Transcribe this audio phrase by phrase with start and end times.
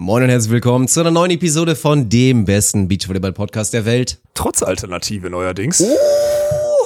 [0.00, 4.18] Moin und herzlich willkommen zu einer neuen Episode von dem besten Beachvolleyball-Podcast der Welt.
[4.32, 5.84] Trotz Alternative neuerdings.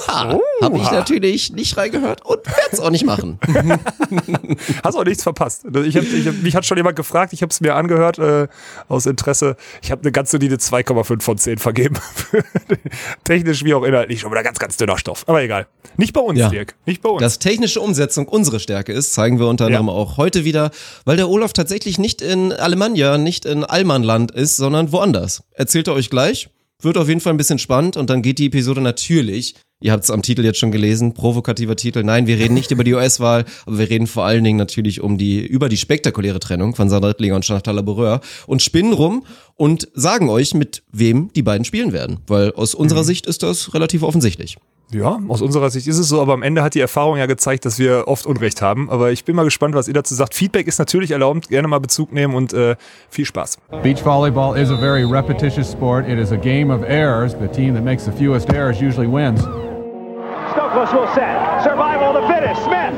[0.07, 0.39] Oha!
[0.61, 3.39] Habe ich natürlich nicht reingehört und werde es auch nicht machen.
[4.83, 5.65] Hast auch nichts verpasst.
[5.85, 8.47] Ich hab, ich hab, mich hat schon jemand gefragt, ich habe es mir angehört äh,
[8.87, 9.55] aus Interesse.
[9.81, 11.95] Ich habe eine ganz solide 2,5 von 10 vergeben.
[13.23, 15.23] Technisch wie auch inhaltlich schon wieder ganz, ganz dünner Stoff.
[15.27, 15.67] Aber egal.
[15.97, 16.49] Nicht bei uns, Ja.
[16.49, 16.75] Dirk.
[16.85, 17.21] Nicht bei uns.
[17.21, 20.71] Dass technische Umsetzung unsere Stärke ist, zeigen wir unter anderem auch heute wieder,
[21.05, 25.43] weil der Olaf tatsächlich nicht in Alemannia, nicht in Allmannland ist, sondern woanders.
[25.51, 26.49] Erzählt er euch gleich.
[26.81, 30.03] Wird auf jeden Fall ein bisschen spannend und dann geht die Episode natürlich, ihr habt
[30.05, 32.03] es am Titel jetzt schon gelesen, provokativer Titel.
[32.03, 35.17] Nein, wir reden nicht über die US-Wahl, aber wir reden vor allen Dingen natürlich um
[35.17, 39.89] die, über die spektakuläre Trennung von Sandra Rittlinger und Chantal Laboureur und spinnen rum und
[39.93, 42.19] sagen euch, mit wem die beiden spielen werden.
[42.27, 44.57] Weil aus unserer Sicht ist das relativ offensichtlich.
[44.91, 47.65] ja, aus unserer Sicht ist es so, aber am Ende hat die Erfahrung ja gezeigt,
[47.65, 48.89] dass wir oft Unrecht haben.
[48.89, 50.33] Aber ich bin mal gespannt, was ihr dazu sagt.
[50.33, 52.75] Feedback ist natürlich erlaubt, gerne mal Bezug nehmen und äh,
[53.09, 53.57] viel Spaß.
[53.83, 56.07] Beach volleyball is a very repetitious sport.
[56.07, 57.35] It is a game of errors.
[57.39, 59.43] The team that makes the fewest errors usually wins.
[60.53, 61.63] Stokos will set.
[61.63, 62.61] Survival of the fittest.
[62.63, 62.93] Smith.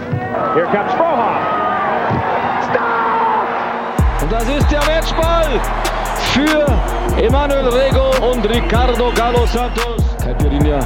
[0.56, 1.40] Here comes Frohoff.
[2.68, 4.24] Stop!
[4.24, 5.62] Und das ist der Matchball
[6.34, 10.04] für Emanuel Rego und Ricardo Galo Santos.
[10.22, 10.80] Caipirinha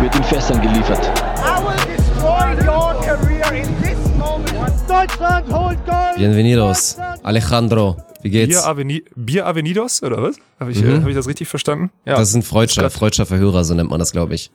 [0.00, 1.10] wird in Fässern geliefert.
[1.44, 4.72] I will destroy your career in this moment.
[4.88, 6.16] Deutschland holt Gold!
[6.16, 7.96] Bienvenidos, Alejandro.
[8.22, 8.48] Wie geht's?
[8.54, 10.36] Bier, Aveni Bier Avenidos, oder was?
[10.58, 11.90] Habe ich, äh, hab ich das richtig verstanden?
[12.06, 12.16] Ja.
[12.16, 14.50] Das ist ein Freudscher, Freudscher Verhörer, so nennt man das, glaube ich.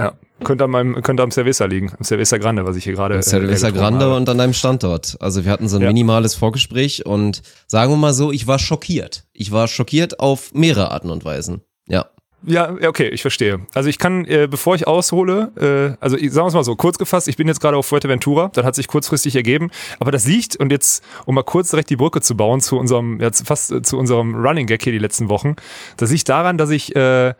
[0.00, 0.12] ja.
[0.44, 1.92] Könnte, meinem, könnte am Cerveza liegen.
[1.98, 3.14] Am Cerveza Grande, was ich hier gerade.
[3.16, 4.16] äh, Cerveza getrunken Grande habe.
[4.16, 5.16] und an deinem Standort.
[5.20, 5.88] Also wir hatten so ein Ja.
[5.88, 9.24] minimales Vorgespräch und sagen wir mal so, ich war schockiert.
[9.32, 11.62] Ich war schockiert auf mehrere Arten und Weisen.
[11.88, 12.06] Ja.
[12.48, 13.66] Ja, okay, ich verstehe.
[13.74, 16.76] Also ich kann, äh, bevor ich aushole, äh, also ich, sagen wir es mal so,
[16.76, 20.26] kurz gefasst, ich bin jetzt gerade auf Fuerteventura, das hat sich kurzfristig ergeben, aber das
[20.28, 23.72] liegt, und jetzt, um mal kurz direkt die Brücke zu bauen zu unserem, jetzt fast
[23.72, 25.56] äh, zu unserem Running Gag hier die letzten Wochen,
[25.96, 27.34] das liegt daran, dass ich, äh,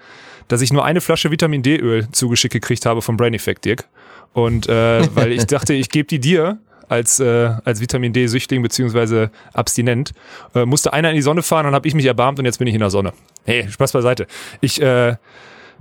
[0.49, 3.85] dass ich nur eine Flasche Vitamin D-Öl zugeschickt gekriegt habe vom Brain Effect, Dirk.
[4.33, 6.59] Und äh, weil ich dachte, ich gebe die dir
[6.89, 10.13] als, äh, als Vitamin D-Süchtling beziehungsweise Abstinent,
[10.55, 12.69] äh, musste einer in die Sonne fahren und habe ich mich erbarmt und jetzt bin
[12.69, 13.13] ich in der Sonne.
[13.45, 14.27] Hey, Spaß beiseite.
[14.61, 15.17] Ich, äh,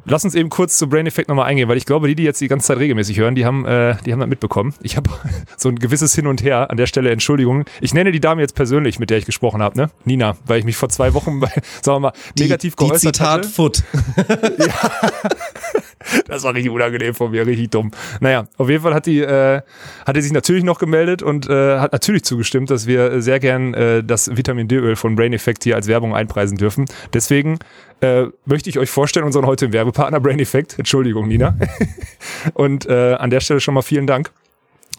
[0.06, 2.40] Lass uns eben kurz zu Brain Effect nochmal eingehen, weil ich glaube, die, die jetzt
[2.40, 4.74] die ganze Zeit regelmäßig hören, die haben, äh, die haben das mitbekommen.
[4.82, 5.10] Ich habe
[5.58, 7.66] so ein gewisses Hin und Her an der Stelle Entschuldigung.
[7.82, 9.90] Ich nenne die Dame jetzt persönlich, mit der ich gesprochen habe, ne?
[10.04, 11.52] Nina, weil ich mich vor zwei Wochen, bei,
[11.82, 13.50] sagen wir mal, negativ die, die geäußert Zitat hatte.
[13.50, 13.84] Foot.
[16.28, 17.92] Das war richtig unangenehm von mir, richtig dumm.
[18.20, 19.62] Naja, auf jeden Fall hat die, äh,
[20.06, 23.74] hat die sich natürlich noch gemeldet und äh, hat natürlich zugestimmt, dass wir sehr gern
[23.74, 26.86] äh, das Vitamin D-Öl von Brain Effect hier als Werbung einpreisen dürfen.
[27.14, 27.60] Deswegen
[28.02, 30.76] äh, möchte ich euch vorstellen, unseren heutigen Werbepartner Brain Effect.
[30.80, 31.58] Entschuldigung, Nina.
[32.54, 34.32] und äh, an der Stelle schon mal vielen Dank,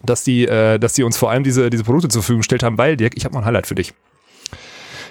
[0.05, 2.79] dass die, äh, dass die uns vor allem diese, diese Produkte zur Verfügung gestellt haben,
[2.79, 3.95] weil, Dirk, ich habe noch ein Highlight für dich.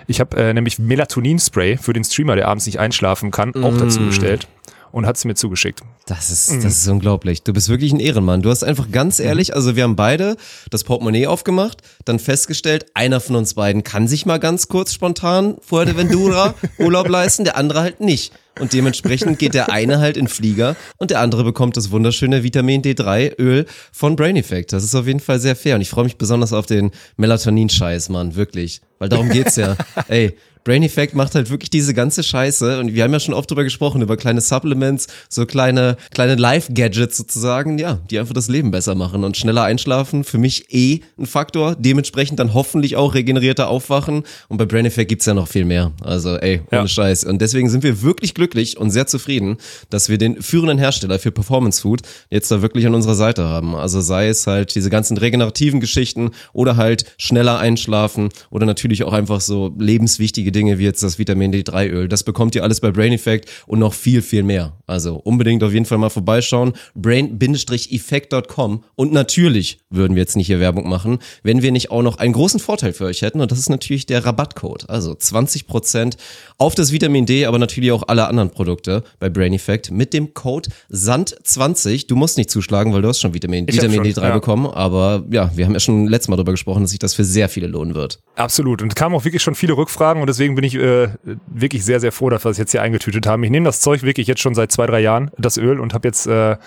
[0.08, 4.06] Ich habe äh, nämlich Melatonin-Spray für den Streamer, der abends nicht einschlafen kann, auch dazu
[4.06, 4.48] bestellt
[4.96, 5.82] und hat es mir zugeschickt.
[6.06, 7.44] Das ist, das ist unglaublich.
[7.44, 8.42] Du bist wirklich ein Ehrenmann.
[8.42, 10.38] Du hast einfach ganz ehrlich, also wir haben beide
[10.70, 15.58] das Portemonnaie aufgemacht, dann festgestellt, einer von uns beiden kann sich mal ganz kurz spontan
[15.60, 18.32] Fuerteventura Urlaub leisten, der andere halt nicht.
[18.58, 22.82] Und dementsprechend geht der eine halt in Flieger und der andere bekommt das wunderschöne Vitamin
[22.82, 24.72] D3 Öl von Brain Effect.
[24.72, 28.08] Das ist auf jeden Fall sehr fair und ich freue mich besonders auf den Melatonin-Scheiß,
[28.08, 28.80] Mann, wirklich.
[29.00, 29.76] Weil darum geht's ja.
[30.08, 33.52] Ey, Brain Effect macht halt wirklich diese ganze Scheiße und wir haben ja schon oft
[33.52, 38.72] drüber gesprochen, über kleine Supplements, so kleine, kleine Life-Gadgets sozusagen, ja, die einfach das Leben
[38.72, 40.24] besser machen und schneller einschlafen.
[40.24, 45.10] Für mich eh ein Faktor, dementsprechend dann hoffentlich auch regenerierter aufwachen und bei Brain Effect
[45.10, 45.92] gibt's ja noch viel mehr.
[46.02, 46.88] Also ey, ohne Ja.
[46.88, 47.26] Scheiß.
[47.26, 49.58] Und deswegen sind wir wirklich glücklich und sehr zufrieden,
[49.92, 52.02] dass wir den führenden Hersteller für Performance Food
[52.32, 53.76] jetzt da wirklich an unserer Seite haben.
[53.76, 59.14] Also sei es halt diese ganzen regenerativen Geschichten oder halt schneller einschlafen oder natürlich auch
[59.14, 62.08] einfach so lebenswichtige Dinge wie jetzt das Vitamin D3 Öl.
[62.08, 64.74] Das bekommt ihr alles bei Brain Effect und noch viel, viel mehr.
[64.88, 66.74] Also unbedingt auf jeden Fall mal vorbeischauen.
[66.96, 72.18] brain-effect.com und natürlich würden wir jetzt nicht hier Werbung machen, wenn wir nicht auch noch
[72.18, 74.90] einen großen Vorteil für euch hätten und das ist natürlich der Rabattcode.
[74.90, 76.16] Also 20%
[76.58, 80.34] auf das Vitamin D, aber natürlich auch alle anderen Produkte bei Brain Effect mit dem
[80.34, 82.08] Code SAND20.
[82.08, 84.34] Du musst nicht zuschlagen, weil du hast schon Vitamin, Ich Vitamin schon, D3 ja.
[84.34, 87.24] bekommen, aber ja, wir haben ja schon letztes Mal darüber gesprochen, dass sich das für
[87.24, 88.20] sehr viele lohnen wird.
[88.36, 88.82] Absolut.
[88.82, 91.08] Und es kamen auch wirklich schon viele Rückfragen und deswegen bin ich äh,
[91.48, 93.44] wirklich sehr, sehr froh, dass wir es jetzt hier eingetütet haben.
[93.44, 96.08] Ich nehme das Zeug wirklich jetzt schon seit zwei, drei Jahren, das Öl, und habe
[96.08, 96.58] jetzt äh,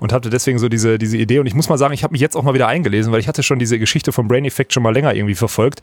[0.00, 1.38] und hatte deswegen so diese, diese Idee.
[1.38, 3.28] Und ich muss mal sagen, ich habe mich jetzt auch mal wieder eingelesen, weil ich
[3.28, 5.82] hatte schon diese Geschichte vom Brain Effect schon mal länger irgendwie verfolgt.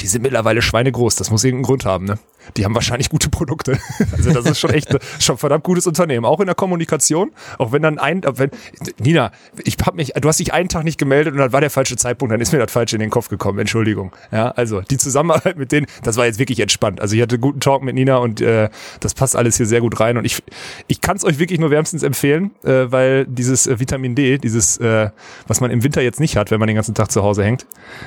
[0.00, 1.16] Die sind mittlerweile schweinegroß.
[1.16, 2.18] Das muss irgendeinen Grund haben, ne?
[2.56, 3.78] Die haben wahrscheinlich gute Produkte.
[4.12, 7.82] Also das ist schon echt schon verdammt gutes Unternehmen, auch in der Kommunikation, auch wenn
[7.82, 8.50] dann ein, wenn,
[8.98, 9.32] Nina,
[9.64, 11.96] ich hab mich, du hast dich einen Tag nicht gemeldet und dann war der falsche
[11.96, 14.12] Zeitpunkt, dann ist mir das falsch in den Kopf gekommen, Entschuldigung.
[14.30, 17.00] Ja, also die Zusammenarbeit mit denen, das war jetzt wirklich entspannt.
[17.00, 18.68] Also ich hatte guten Talk mit Nina und äh,
[19.00, 20.42] das passt alles hier sehr gut rein und ich,
[20.86, 24.76] ich kann es euch wirklich nur wärmstens empfehlen, äh, weil dieses äh, Vitamin D, dieses,
[24.78, 25.10] äh,
[25.46, 27.66] was man im Winter jetzt nicht hat, wenn man den ganzen Tag zu Hause hängt,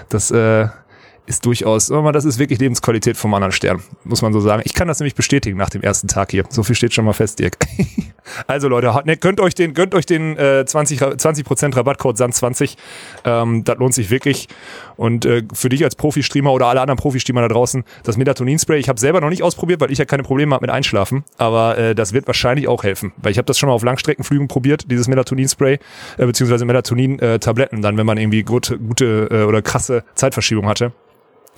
[0.09, 0.67] das äh,
[1.27, 4.61] ist durchaus, das ist wirklich Lebensqualität vom anderen Stern, muss man so sagen.
[4.65, 6.45] Ich kann das nämlich bestätigen nach dem ersten Tag hier.
[6.49, 7.57] So viel steht schon mal fest, Dirk.
[8.47, 12.77] also Leute, ne, gönnt euch den, gönnt euch den äh, 20, 20% Rabattcode SAN20.
[13.25, 14.47] Ähm, das lohnt sich wirklich.
[14.95, 18.87] Und äh, für dich als Profi-Streamer oder alle anderen Profi-Streamer da draußen, das Melatonin-Spray, ich
[18.87, 21.25] habe selber noch nicht ausprobiert, weil ich ja keine Probleme habe mit Einschlafen.
[21.37, 23.11] Aber äh, das wird wahrscheinlich auch helfen.
[23.17, 25.79] Weil ich habe das schon mal auf Langstreckenflügen probiert, dieses Melatonin-Spray,
[26.17, 30.93] äh, beziehungsweise Melatonin-Tabletten, dann, wenn man irgendwie gute, gute äh, oder krasse Zeitverschiebung hatte.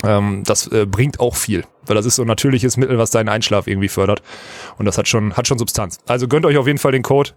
[0.03, 3.29] Ähm, das äh, bringt auch viel, weil das ist so ein natürliches Mittel, was deinen
[3.29, 4.21] Einschlaf irgendwie fördert.
[4.77, 5.99] Und das hat schon, hat schon Substanz.
[6.07, 7.31] Also gönnt euch auf jeden Fall den Code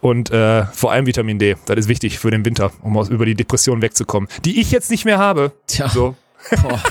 [0.00, 1.56] und äh, vor allem Vitamin D.
[1.66, 4.90] Das ist wichtig für den Winter, um aus, über die Depression wegzukommen, die ich jetzt
[4.90, 5.52] nicht mehr habe.
[5.66, 5.88] Tja.
[5.88, 6.16] So.
[6.62, 6.82] Boah.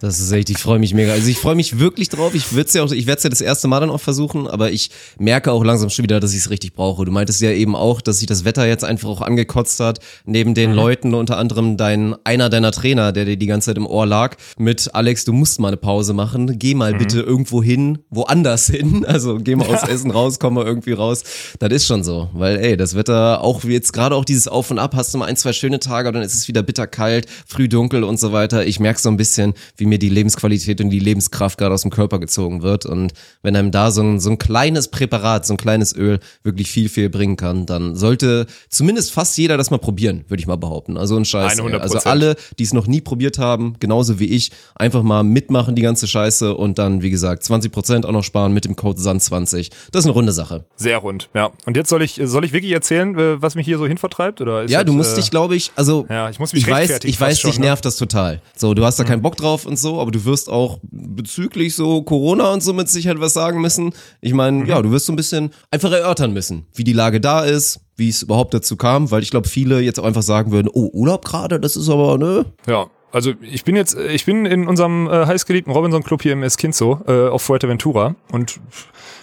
[0.00, 1.12] Das ist echt, ich freue mich mega.
[1.12, 2.34] Also ich freue mich wirklich drauf.
[2.34, 4.72] Ich würde ja auch, ich werde es ja das erste Mal dann auch versuchen, aber
[4.72, 7.04] ich merke auch langsam schon wieder, dass ich es richtig brauche.
[7.04, 9.98] Du meintest ja eben auch, dass sich das Wetter jetzt einfach auch angekotzt hat.
[10.24, 10.76] Neben den mhm.
[10.76, 14.36] Leuten, unter anderem dein, einer deiner Trainer, der dir die ganze Zeit im Ohr lag,
[14.56, 16.58] mit Alex, du musst mal eine Pause machen.
[16.58, 16.98] Geh mal mhm.
[16.98, 19.06] bitte irgendwo hin, woanders hin.
[19.10, 21.24] Also geh mal aus Essen raus, komm mal irgendwie raus.
[21.58, 22.30] Das ist schon so.
[22.32, 25.18] Weil, ey, das Wetter, auch wie jetzt gerade auch dieses Auf und Ab, hast du
[25.18, 28.64] mal ein, zwei schöne Tage, dann ist es wieder bitterkalt, früh dunkel und so weiter.
[28.64, 31.90] Ich merke so ein bisschen, wie mir die Lebensqualität und die Lebenskraft gerade aus dem
[31.90, 32.86] Körper gezogen wird.
[32.86, 36.70] Und wenn einem da so ein, so ein kleines Präparat, so ein kleines Öl wirklich
[36.70, 40.56] viel, viel bringen kann, dann sollte zumindest fast jeder das mal probieren, würde ich mal
[40.56, 40.96] behaupten.
[40.96, 41.60] Also ein Scheiß.
[41.60, 41.78] 100%.
[41.78, 45.82] Also alle, die es noch nie probiert haben, genauso wie ich, einfach mal mitmachen die
[45.82, 49.70] ganze Scheiße und dann, wie gesagt, 20 Prozent auch noch sparen mit dem Code SAN20.
[49.92, 50.64] Das ist eine runde Sache.
[50.76, 51.50] Sehr rund, ja.
[51.66, 54.40] Und jetzt soll ich, soll ich wirklich erzählen, äh, was mich hier so hinvertreibt?
[54.40, 56.70] Oder ja, das, du musst äh, dich, glaube ich, also ja, ich, muss mich ich
[56.70, 57.68] weiß, ich weiß, dich schon, ne?
[57.68, 58.40] nervt das total.
[58.56, 59.08] So, du hast da mhm.
[59.08, 62.88] keinen Bock drauf und so, aber du wirst auch bezüglich so Corona und so mit
[62.88, 63.92] Sicherheit was sagen müssen.
[64.20, 64.66] Ich meine, mhm.
[64.66, 68.08] ja, du wirst so ein bisschen einfach erörtern müssen, wie die Lage da ist, wie
[68.08, 71.24] es überhaupt dazu kam, weil ich glaube, viele jetzt auch einfach sagen würden, oh, Urlaub
[71.24, 72.46] gerade, das ist aber, ne?
[72.66, 76.42] Ja, also ich bin jetzt, ich bin in unserem äh, heißgeliebten Robinson Club hier im
[76.42, 78.60] Esquinzo äh, auf Fuerteventura und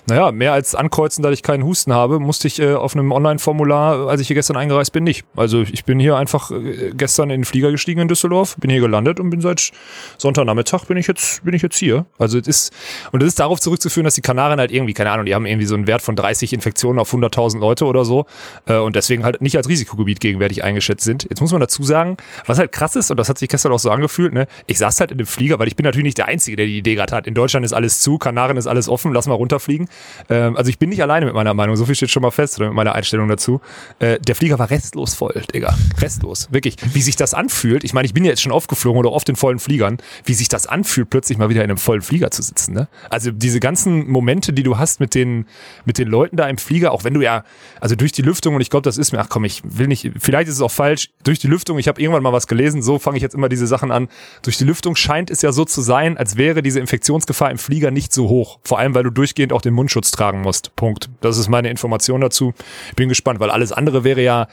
[0.10, 4.08] naja, mehr als ankreuzen, dass ich keinen Husten habe, musste ich äh, auf einem Online-Formular,
[4.08, 5.26] als ich hier gestern eingereist bin, nicht.
[5.36, 8.80] Also ich bin hier einfach äh, gestern in den Flieger gestiegen in Düsseldorf, bin hier
[8.80, 9.72] gelandet und bin seit
[10.18, 12.06] Sonntagnachmittag bin ich jetzt, bin ich jetzt hier.
[12.18, 12.74] Also es ist,
[13.12, 15.66] und es ist darauf zurückzuführen, dass die Kanaren halt irgendwie, keine Ahnung, die haben irgendwie
[15.66, 18.28] so einen Wert von 30 Infektionen auf 100.000 Leute oder so
[18.66, 21.24] äh, und deswegen halt nicht als Risikogebiet gegenwärtig eingeschätzt sind.
[21.30, 22.16] Jetzt muss man dazu sagen,
[22.46, 25.02] was halt krass ist, und das hat sich gestern auch so angefühlt, ne, ich saß
[25.02, 27.14] halt in dem Flieger, weil ich bin natürlich nicht der Einzige, der die Idee gerade
[27.14, 27.28] hat.
[27.28, 29.90] In Deutschland ist alles zu, Kanaren ist alles offen, lass mal runterfliegen.
[30.30, 32.58] Ähm, also ich bin nicht alleine mit meiner Meinung, so viel steht schon mal fest
[32.58, 33.62] oder mit meiner Einstellung dazu.
[34.00, 35.78] Äh, der Flieger war restlos voll, Digga.
[36.00, 36.48] Restlos.
[36.52, 36.78] Wirklich.
[36.94, 39.36] Wie sich das anfühlt, ich meine, ich bin ja jetzt schon aufgeflogen oder oft in
[39.36, 42.74] vollen Fliegern, wie sich das anfühlt, plötzlich mal wieder in einem vollen Flieger zu sitzen.
[42.74, 42.88] Ne?
[43.10, 45.46] Also diese ganzen Momente, die du hast mit den,
[45.86, 47.44] mit den Leuten da im Flieger, auch wenn du ja,
[47.80, 50.12] also durch die Lüftung, und ich glaube, das ist mir, ach komm, ich will nicht,
[50.20, 53.00] vielleicht ist es auch falsch, durch die Lüftung, ich habe irgendwann mal was gelesen, so
[53.00, 54.08] fange ich jetzt immer diese Sachen an,
[54.42, 57.92] durch die Lüftung scheint es ja so zu sein, als wäre diese Infektionsgefahr im Flieger
[57.92, 58.60] nicht so hoch.
[58.64, 60.76] Vor allem, weil du durchgehend auch den Mundschutz tragen musst.
[60.76, 61.10] Punkt.
[61.22, 62.54] Das ist meine Information dazu.
[62.90, 64.48] Ich bin gespannt, weil alles andere wäre ja,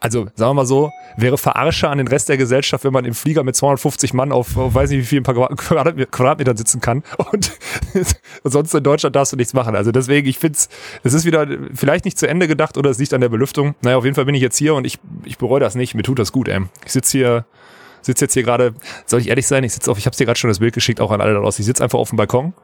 [0.00, 3.14] also sagen wir mal so, wäre Verarsche an den Rest der Gesellschaft, wenn man im
[3.14, 7.04] Flieger mit 250 Mann auf, auf weiß nicht wie viel ein paar Quadratmetern sitzen kann
[7.30, 7.52] und,
[8.42, 9.76] sonst in Deutschland darfst du nichts machen.
[9.76, 10.58] Also deswegen, ich finde
[11.04, 13.76] es ist wieder vielleicht nicht zu Ende gedacht oder es liegt an der Belüftung.
[13.82, 15.94] Naja, auf jeden Fall bin ich jetzt hier und ich, ich bereue das nicht.
[15.94, 16.62] Mir tut das gut, ey.
[16.84, 17.44] Ich sitze hier
[18.02, 18.74] sitze jetzt hier gerade,
[19.06, 21.00] soll ich ehrlich sein, ich sitze auf, ich habe dir gerade schon das Bild geschickt,
[21.00, 21.62] auch an alle da draußen.
[21.62, 22.54] Ich sitze einfach auf dem Balkon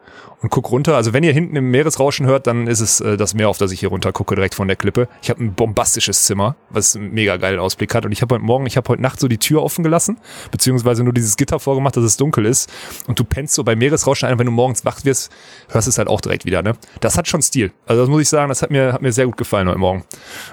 [0.42, 0.96] und guck runter.
[0.96, 3.72] Also wenn ihr hinten im Meeresrauschen hört, dann ist es äh, das Meer, auf das
[3.72, 5.08] ich hier runter gucke, direkt von der Klippe.
[5.22, 8.04] Ich habe ein bombastisches Zimmer, was einen mega geilen Ausblick hat.
[8.04, 10.18] Und ich habe heute Morgen, ich habe heute Nacht so die Tür offen gelassen,
[10.50, 12.72] beziehungsweise nur dieses Gitter vorgemacht, dass es dunkel ist.
[13.06, 15.32] Und du pennst so bei Meeresrauschen ein, wenn du morgens wach wirst,
[15.70, 16.62] hörst es halt auch direkt wieder.
[16.62, 16.74] Ne?
[17.00, 17.72] Das hat schon Stil.
[17.86, 20.04] Also das muss ich sagen, das hat mir, hat mir sehr gut gefallen heute Morgen.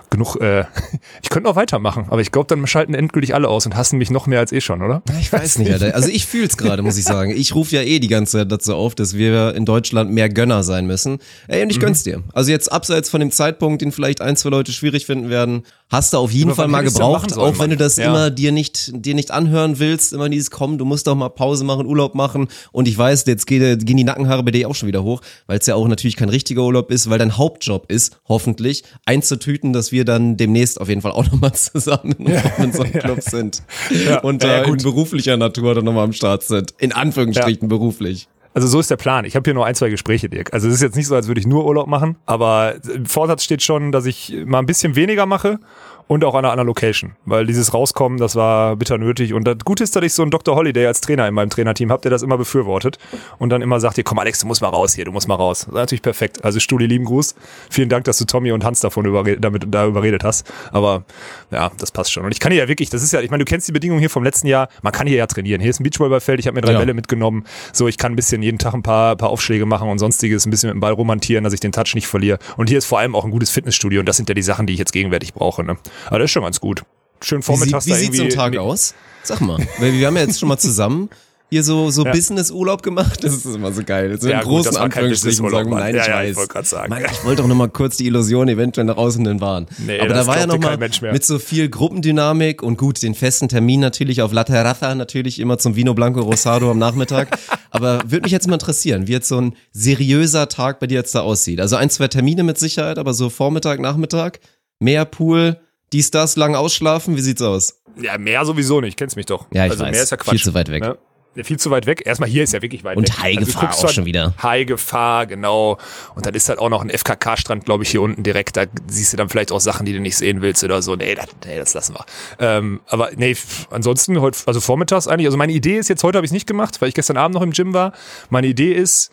[0.09, 0.65] Genug, äh,
[1.21, 4.11] ich könnte noch weitermachen, aber ich glaube, dann schalten endgültig alle aus und hassen mich
[4.11, 5.01] noch mehr als eh schon, oder?
[5.19, 5.95] Ich weiß nicht, Alter.
[5.95, 7.31] Also ich fühl's gerade, muss ich sagen.
[7.35, 10.63] Ich rufe ja eh die ganze Zeit dazu auf, dass wir in Deutschland mehr Gönner
[10.63, 11.19] sein müssen.
[11.47, 11.81] Ey, und ich mhm.
[11.81, 12.23] gönn's dir.
[12.33, 16.13] Also jetzt abseits von dem Zeitpunkt, den vielleicht ein, zwei Leute schwierig finden werden, hast
[16.13, 18.05] du auf jeden Fall mal gebraucht, sollen, auch wenn du das ja.
[18.05, 21.63] immer dir nicht, dir nicht anhören willst, immer dieses Kommen, du musst doch mal Pause
[21.63, 22.47] machen, Urlaub machen.
[22.71, 25.65] Und ich weiß, jetzt gehen die Nackenhaare bei dir auch schon wieder hoch, weil es
[25.67, 30.03] ja auch natürlich kein richtiger Urlaub ist, weil dein Hauptjob ist, hoffentlich, einzutüten, dass wir
[30.03, 32.15] dann demnächst auf jeden Fall auch nochmal zusammen
[32.57, 33.63] in so einem Club sind.
[34.05, 34.19] Ja.
[34.21, 36.73] Und äh, in beruflicher Natur dann nochmal am Start sind.
[36.77, 38.27] In Anführungsstrichen beruflich.
[38.53, 39.25] Also so ist der Plan.
[39.25, 40.53] Ich habe hier nur ein, zwei Gespräche, Dirk.
[40.53, 43.43] Also es ist jetzt nicht so, als würde ich nur Urlaub machen, aber im Vorsatz
[43.43, 45.59] steht schon, dass ich mal ein bisschen weniger mache
[46.07, 47.15] und auch an einer anderen Location.
[47.25, 49.33] Weil dieses Rauskommen, das war bitter nötig.
[49.33, 50.55] Und das Gute ist, dass ich so einen Dr.
[50.55, 52.97] Holiday als Trainer in meinem Trainerteam habe, der das immer befürwortet
[53.39, 55.35] und dann immer sagt, hier, komm Alex, du musst mal raus hier, du musst mal
[55.35, 55.61] raus.
[55.61, 56.43] Das ist natürlich perfekt.
[56.43, 57.35] Also Studi, lieben Gruß.
[57.69, 60.51] Vielen Dank, dass du Tommy und Hans davon überre damit da überredet hast.
[60.71, 61.03] Aber
[61.51, 62.25] ja, das passt schon.
[62.25, 63.99] Und ich kann hier ja wirklich, das ist ja, ich meine, du kennst die Bedingungen
[63.99, 65.61] hier vom letzten Jahr, man kann hier ja trainieren.
[65.61, 66.79] Hier ist ein Beachvolleyballfeld, ich habe mir drei Ja.
[66.79, 67.45] Bälle mitgenommen.
[67.71, 70.49] So, ich kann ein bisschen jeden Tag ein paar, paar Aufschläge machen und sonstiges, ein
[70.49, 72.39] bisschen mit dem Ball romantieren, dass ich den Touch nicht verliere.
[72.57, 74.67] Und hier ist vor allem auch ein gutes Fitnessstudio und das sind ja die Sachen,
[74.67, 75.63] die ich jetzt gegenwärtig brauche.
[75.63, 75.77] Ne?
[76.07, 76.83] Aber das ist schon ganz gut.
[77.21, 78.93] Schön Wie, vormittags wie sieht so ein Tag aus?
[79.23, 79.57] Sag mal.
[79.79, 81.09] Weil wir haben ja jetzt schon mal zusammen
[81.49, 82.11] hier so, so Ja.
[82.11, 83.23] Business-Urlaub gemacht.
[83.23, 84.19] Das ist immer so geil.
[84.19, 86.35] So Ja, in gut, großen kein Anführungsstrichen sagen, nein, Ja, ich ja, ich weiß.
[86.37, 86.89] wollte grad sagen.
[86.89, 89.67] Mann, ich wollte doch noch mal kurz die Illusion eventuell nach außen denn wahren.
[89.77, 91.13] Nee, Aber da war ja glaubt noch dir mal kein Mensch mehr.
[91.13, 95.59] mit so viel Gruppendynamik und gut, den festen Termin natürlich auf La Terraza, natürlich immer
[95.59, 97.37] zum Vino Blanco Rosado am Nachmittag.
[97.69, 101.13] Aber würde mich jetzt mal interessieren, wie jetzt so ein seriöser Tag bei dir jetzt
[101.13, 101.61] da aussieht.
[101.61, 104.39] Also ein, zwei Termine mit Sicherheit, aber so Vormittag, Nachmittag,
[104.79, 105.59] mehr Pool,
[105.93, 107.79] dies, das, lang ausschlafen, wie sieht's aus?
[108.01, 109.45] Ja, mehr sowieso nicht, kennst mich doch.
[109.51, 109.91] Ja, ich also weiß.
[109.91, 110.31] mehr ist ja Quatsch.
[110.31, 110.81] Viel zu weit weg.
[110.81, 110.97] Ne?
[111.35, 112.03] Ja, viel zu weit weg.
[112.05, 113.17] Erstmal hier ist ja wirklich weit Und weg.
[113.17, 114.33] High Also du Gefahr guckst auch schon wieder.
[114.43, 115.79] High Gefahr, genau.
[116.13, 118.55] Und dann ist halt auch noch ein FKK-Strand, glaube ich, hier unten direkt.
[118.55, 120.95] Da siehst du dann vielleicht auch Sachen, die du nicht sehen willst oder so.
[120.95, 122.05] Nee, das, nee, das lassen wir.
[122.39, 123.35] Ähm, aber nee,
[123.71, 125.25] ansonsten heute, also vormittags eigentlich.
[125.25, 127.33] Also meine Idee ist jetzt, heute habe ich es nicht gemacht, weil ich gestern Abend
[127.33, 127.93] noch im Gym war.
[128.29, 129.11] Meine Idee ist,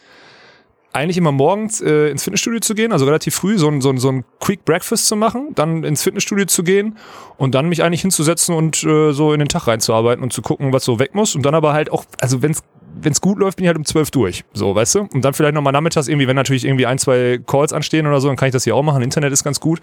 [0.92, 3.98] eigentlich immer morgens äh, ins Fitnessstudio zu gehen, also relativ früh, so ein, so, ein,
[3.98, 6.96] so ein Quick Breakfast zu machen, dann ins Fitnessstudio zu gehen
[7.36, 10.72] und dann mich eigentlich hinzusetzen und äh, so in den Tag reinzuarbeiten und zu gucken,
[10.72, 12.62] was so weg muss und dann aber halt auch, also wenn's
[13.02, 15.00] wenn's gut läuft, bin ich halt um 12 durch, so, weißt du?
[15.12, 18.28] Und dann vielleicht nochmal nachmittags irgendwie, wenn natürlich irgendwie ein, zwei Calls anstehen oder so,
[18.28, 19.80] dann kann ich das hier auch machen, Internet ist ganz gut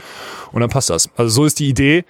[0.51, 1.09] und dann passt das.
[1.15, 2.05] Also so ist die Idee.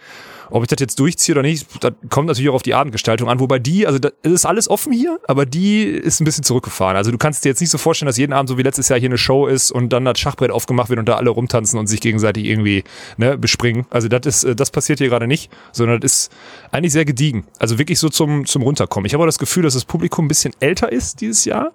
[0.50, 3.40] Ob ich das jetzt durchziehe oder nicht, das kommt natürlich auch auf die Abendgestaltung an.
[3.40, 6.96] Wobei die, also das, ist alles offen hier, aber die ist ein bisschen zurückgefahren.
[6.96, 9.00] Also du kannst dir jetzt nicht so vorstellen, dass jeden Abend so wie letztes Jahr
[9.00, 11.88] hier eine Show ist und dann das Schachbrett aufgemacht wird und da alle rumtanzen und
[11.88, 12.84] sich gegenseitig irgendwie
[13.18, 13.86] ne, bespringen.
[13.90, 16.32] Also das ist, äh, das passiert hier gerade nicht, sondern das ist
[16.72, 17.46] eigentlich sehr gediegen.
[17.60, 19.06] Also wirklich so zum, zum Runterkommen.
[19.06, 21.72] Ich habe auch das Gefühl, dass das Publikum ein bisschen älter ist dieses Jahr.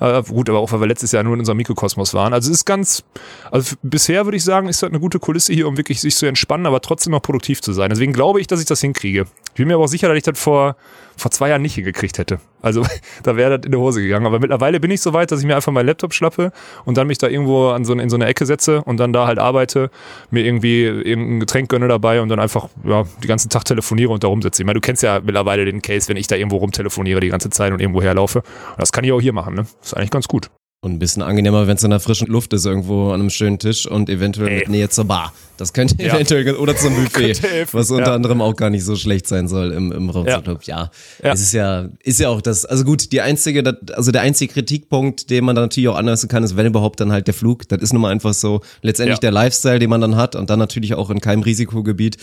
[0.00, 2.32] Äh, gut, aber auch weil wir letztes Jahr nur in unserem Mikrokosmos waren.
[2.32, 3.04] Also es ist ganz,
[3.50, 6.26] also bisher würde ich sagen, ist das eine gute Kulisse hier, um wirklich sich zu
[6.26, 7.90] entspannen, aber trotzdem noch produktiv zu sein.
[7.90, 9.26] Deswegen glaube ich, dass ich das hinkriege.
[9.60, 10.74] Bin mir aber auch sicher, dass ich das vor,
[11.18, 12.40] vor zwei Jahren nicht hingekriegt hätte.
[12.62, 12.82] Also
[13.24, 14.24] da wäre das in die Hose gegangen.
[14.24, 16.50] Aber mittlerweile bin ich so weit, dass ich mir einfach meinen Laptop schnappe
[16.86, 19.26] und dann mich da irgendwo an so, in so eine Ecke setze und dann da
[19.26, 19.90] halt arbeite,
[20.30, 24.24] mir irgendwie irgendein Getränk gönne dabei und dann einfach ja, den ganzen Tag telefoniere und
[24.24, 24.62] da rumsitze.
[24.62, 27.50] Ich meine, du kennst ja mittlerweile den Case, wenn ich da irgendwo rumtelefoniere die ganze
[27.50, 28.38] Zeit und irgendwo herlaufe.
[28.38, 29.66] Und das kann ich auch hier machen, ne?
[29.82, 30.48] Ist eigentlich ganz gut.
[30.82, 33.58] Und ein bisschen angenehmer, wenn es in der frischen Luft ist, irgendwo an einem schönen
[33.58, 34.58] Tisch und eventuell Ey.
[34.60, 35.34] mit Nähe zur Bar.
[35.58, 36.14] Das könnte Ja.
[36.14, 37.34] eventuell, oder zum Buffet,
[37.72, 38.14] was unter ja.
[38.14, 40.40] anderem auch gar nicht so schlecht sein soll im, im Raum Ja.
[40.62, 40.90] Ja.
[41.22, 41.32] Ja.
[41.34, 45.28] es ist ja, ist ja auch das, also gut, die einzige, also der einzige Kritikpunkt,
[45.28, 47.68] den man dann natürlich auch anlassen kann, ist, wenn überhaupt dann halt der Flug.
[47.68, 50.58] Das ist nun mal einfach so letztendlich der Lifestyle, den man dann hat und dann
[50.58, 52.16] natürlich auch in keinem Risikogebiet.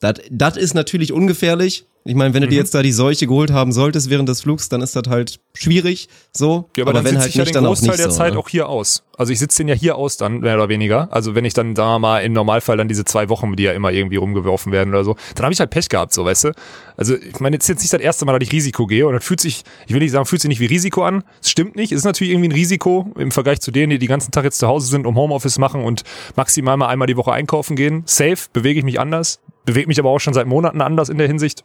[0.00, 1.84] Das ist natürlich ungefährlich.
[2.04, 2.60] Ich meine, wenn du dir Mhm.
[2.60, 6.08] jetzt da die Seuche geholt haben solltest während des Flugs, dann ist das halt schwierig,
[6.34, 6.70] so.
[6.74, 8.38] Ja, aber, dann wenn halt ich ja nicht, den Großteil der so, Zeit ne?
[8.38, 9.02] auch hier aus.
[9.18, 11.08] Also ich sitze den ja hier aus dann, mehr oder weniger.
[11.12, 13.72] Also wenn ich dann, sagen wir mal, im Normalfall dann diese zwei Wochen, die ja
[13.72, 16.52] immer irgendwie rumgeworfen werden oder so, dann habe ich halt Pech gehabt, so, weißt du.
[16.96, 19.12] Also ich meine, jetzt ist jetzt nicht das erste Mal, dass ich Risiko gehe und
[19.12, 21.22] das fühlt sich, ich will nicht sagen, fühlt sich nicht wie Risiko an.
[21.42, 21.92] Es stimmt nicht.
[21.92, 24.58] Es ist natürlich irgendwie ein Risiko im Vergleich zu denen, die den ganzen Tag jetzt
[24.58, 26.02] zu Hause sind, um Homeoffice machen und
[26.34, 28.04] maximal mal einmal die Woche einkaufen gehen.
[28.06, 29.40] Safe, bewege ich mich anders,
[29.72, 31.64] bewege mich aber auch schon seit Monaten anders in der Hinsicht.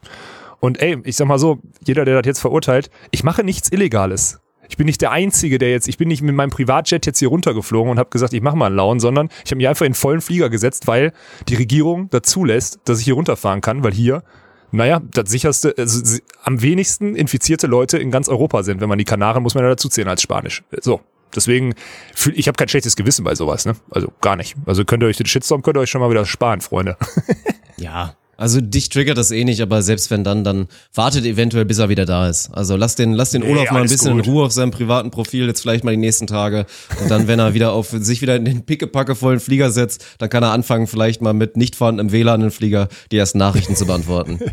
[0.59, 4.39] Und ey, ich sag mal so, jeder, der das jetzt verurteilt, ich mache nichts Illegales.
[4.67, 7.27] Ich bin nicht der Einzige, der jetzt, ich bin nicht mit meinem Privatjet jetzt hier
[7.27, 9.93] runtergeflogen und habe gesagt, ich mache mal einen Lauen, sondern ich habe mich einfach in
[9.93, 11.11] vollen Flieger gesetzt, weil
[11.49, 14.23] die Regierung dazu lässt, dass ich hier runterfahren kann, weil hier,
[14.71, 18.81] naja, das sicherste, also am wenigsten infizierte Leute in ganz Europa sind.
[18.81, 20.63] Wenn man die Kanaren, muss man ja dazu zählen als Spanisch.
[20.81, 21.01] So.
[21.35, 21.75] Deswegen,
[22.15, 23.75] fühl- ich habe kein schlechtes Gewissen bei sowas, ne?
[23.91, 24.55] Also gar nicht.
[24.65, 26.97] Also könnt ihr euch den Shitstorm, könnt ihr euch schon mal wieder sparen, Freunde.
[27.77, 31.77] Ja, also dich triggert das eh nicht, aber selbst wenn dann, dann wartet eventuell, bis
[31.79, 32.49] er wieder da ist.
[32.53, 34.25] Also lass den, lass den Nee, Olaf mal ein bisschen gut.
[34.25, 36.65] in Ruhe auf seinem privaten Profil, jetzt vielleicht mal die nächsten Tage.
[37.01, 40.43] Und dann, wenn er wieder auf sich wieder in den pickepackevollen Flieger setzt, dann kann
[40.43, 44.39] er anfangen, vielleicht mal mit nicht vorhandenem WLAN im Flieger die ersten Nachrichten zu beantworten.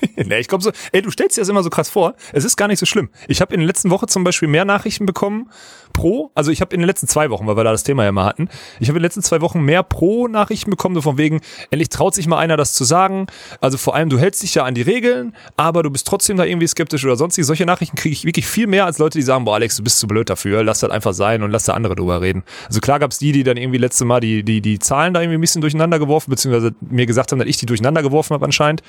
[0.26, 2.14] Nee, ich glaube so, ey, du stellst dir das immer so krass vor.
[2.32, 3.10] Es ist gar nicht so schlimm.
[3.28, 5.50] Ich habe in der letzten Woche zum Beispiel mehr Nachrichten bekommen
[5.92, 8.12] pro, also ich habe in den letzten zwei Wochen, weil wir da das Thema ja
[8.12, 8.48] mal hatten,
[8.80, 11.88] ich habe in den letzten zwei Wochen mehr pro Nachrichten bekommen, so von wegen, endlich
[11.88, 13.26] traut sich mal einer das zu sagen.
[13.60, 16.44] Also vor allem, du hältst dich ja an die Regeln, aber du bist trotzdem da
[16.44, 17.46] irgendwie skeptisch oder sonstiges.
[17.46, 19.98] Solche Nachrichten kriege ich wirklich viel mehr als Leute, die sagen, boah, Alex, du bist
[19.98, 22.42] zu blöd dafür, lass das einfach sein und lass da andere drüber reden.
[22.66, 25.38] Also klar gab's die, die dann irgendwie letzte Mal die, die, die Zahlen da irgendwie
[25.38, 28.82] ein bisschen durcheinander geworfen, beziehungsweise mir gesagt haben, dass ich die durcheinander geworfen habe anscheinend.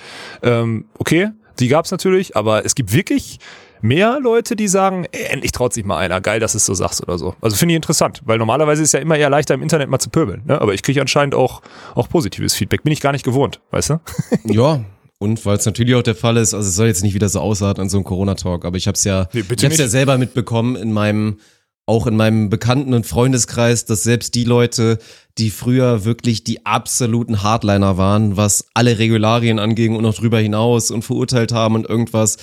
[0.43, 3.39] Ähm, okay, die gab's natürlich, aber es gibt wirklich
[3.81, 6.73] mehr Leute, die sagen, ey, endlich traut sich mal einer, geil, dass du es so
[6.73, 7.35] sagst oder so.
[7.41, 10.09] Also finde ich interessant, weil normalerweise ist ja immer eher leichter im Internet mal zu
[10.09, 10.59] pöbeln, ne?
[10.59, 11.61] aber ich kriege anscheinend auch,
[11.95, 12.83] auch positives Feedback.
[12.83, 13.99] Bin ich gar nicht gewohnt, weißt du?
[14.45, 14.83] Ja,
[15.19, 17.39] und weil es natürlich auch der Fall ist, also es soll jetzt nicht wieder so
[17.39, 20.17] ausarten an so einem Corona-Talk, aber ich habe es ja, Nee, ich hab's ja selber
[20.17, 21.39] mitbekommen in meinem,
[21.87, 24.99] auch in meinem Bekannten- und Freundeskreis, dass selbst die Leute,
[25.37, 30.91] die früher wirklich die absoluten Hardliner waren, was alle Regularien anging und noch drüber hinaus
[30.91, 32.37] und verurteilt haben und irgendwas,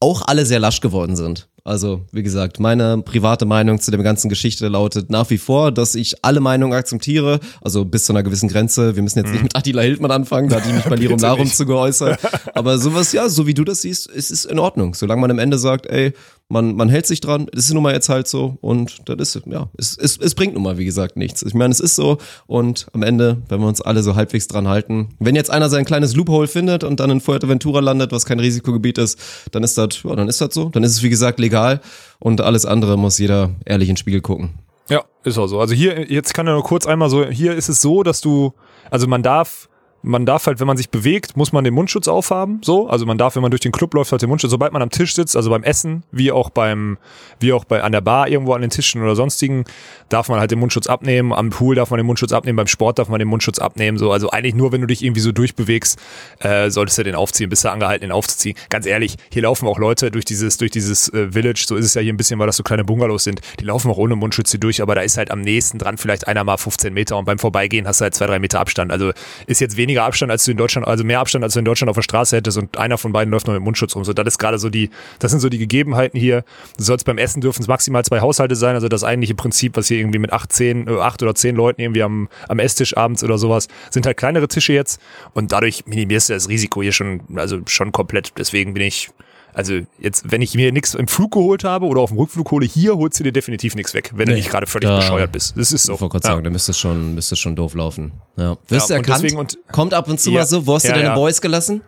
[0.00, 1.48] auch alle sehr lasch geworden sind.
[1.64, 5.94] Also, wie gesagt, meine private Meinung zu der ganzen Geschichte lautet nach wie vor, dass
[5.94, 8.96] ich alle Meinungen akzeptiere, also bis zu einer gewissen Grenze.
[8.96, 11.44] Wir müssen jetzt nicht mit Attila Hildmann anfangen, da hatte ich mich bei Lirum Larum
[11.44, 11.56] nicht.
[11.56, 12.18] zu geäußert.
[12.54, 14.94] Aber sowas, ja, so wie du das siehst, es ist in Ordnung.
[14.94, 16.12] Solange man am Ende sagt, ey,
[16.48, 19.46] man, man hält sich dran, das ist nun mal jetzt halt so und das ist,
[19.46, 21.42] ja, es, es, es bringt nun mal, wie gesagt, nichts.
[21.42, 24.66] Ich meine, es ist so und am Ende, wenn wir uns alle so halbwegs dran
[24.66, 28.40] halten, wenn jetzt einer sein kleines Loophole findet und dann in Fuerteventura landet, was kein
[28.40, 29.18] Risikogebiet ist,
[29.52, 30.70] dann ist das, ja, dann ist das so.
[30.70, 31.80] Dann ist es, wie gesagt, legal
[32.18, 34.50] und alles andere muss jeder ehrlich in den Spiegel gucken.
[34.88, 35.60] Ja, ist auch so.
[35.60, 38.54] Also hier, jetzt kann er nur kurz einmal so, hier ist es so, dass du,
[38.90, 39.68] also man darf,
[40.02, 42.88] man darf halt, wenn man sich bewegt, muss man den Mundschutz aufhaben, so.
[42.88, 44.90] Also man darf, wenn man durch den Club läuft, halt den Mundschutz, sobald man am
[44.90, 46.98] Tisch sitzt, also beim Essen, wie auch beim,
[47.40, 49.64] wie auch bei, an der Bar irgendwo an den Tischen oder sonstigen,
[50.08, 52.98] darf man halt den Mundschutz abnehmen, am Pool darf man den Mundschutz abnehmen, beim Sport
[52.98, 54.12] darf man den Mundschutz abnehmen, so.
[54.12, 55.98] Also eigentlich nur, wenn du dich irgendwie so durchbewegst,
[56.40, 58.56] äh, solltest du den aufziehen, bist du angehalten, den aufzuziehen.
[58.68, 61.94] Ganz ehrlich, hier laufen auch Leute durch dieses, durch dieses äh, Village, so ist es
[61.94, 64.52] ja hier ein bisschen, weil das so kleine Bungalows sind, die laufen auch ohne Mundschutz
[64.52, 67.24] hier durch, aber da ist halt am nächsten dran vielleicht einer mal 15 Meter und
[67.24, 68.92] beim Vorbeigehen hast du halt zwei, drei Meter Abstand.
[68.92, 69.12] Also
[69.46, 71.88] ist jetzt weniger Abstand, als du in Deutschland, also mehr Abstand, als du in Deutschland
[71.88, 74.04] auf der Straße hättest und einer von beiden läuft noch mit Mundschutz rum.
[74.04, 76.44] So, das ist gerade so die, das sind so die Gegebenheiten hier.
[76.76, 79.88] Du sollst beim Essen dürfen es maximal zwei Haushalte sein, also das eigentliche Prinzip, was
[79.88, 83.24] hier irgendwie mit acht, zehn, äh, acht oder zehn Leuten irgendwie am, am Esstisch abends
[83.24, 85.00] oder sowas, sind halt kleinere Tische jetzt
[85.32, 88.32] und dadurch minimierst du das Risiko hier schon, also schon komplett.
[88.36, 89.08] Deswegen bin ich,
[89.54, 92.66] also jetzt, wenn ich mir nichts im Flug geholt habe oder auf dem Rückflug hole,
[92.66, 95.32] hier holst du dir definitiv nichts weg, wenn du Nee, nicht gerade völlig da- bescheuert
[95.32, 95.56] bist.
[95.56, 95.94] Das ist so.
[95.94, 96.32] Ich wollte gerade Ja.
[96.34, 98.12] sagen, da müsste es schon, müsste schon doof laufen.
[98.36, 98.56] Ja.
[98.68, 99.22] Wirst Ja, du erkannt?
[99.24, 100.40] deswegen und- Kommt ab und zu Ja.
[100.40, 101.14] mal so, wo hast du deine.
[101.14, 101.82] Boys gelassen?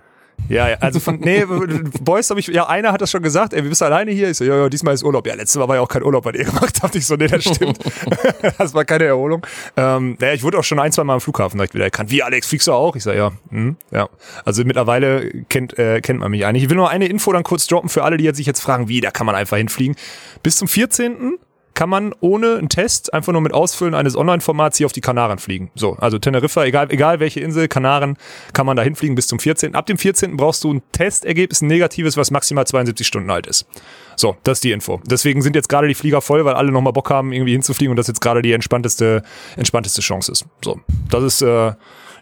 [0.48, 1.44] Ja, ja, also von, nee,
[2.00, 4.30] Boys habe ich, ja, einer hat das schon gesagt, ey, wir bist alleine hier.
[4.30, 5.26] Ich so, ja, ja, diesmal ist Urlaub.
[5.26, 6.94] Ja, letztes Mal war ja auch kein Urlaub, was ihr gemacht habt.
[6.96, 7.78] Ich so, nee, das stimmt.
[8.58, 9.46] das war keine Erholung.
[9.76, 12.10] Ähm, naja, ich wurde auch schon ein, zwei Mal am Flughafen direkt wieder erkannt.
[12.10, 12.96] Wie, Alex, fliegst du auch?
[12.96, 14.08] Ich sag, ja, hm, ja.
[14.44, 16.64] Also mittlerweile kennt, äh, kennt man mich eigentlich.
[16.64, 18.88] Ich will nur eine Info dann kurz droppen für alle, die jetzt sich jetzt fragen,
[18.88, 19.96] wie, da kann man einfach hinfliegen.
[20.42, 21.38] Bis zum 14
[21.80, 25.38] kann man ohne einen Test einfach nur mit Ausfüllen eines Online-Formats hier auf die Kanaren
[25.38, 25.70] fliegen.
[25.74, 28.18] So, also Teneriffa, egal, egal welche Insel, Kanaren,
[28.52, 29.74] kann man da hinfliegen bis zum 14.
[29.74, 30.36] Ab dem 14.
[30.36, 33.66] brauchst du ein Testergebnis, ein negatives, was maximal 72 Stunden alt ist.
[34.14, 35.00] So, das ist die Info.
[35.06, 37.96] Deswegen sind jetzt gerade die Flieger voll, weil alle nochmal Bock haben, irgendwie hinzufliegen und
[37.96, 39.22] das jetzt gerade die entspannteste,
[39.56, 40.44] entspannteste Chance ist.
[40.62, 41.72] So, das ist, äh,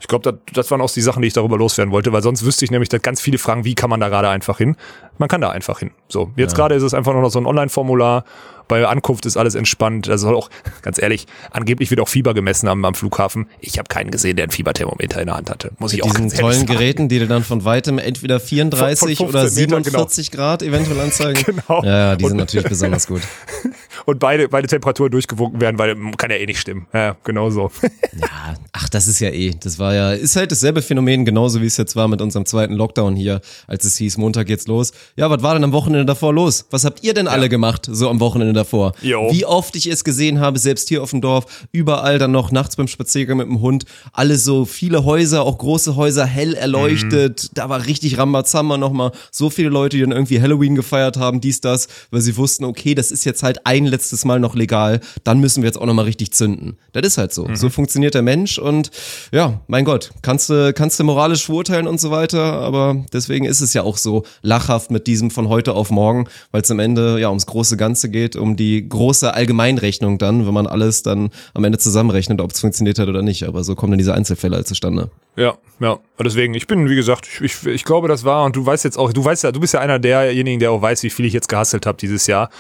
[0.01, 2.45] ich glaube, das, das waren auch die Sachen, die ich darüber loswerden wollte, weil sonst
[2.45, 4.77] wüsste ich nämlich, dass ganz viele fragen, wie kann man da gerade einfach hin?
[5.19, 5.91] Man kann da einfach hin.
[6.09, 8.25] So, jetzt gerade ist es einfach nur noch so ein Online-Formular.
[8.69, 10.11] Bei Ankunft ist alles entspannt.
[10.11, 10.51] Also soll auch,
[10.83, 13.47] ganz ehrlich, angeblich wird auch Fieber gemessen am, am Flughafen.
[13.61, 15.71] Ich habe keinen gesehen, der ein Fieberthermometer in der Hand hatte.
[15.79, 16.67] Muss ich auch Diesen tollen.
[16.67, 20.63] Geräten, die dir dann von weitem entweder 34 Von- von oder 15 Meter, 47 Grad
[20.63, 21.39] eventuell anzeigen.
[21.47, 21.83] Genau.
[21.83, 23.23] Ja, ja, die sind Und- natürlich besonders gut.
[24.05, 26.87] Und beide, beide Temperaturen durchgewunken werden, weil kann ja eh nicht stimmen.
[26.95, 27.71] Ja, genau so.
[28.19, 31.67] Ja, ach, das ist ja eh, das war ja, ist halt dasselbe Phänomen, genauso wie
[31.67, 34.93] es jetzt war mit unserem zweiten Lockdown hier, als es hieß, Montag geht's los.
[35.17, 36.67] Ja, was war denn am Wochenende davor los?
[36.71, 38.93] Was habt ihr denn alle gemacht, so am Wochenende davor?
[39.03, 39.29] Jo.
[39.31, 42.77] Wie oft ich es gesehen habe, selbst hier auf dem Dorf, überall dann noch nachts
[42.77, 47.69] beim Spaziergang mit dem Hund, alle so viele Häuser, auch große Häuser, hell erleuchtet, da
[47.69, 51.89] war richtig Rambazamba nochmal, so viele Leute, die dann irgendwie Halloween gefeiert haben, dies, das,
[52.11, 55.63] weil sie wussten, okay, das ist jetzt halt ein letztes Mal noch legal, dann müssen
[55.63, 56.79] wir jetzt auch nochmal richtig zünden.
[56.93, 57.49] Das ist halt so.
[57.55, 58.91] So funktioniert der Mensch und
[59.33, 63.61] ja, mein Gott, kannst du, kannst du moralisch verurteilen und so weiter, aber deswegen ist
[63.61, 67.19] es ja auch so lachhaft mit diesem von heute auf morgen, weil es am Ende
[67.21, 71.65] ja ums große Ganze geht, um die große Allgemeinrechnung dann, wenn man alles dann am
[71.65, 73.45] Ende zusammenrechnet, ob es funktioniert hat oder nicht.
[73.45, 75.11] Aber so kommen dann diese Einzelfälle halt zustande.
[75.37, 75.99] Ja, ja.
[76.19, 78.99] Deswegen, ich bin, wie gesagt, ich, ich, ich glaube, das war, und du weißt jetzt
[78.99, 81.33] auch, du weißt ja, du bist ja einer derjenigen, der auch weiß, wie viel ich
[81.33, 82.51] jetzt gehasselt habe dieses Jahr.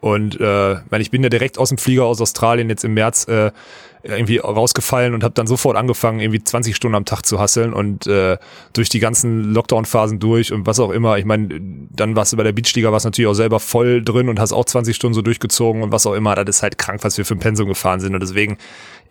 [0.00, 3.52] Und äh, ich bin ja direkt aus dem Flieger aus Australien jetzt im März äh,
[4.04, 8.06] irgendwie rausgefallen und habe dann sofort angefangen, irgendwie 20 Stunden am Tag zu hasseln und
[8.06, 8.36] äh,
[8.74, 11.16] durch die ganzen Lockdown-Phasen durch und was auch immer.
[11.16, 11.48] Ich meine,
[11.90, 14.66] dann warst du bei der Beachliga, warst natürlich auch selber voll drin und hast auch
[14.66, 16.34] 20 Stunden so durchgezogen und was auch immer.
[16.34, 18.14] Das ist halt krank, was wir für ein Pensum gefahren sind.
[18.14, 18.58] Und deswegen,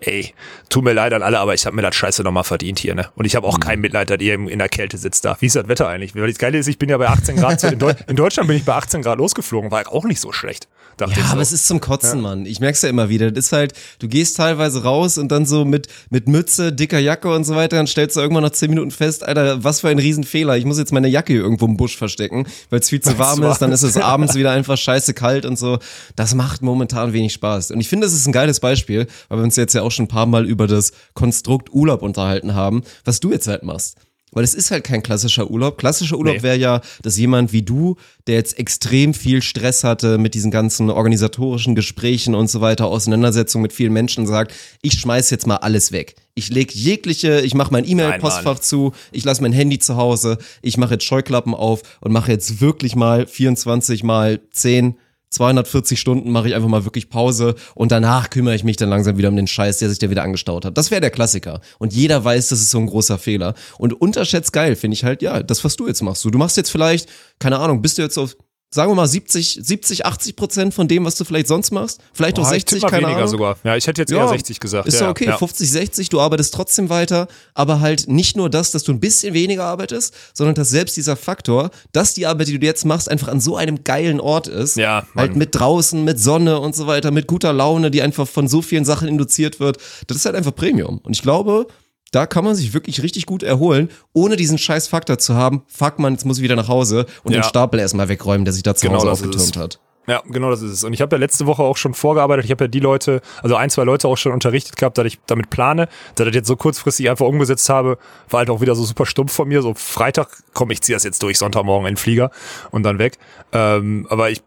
[0.05, 0.33] ey,
[0.69, 3.07] tut mir leid an alle, aber ich habe mir das Scheiße nochmal verdient hier, ne?
[3.15, 5.37] Und ich habe auch kein Mitleid, dass ihr in der Kälte sitzt da.
[5.39, 6.15] Wie ist das Wetter eigentlich?
[6.15, 8.47] Weil das Geile ist, ich bin ja bei 18 Grad, zu- in, Deu in Deutschland
[8.47, 10.67] bin ich bei 18 Grad losgeflogen, war auch nicht so schlecht.
[10.99, 11.21] Ja, so.
[11.31, 12.45] aber es ist zum Kotzen, Mann.
[12.45, 13.31] Ich merk's ja immer wieder.
[13.31, 17.33] Das ist halt, du gehst teilweise raus und dann so mit, mit Mütze, dicker Jacke
[17.33, 19.97] und so weiter, dann stellst du irgendwann nach zehn Minuten fest, Alter, was für ein
[19.97, 20.55] Riesenfehler.
[20.57, 23.41] Ich muss jetzt meine Jacke hier irgendwo im Busch verstecken, weil es viel zu warm
[23.43, 25.79] ist, dann ist es abends wieder einfach scheiße kalt und so.
[26.15, 27.71] Das macht momentan wenig Spaß.
[27.71, 30.05] Und ich finde, das ist ein geiles Beispiel, weil wir uns jetzt ja auch schon
[30.05, 33.97] ein paar Mal über das Konstrukt Urlaub unterhalten haben, was du jetzt halt machst.
[34.33, 35.77] Weil es ist halt kein klassischer Urlaub.
[35.77, 36.43] Klassischer Urlaub Nee.
[36.43, 40.89] wäre ja, dass jemand wie du, der jetzt extrem viel Stress hatte mit diesen ganzen
[40.89, 45.91] organisatorischen Gesprächen und so weiter, Auseinandersetzungen mit vielen Menschen, sagt, ich schmeiß jetzt mal alles
[45.91, 46.15] weg.
[46.33, 50.77] Ich leg jegliche, ich mache mein E-Mail-Postfach zu, ich lasse mein Handy zu Hause, ich
[50.77, 54.95] mache jetzt Scheuklappen auf und mache jetzt wirklich mal 24 mal 10
[55.33, 59.17] 240 Stunden mache ich einfach mal wirklich Pause und danach kümmere ich mich dann langsam
[59.17, 60.77] wieder um den Scheiß, der sich da wieder angestaut hat.
[60.77, 61.61] Das wäre der Klassiker.
[61.79, 63.53] Und jeder weiß, das ist so ein großer Fehler.
[63.77, 66.23] Und unterschätzt geil finde ich halt, ja, das, was du jetzt machst.
[66.23, 68.35] Du, machst jetzt vielleicht, keine Ahnung, bist du jetzt auf,
[68.73, 72.01] sagen wir mal 70, 70, 80 Prozent von dem, was du vielleicht sonst machst?
[72.11, 73.29] Vielleicht auch Boah, ich 60, tippe mal keine weniger Ahnung.
[73.29, 73.57] sogar.
[73.63, 74.87] Ja, ich hätte jetzt eher 60 gesagt.
[74.87, 75.37] Ist ja, ja okay, ja.
[75.37, 79.33] 50, 60, du arbeitest trotzdem weiter, aber halt nicht nur das, dass du ein bisschen
[79.35, 83.27] weniger arbeitest, sondern dass selbst dieser Faktor, dass die Arbeit, die du jetzt machst, einfach
[83.27, 84.75] an so einem geilen Ort ist.
[84.75, 85.37] Ja, Halt Mann.
[85.37, 88.85] mit draußen, mit Sonne und so weiter, mit guter Laune, die einfach von so vielen
[88.85, 89.77] Sachen induziert wird.
[90.07, 90.99] Das ist halt einfach Premium.
[91.03, 91.67] Und ich glaube,
[92.13, 95.63] da kann man sich wirklich richtig gut erholen, ohne diesen scheiß Faktor zu haben.
[95.67, 97.41] Fuck man, jetzt muss ich wieder nach Hause und Ja.
[97.41, 99.79] den Stapel erstmal wegräumen, der sich da zu Genau Hause aufgetürmt hat.
[100.05, 100.83] Ja, genau das ist es.
[100.83, 102.43] Und ich habe ja letzte Woche auch schon vorgearbeitet.
[102.43, 105.19] Ich habe ja die Leute, also ein, zwei Leute auch schon unterrichtet gehabt, dass ich
[105.27, 107.97] damit plane, dass ich das jetzt so kurzfristig einfach umgesetzt habe,
[108.29, 109.61] war halt auch wieder so super stumpf von mir.
[109.61, 112.31] So Freitag, komm, ich ziehe das jetzt durch, Sonntagmorgen in den Flieger
[112.71, 113.17] und dann weg.
[113.53, 114.41] Ähm, aber ich,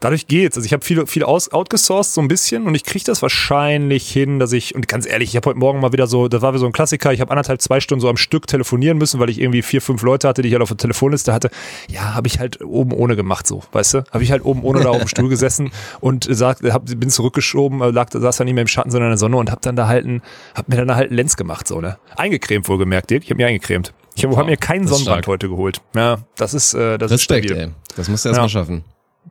[0.00, 0.56] dadurch geht's.
[0.56, 4.08] Also ich habe viel, viel aus, outgesourced so ein bisschen und ich kriege das wahrscheinlich
[4.10, 6.52] hin, dass ich, und ganz ehrlich, ich habe heute Morgen mal wieder so, das war
[6.52, 9.30] wieder so ein Klassiker, ich habe anderthalb, zwei Stunden so am Stück telefonieren müssen, weil
[9.30, 11.50] ich irgendwie vier, fünf Leute hatte, die ich halt auf der Telefonliste hatte.
[11.88, 14.04] Ja, habe ich halt oben ohne gemacht, so, weißt du?
[14.12, 17.80] Habe ich halt oben ohne da auf dem Stuhl gesessen und sagt, hab, bin zurückgeschoben,
[17.80, 19.76] äh, lag, saß dann nicht mehr im Schatten, sondern in der Sonne und hab dann
[19.76, 20.22] da halt ein,
[20.54, 21.98] hab mir dann halt einen Lenz gemacht, so, ne?
[22.16, 23.24] Eingecremt wohlgemerkt, Dirk.
[23.24, 23.92] Ich habe mir eingecremt.
[24.14, 25.26] Ich habe hab mir keinen Sonnenbrand stark.
[25.28, 25.80] heute geholt.
[25.94, 27.68] Ja, das ist, äh, das Respekt, ist stabil.
[27.68, 27.94] ey.
[27.96, 28.48] Das musst du erst mal Ja.
[28.48, 28.84] schaffen.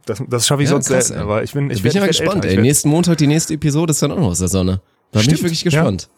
[0.07, 1.23] Das, das schaffe ich Ja, sonst krass, selten, ey.
[1.23, 2.57] aber ich bin, ich bin ich werd gespannt, älter.
[2.57, 2.61] ey.
[2.61, 4.81] Nächsten Montag, die nächste Episode ist dann auch noch aus der Sonne.
[5.11, 5.71] Da bin ich wirklich ja.
[5.71, 6.09] gespannt.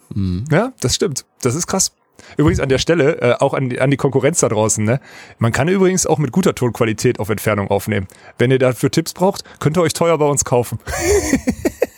[0.51, 1.25] Ja, das stimmt.
[1.41, 1.91] Das ist krass.
[2.37, 4.99] Übrigens an der Stelle, äh, auch an die, an die Konkurrenz da draußen, ne?
[5.37, 8.07] Man kann übrigens auch mit guter Tonqualität auf Entfernung aufnehmen.
[8.37, 10.79] Wenn ihr dafür Tipps braucht, könnt ihr euch teuer bei uns kaufen.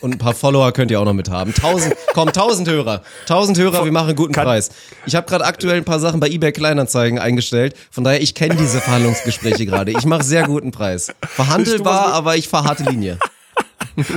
[0.00, 1.52] Und ein paar Follower könnt ihr auch noch mit haben.
[1.54, 3.02] Tausend, komm, tausend Hörer.
[3.26, 4.70] Tausend Hörer, wir machen einen guten Kann- Preis.
[5.06, 7.74] Ich habe gerade aktuell ein paar Sachen bei eBay Kleinanzeigen eingestellt.
[7.90, 9.90] Von daher, ich kenne diese Verhandlungsgespräche gerade.
[9.92, 11.12] Ich mache sehr guten Preis.
[11.26, 13.18] Verhandelbar, aber ich fahre harte Linie.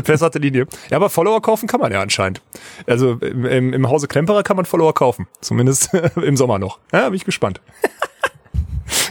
[0.03, 0.67] Festplatte Linie.
[0.89, 2.41] Ja, aber Follower kaufen kann man ja anscheinend.
[2.85, 5.27] Also im, im, im Hause Klemperer kann man Follower kaufen.
[5.41, 6.79] Zumindest im Sommer noch.
[6.91, 7.61] Ja, bin ich gespannt.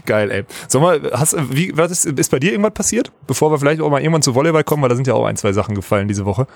[0.08, 0.44] Geil, ey.
[0.68, 3.12] Sag mal, hast, wie, was ist, ist bei dir irgendwas passiert?
[3.26, 5.36] Bevor wir vielleicht auch mal irgendwann zu Volleyball kommen, weil da sind ja auch ein,
[5.36, 6.46] zwei Sachen gefallen diese Woche.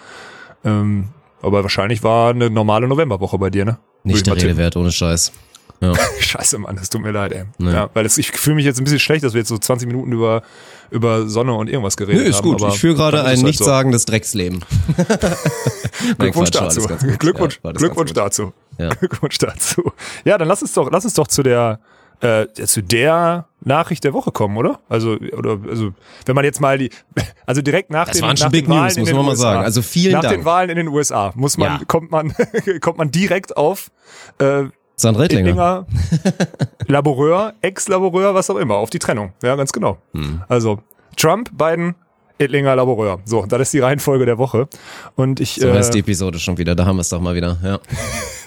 [0.65, 1.09] Ähm,
[1.43, 3.79] aber wahrscheinlich war eine normale Novemberwoche bei dir, ne?
[4.05, 4.49] Nicht ich der tippen.
[4.51, 5.33] Rede wert, ohne Scheiß.
[5.81, 5.93] Ja.
[6.21, 7.45] Scheiße, Mann, das tut mir leid, ey.
[7.59, 7.73] Nee.
[7.73, 9.87] Ja, weil es, ich fühle mich jetzt ein bisschen schlecht, dass wir jetzt so 20
[9.89, 10.43] Minuten über,
[10.91, 12.31] über Sonne und irgendwas geredet haben.
[12.31, 12.63] ist gut.
[12.63, 14.65] aber Ich führe gerade ein es halt nichtssagendes Drecksleben.
[16.19, 16.81] Glückwunsch dazu.
[16.81, 17.19] gut.
[17.19, 18.17] Glückwunsch, Ja, Glückwunsch gut.
[18.17, 18.53] dazu.
[18.79, 18.89] Ja.
[19.01, 19.93] Glückwunsch dazu.
[20.25, 21.81] Ja, dann lass uns doch, lass uns doch zu der,
[22.23, 24.81] äh, zu der Nachricht der Woche kommen, oder?
[24.89, 25.93] Also, oder, also,
[26.25, 26.91] wenn man jetzt mal die,
[27.47, 29.25] also direkt nach Das den, waren schon nach Big Wahlen News, in muss den man
[29.27, 29.65] mal USA, sagen.
[29.65, 30.35] Also vielen nach Dank.
[30.37, 31.85] den Wahlen in den USA muss man, Ja.
[31.87, 32.33] kommt man,
[32.81, 33.91] kommt man direkt auf,
[34.39, 34.65] äh,
[34.97, 35.87] Sandra Rettlinger.
[36.87, 39.33] Laboreur, Ex-Laboreur, was auch immer, auf die Trennung.
[39.43, 39.99] Ja, ganz genau.
[40.13, 40.43] Hm.
[40.49, 40.81] Also
[41.17, 41.95] Trump, Biden,
[42.45, 43.21] Ittlinger, Laboreur.
[43.25, 44.69] So, das ist die Reihenfolge der Woche.
[45.17, 46.75] Und ich So äh, heißt die Episode schon wieder.
[46.75, 47.59] Da haben wir es doch mal wieder.
[47.63, 47.81] Ja.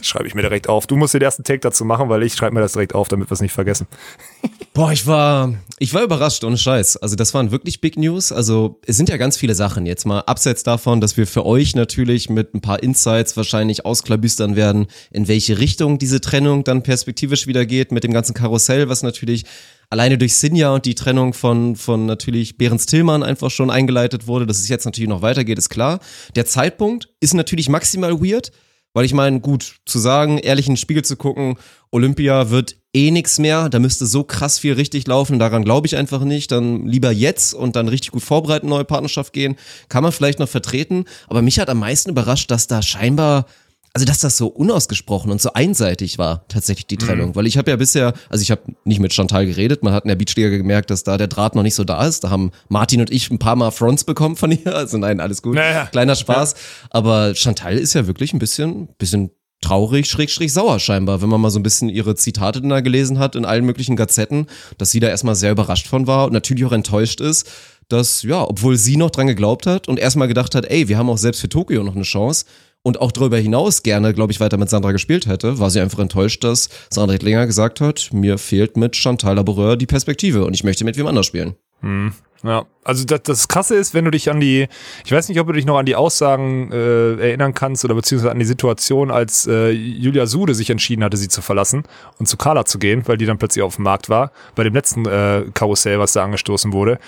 [0.06, 0.88] schreibe ich mir direkt auf.
[0.88, 3.30] Du musst den ersten Take dazu machen, weil ich schreibe mir das direkt auf, damit
[3.30, 3.88] wir es nicht vergessen.
[4.74, 6.98] Boah, ich war, ich war überrascht, ohne Scheiß.
[6.98, 8.32] Also das waren wirklich Big News.
[8.32, 9.86] Also es sind ja ganz viele Sachen.
[9.86, 14.56] Jetzt mal abseits davon, dass wir für euch natürlich mit ein paar Insights wahrscheinlich ausklabüstern
[14.56, 19.04] werden, in welche Richtung diese Trennung dann perspektivisch wieder geht mit dem ganzen Karussell, was
[19.04, 19.46] natürlich
[19.90, 24.46] alleine durch Sinja und die Trennung von, von natürlich Behrens Tillmann einfach schon eingeleitet wurde.
[24.46, 26.00] Dass es jetzt natürlich noch weitergeht, ist klar.
[26.36, 28.52] Der Zeitpunkt ist natürlich maximal weird.
[28.96, 31.58] Weil ich meine, gut, zu sagen, ehrlich in den Spiegel zu gucken,
[31.92, 35.98] Olympia wird eh nix mehr, da müsste so krass viel richtig laufen, daran glaube ich
[35.98, 36.50] einfach nicht.
[36.54, 39.58] Dann lieber jetzt und dann richtig gut vorbereiten, neue Partnerschaft gehen,
[39.90, 41.04] kann man vielleicht noch vertreten.
[41.28, 43.48] Aber mich hat am meisten überrascht, dass da scheinbar,
[43.96, 47.34] also dass das so unausgesprochen und so einseitig war, tatsächlich die Trennung.
[47.38, 50.10] Weil ich habe ja bisher, also ich habe nicht mit Chantal geredet, man hat in
[50.10, 52.26] der Beachliga gemerkt, dass da der Draht noch nicht so da ist.
[52.26, 55.42] Da haben Martin und ich ein paar Mal Fronts bekommen von ihr, also nein, alles
[55.42, 55.56] gut.
[55.56, 55.86] Naja.
[55.86, 56.56] Kleiner Spaß.
[56.90, 59.32] Aber Chantal ist ja wirklich ein bisschen, bisschen
[59.62, 63.38] traurig, schrägstrich sauer scheinbar, wenn man mal so ein bisschen ihre Zitate da gelesen hat
[63.38, 66.74] in allen möglichen Gazetten, dass sie da erstmal sehr überrascht von war und natürlich auch
[66.74, 67.50] enttäuscht ist,
[67.88, 71.10] dass, ja, obwohl sie noch dran geglaubt hat und erstmal gedacht hat, ey, wir haben
[71.10, 72.46] auch selbst für Tokio noch eine Chance,
[72.86, 75.98] und auch darüber hinaus gerne, glaube ich, weiter mit Sandra gespielt hätte, war sie einfach
[75.98, 80.64] enttäuscht, dass Sandra Hittlinger gesagt hat, mir fehlt mit Chantal Laboureur die Perspektive und ich
[80.64, 81.56] möchte mit wem anders spielen.
[81.82, 82.14] Hm.
[82.44, 84.68] Ja, also das, das Krasse ist, wenn du dich an die,
[85.04, 88.30] ich weiß nicht, ob du dich noch an die Aussagen äh, erinnern kannst oder beziehungsweise
[88.30, 91.86] an die Situation, als äh, Julia Sude sich entschieden hatte, sie zu verlassen
[92.20, 94.76] und zu Carla zu gehen, weil die dann plötzlich auf dem Markt war, bei dem
[94.76, 97.00] letzten äh, Karussell, was da angestoßen wurde.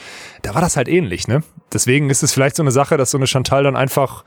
[0.41, 1.43] Da war das halt ähnlich, ne?
[1.71, 4.23] Deswegen ist es vielleicht so eine Sache, dass so eine Chantal dann einfach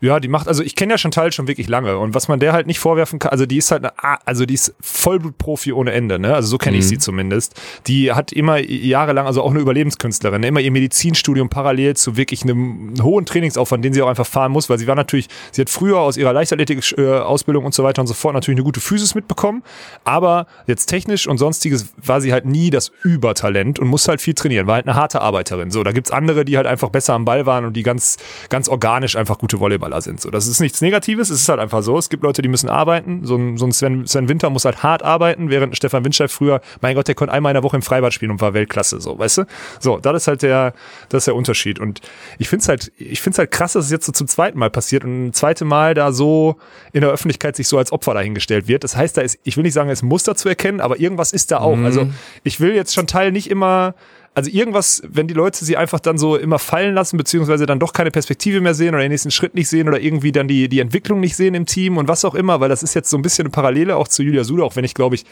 [0.00, 2.52] ja, die macht, also ich kenne ja Chantal schon wirklich lange und was man der
[2.52, 3.92] halt nicht vorwerfen kann, also die ist halt eine,
[4.26, 6.34] also die ist Vollblutprofi ohne Ende, ne?
[6.34, 6.88] Also so kenne ich mhm.
[6.88, 7.60] sie zumindest.
[7.86, 10.48] Die hat immer jahrelang, also auch eine Überlebenskünstlerin, ne?
[10.48, 14.68] immer ihr Medizinstudium parallel zu wirklich einem hohen Trainingsaufwand, den sie auch einfach fahren muss,
[14.68, 18.14] weil sie war natürlich, sie hat früher aus ihrer Leichtathletik-Ausbildung und so weiter und so
[18.14, 19.62] fort natürlich eine gute Physis mitbekommen,
[20.04, 24.34] aber jetzt technisch und sonstiges war sie halt nie das Übertalent und musste halt viel
[24.34, 25.70] trainieren, war halt eine harte Arbeiterin.
[25.70, 28.18] So, da gibt's andere, die halt einfach besser am Ball waren und die ganz,
[28.50, 30.20] ganz organisch einfach gute Volleyball Fußballer sind.
[30.20, 31.96] So, das ist nichts Negatives, es ist halt einfach so.
[31.98, 33.24] Es gibt Leute, die müssen arbeiten.
[33.24, 36.60] So ein, so ein Sven, Sven Winter muss halt hart arbeiten, während Stefan Windstein früher,
[36.80, 39.18] mein Gott, der konnte einmal in der Woche im Freibad spielen und war Weltklasse, so,
[39.18, 39.44] weißt du?
[39.80, 40.74] So, das ist halt der,
[41.08, 41.78] das ist der Unterschied.
[41.78, 42.00] Und
[42.38, 44.58] ich finde es halt, ich finde es halt krass, dass es jetzt so zum zweiten
[44.58, 46.56] Mal passiert und ein zweites Mal da so
[46.92, 48.84] in der Öffentlichkeit sich so als Opfer dahingestellt wird.
[48.84, 51.50] Das heißt, da ist, ich will nicht sagen, es Muster zu erkennen, aber irgendwas ist
[51.50, 51.76] da auch.
[51.76, 51.84] Mhm.
[51.84, 52.08] Also
[52.42, 53.94] ich will jetzt schon Teil nicht immer
[54.36, 57.94] also irgendwas, wenn die Leute sie einfach dann so immer fallen lassen, beziehungsweise dann doch
[57.94, 60.80] keine Perspektive mehr sehen oder den nächsten Schritt nicht sehen oder irgendwie dann die, die
[60.80, 63.22] Entwicklung nicht sehen im Team und was auch immer, weil das ist jetzt so ein
[63.22, 65.24] bisschen eine Parallele auch zu Julia Sude, auch wenn ich glaube ich,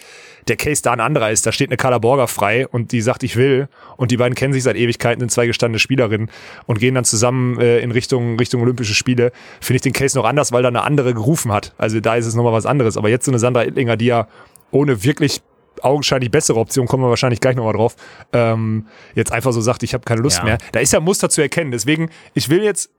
[0.49, 1.45] der Case da ein anderer ist.
[1.45, 3.69] Da steht eine Carla Borger frei und die sagt, ich will.
[3.99, 6.31] Und die beiden kennen sich seit Ewigkeiten, sind zwei gestandene Spielerinnen
[6.65, 9.33] und gehen dann zusammen äh, in Richtung, Richtung Olympische Spiele.
[9.61, 11.75] Finde ich den Case noch anders, weil da eine andere gerufen hat.
[11.77, 12.97] Also da ist es nochmal was anderes.
[12.97, 14.29] Aber jetzt so eine Sandra Ittlinger, die ja
[14.71, 15.43] ohne wirklich
[15.85, 17.97] augenscheinlich bessere Option, kommen wir wahrscheinlich gleich nochmal drauf,
[18.33, 20.45] ähm, jetzt einfach so sagt, ich habe keine Lust ja.
[20.45, 20.59] mehr.
[20.73, 21.71] Da ist ja Muster zu erkennen.
[21.71, 22.91] Deswegen, ich will jetzt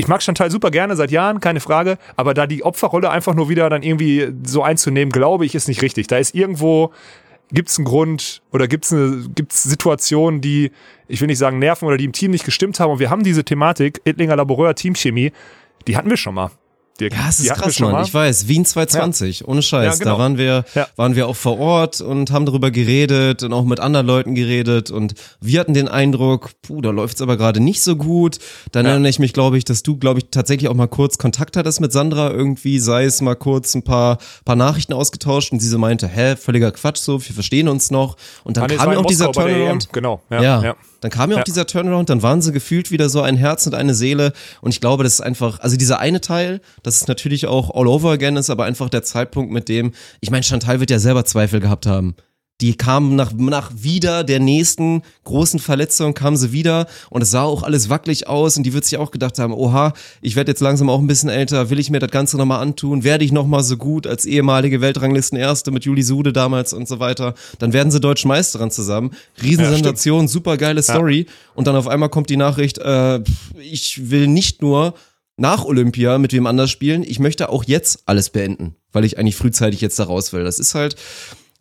[0.00, 3.48] ich mag Chantal super gerne seit Jahren, keine Frage, aber da die Opferrolle einfach nur
[3.48, 6.06] wieder dann irgendwie so einzunehmen, glaube ich, ist nicht richtig.
[6.06, 6.92] Da ist irgendwo,
[7.50, 10.70] gibt es einen Grund oder gibt es eine gibt's Situationen, die,
[11.08, 13.24] ich will nicht sagen nerven oder die im Team nicht gestimmt haben und wir haben
[13.24, 15.32] diese Thematik, Ittlinger Laboreur Teamchemie,
[15.88, 16.52] die hatten wir schon mal.
[17.00, 17.14] Dirk.
[17.14, 18.04] Ja, es ist krass, Mann.
[18.04, 19.46] Ich weiß, Wien 220, ja.
[19.46, 19.98] ohne Scheiß.
[19.98, 20.16] Ja, genau.
[20.16, 20.88] Da waren wir, ja.
[20.96, 24.90] waren wir auch vor Ort und haben darüber geredet und auch mit anderen Leuten geredet
[24.90, 28.38] und wir hatten den Eindruck, puh, da läuft's aber gerade nicht so gut.
[28.72, 31.56] Dann erinnere ich mich, glaube ich, dass du, glaube ich, tatsächlich auch mal kurz Kontakt
[31.56, 35.68] hattest mit Sandra irgendwie, sei es mal kurz ein paar, paar Nachrichten ausgetauscht und sie
[35.68, 38.16] so meinte, hä, völliger Quatsch so, wir verstehen uns noch.
[38.44, 39.92] Und dann ah, kam ja auch dieser Turnaround.
[39.92, 40.62] Genau, ja.
[40.62, 40.76] ja.
[41.00, 43.74] Dann kam ja auch dieser Turnaround, dann waren sie gefühlt wieder so ein Herz und
[43.74, 44.32] eine Seele.
[44.60, 47.86] Und ich glaube, das ist einfach, also dieser eine Teil, das ist natürlich auch all
[47.86, 51.24] over again ist, aber einfach der Zeitpunkt, mit dem, ich meine, Chantal wird ja selber
[51.24, 52.16] Zweifel gehabt haben
[52.60, 57.42] die kamen nach, nach wieder der nächsten großen Verletzung, kamen sie wieder und es sah
[57.42, 59.92] auch alles wackelig aus und die wird sich auch gedacht haben, oha,
[60.22, 63.04] ich werde jetzt langsam auch ein bisschen älter, will ich mir das Ganze nochmal antun,
[63.04, 67.34] werde ich nochmal so gut als ehemalige Weltranglisten-Erste mit Juli Sude damals und so weiter,
[67.60, 71.26] dann werden sie Deutsche Meisterin zusammen, Riesensensation, ja, super geile Story.
[71.28, 71.32] Ja.
[71.54, 73.20] und dann auf einmal kommt die Nachricht, äh,
[73.60, 74.94] ich will nicht nur
[75.36, 79.36] nach Olympia mit wem anders spielen, ich möchte auch jetzt alles beenden, weil ich eigentlich
[79.36, 80.42] frühzeitig jetzt da raus will.
[80.42, 80.96] Das ist halt,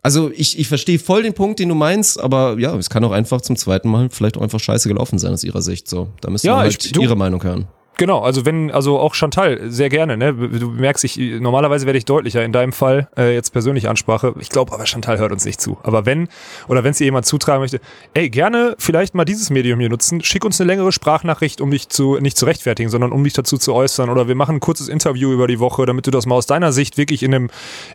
[0.03, 3.11] also ich, ich verstehe voll den Punkt, den du meinst, aber ja, es kann auch
[3.11, 5.87] einfach zum zweiten Mal vielleicht auch einfach scheiße gelaufen sein aus ihrer Sicht.
[5.87, 7.67] So, da müssen ja, wir halt ich, du, ihre Meinung hören.
[7.97, 10.31] Genau, also wenn, also auch Chantal, sehr gerne, ne?
[10.31, 14.35] Du merkst, ich, normalerweise werde ich deutlicher in deinem Fall, äh, jetzt persönliche Ansprache.
[14.39, 15.79] Ich glaube aber Chantal hört uns nicht zu.
[15.81, 16.29] Aber wenn,
[16.67, 17.81] oder wenn es dir jemand zutragen möchte,
[18.13, 21.89] ey, gerne vielleicht mal dieses Medium hier nutzen, schick uns eine längere Sprachnachricht, um dich
[21.89, 24.11] zu, nicht zu rechtfertigen, sondern um dich dazu zu äußern.
[24.11, 26.71] Oder wir machen ein kurzes Interview über die Woche, damit du das mal aus deiner
[26.71, 27.49] Sicht wirklich in einem,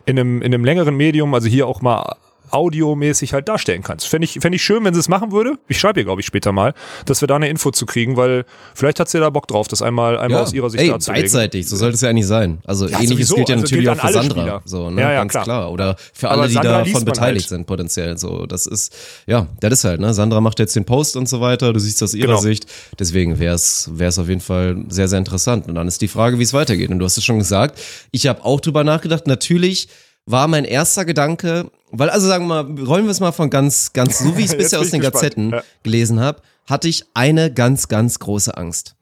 [0.05, 2.17] in einem, in einem längeren Medium, also hier auch mal
[2.51, 4.07] audiomäßig halt darstellen kannst.
[4.07, 5.57] Fände ich, fänd ich schön, wenn sie es machen würde.
[5.67, 6.73] Ich schreibe ihr, glaube ich, später mal,
[7.05, 9.81] dass wir da eine Info zu kriegen, weil vielleicht hat sie da Bock drauf, das
[9.81, 10.43] einmal, einmal ja.
[10.43, 11.23] aus ihrer Sicht Ey, darzulegen.
[11.23, 12.59] beidseitig, so sollte es ja eigentlich sein.
[12.65, 13.35] Also ja, ähnliches sowieso.
[13.35, 14.41] gilt ja also natürlich gilt auch für Sandra.
[14.41, 14.61] Spieler.
[14.65, 15.01] So, ne?
[15.01, 15.43] ja, ja, Ganz klar.
[15.43, 15.71] klar.
[15.71, 17.49] Oder für alle, die davon beteiligt halt.
[17.49, 18.17] sind, potenziell.
[18.17, 20.13] So, das ist, ja, das ist halt, ne?
[20.13, 22.39] Sandra macht jetzt den Post und so weiter, du siehst aus ihrer genau.
[22.39, 22.67] Sicht.
[22.99, 25.67] Deswegen wäre es auf jeden Fall sehr, sehr interessant.
[25.67, 26.89] Und dann ist die Frage, wie es weitergeht.
[26.89, 27.79] Und du hast es schon gesagt,
[28.11, 29.87] ich habe auch drüber nachgedacht, natürlich
[30.25, 33.93] war mein erster Gedanke, weil also sagen wir mal, rollen wir es mal von ganz,
[33.93, 35.21] ganz, so wie ich es bisher aus den gespannt.
[35.21, 35.63] Gazetten ja.
[35.83, 38.95] gelesen habe, hatte ich eine ganz, ganz große Angst.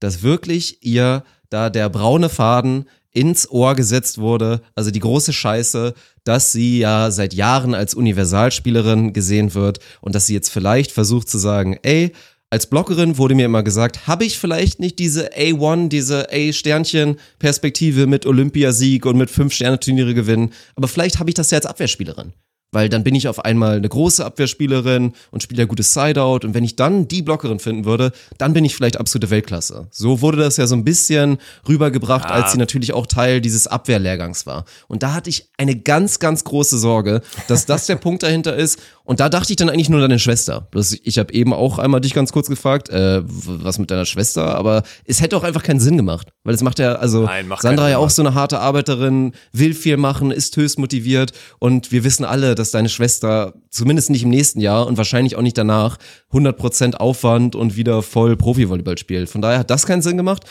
[0.00, 5.94] Dass wirklich ihr da der braune Faden ins Ohr gesetzt wurde, also die große Scheiße,
[6.24, 11.28] dass sie ja seit Jahren als Universalspielerin gesehen wird und dass sie jetzt vielleicht versucht
[11.28, 12.12] zu sagen, ey,
[12.50, 18.26] als Bloggerin wurde mir immer gesagt, habe ich vielleicht nicht diese A1, diese A-Sternchen-Perspektive mit
[18.26, 22.32] Olympiasieg und mit fünf Sterne-Turniere gewinnen, aber vielleicht habe ich das ja als Abwehrspielerin.
[22.74, 26.54] Weil dann bin ich auf einmal eine große Abwehrspielerin und spiele ja gutes Sideout und
[26.54, 29.86] wenn ich dann die Blockerin finden würde, dann bin ich vielleicht absolute Weltklasse.
[29.90, 34.46] So wurde das ja so ein bisschen rübergebracht, als sie natürlich auch Teil dieses Abwehrlehrgangs
[34.46, 34.64] war.
[34.88, 38.78] Und da hatte ich eine ganz, ganz große Sorge, dass das der Punkt dahinter ist.
[39.04, 40.66] Und da dachte ich dann eigentlich nur an deine Schwester.
[41.02, 44.82] Ich habe eben auch einmal dich ganz kurz gefragt, äh, was mit deiner Schwester, aber
[45.04, 47.90] es hätte auch einfach keinen Sinn gemacht, weil es macht ja, also Nein, macht Sandra
[47.90, 52.24] ja auch so eine harte Arbeiterin, will viel machen, ist höchst motiviert und wir wissen
[52.24, 55.98] alle, dass deine Schwester zumindest nicht im nächsten Jahr und wahrscheinlich auch nicht danach
[56.32, 59.28] 100% Aufwand und wieder voll Profi-Volleyball spielt.
[59.28, 60.44] Von daher hat das keinen Sinn gemacht.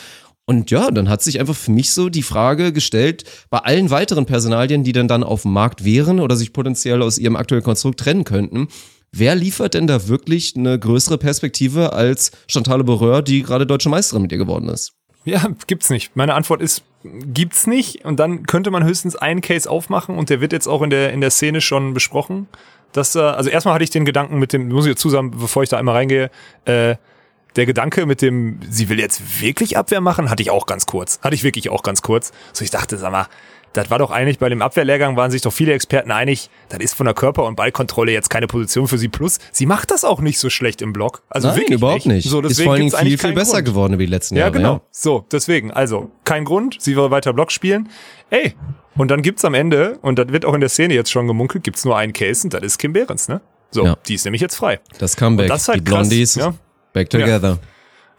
[0.46, 4.26] Und ja, dann hat sich einfach für mich so die Frage gestellt, bei allen weiteren
[4.26, 8.00] Personalien, die dann dann auf dem Markt wären oder sich potenziell aus ihrem aktuellen Konstrukt
[8.00, 8.68] trennen könnten,
[9.10, 14.22] wer liefert denn da wirklich eine größere Perspektive als Chantal Boreur, die gerade deutsche Meisterin
[14.22, 14.92] mit ihr geworden ist?
[15.24, 16.16] Ja, gibt's nicht.
[16.16, 18.04] Meine Antwort ist, gibt's nicht.
[18.04, 21.12] Und dann könnte man höchstens einen Case aufmachen und der wird jetzt auch in der,
[21.12, 22.48] in der Szene schon besprochen.
[22.92, 25.62] Dass, äh, also erstmal hatte ich den Gedanken mit dem, muss ich dazu sagen, bevor
[25.62, 26.30] ich da einmal reingehe,
[26.66, 26.96] äh,
[27.56, 31.20] der Gedanke mit dem, sie will jetzt wirklich Abwehr machen, hatte ich auch ganz kurz.
[31.22, 32.32] Hatte ich wirklich auch ganz kurz.
[32.52, 33.26] So ich dachte, sag mal,
[33.74, 36.94] das war doch eigentlich bei dem Abwehrlehrgang waren sich doch viele Experten einig, das ist
[36.94, 39.08] von der Körper- und Ballkontrolle jetzt keine Position für sie.
[39.08, 41.22] Plus, sie macht das auch nicht so schlecht im Block.
[41.28, 42.28] Also Nein, wirklich überhaupt nicht.
[42.28, 43.66] So, ist deswegen vor allen Dingen viel, viel besser Grund.
[43.66, 44.52] geworden über die letzten Ja, Jahre.
[44.52, 44.80] genau.
[44.90, 47.90] So, deswegen, also, kein Grund, sie will weiter Block spielen.
[48.30, 48.54] Ey,
[48.96, 51.64] und dann gibt's am Ende, und das wird auch in der Szene jetzt schon gemunkelt,
[51.64, 53.40] gibt's nur einen Case und das ist Kim Behrens, ne?
[53.72, 53.96] So, Ja.
[54.06, 54.78] die ist nämlich jetzt frei.
[54.98, 56.54] Das Comeback, Und das ist halt die Blondies, krass, ja.
[56.92, 57.58] back together.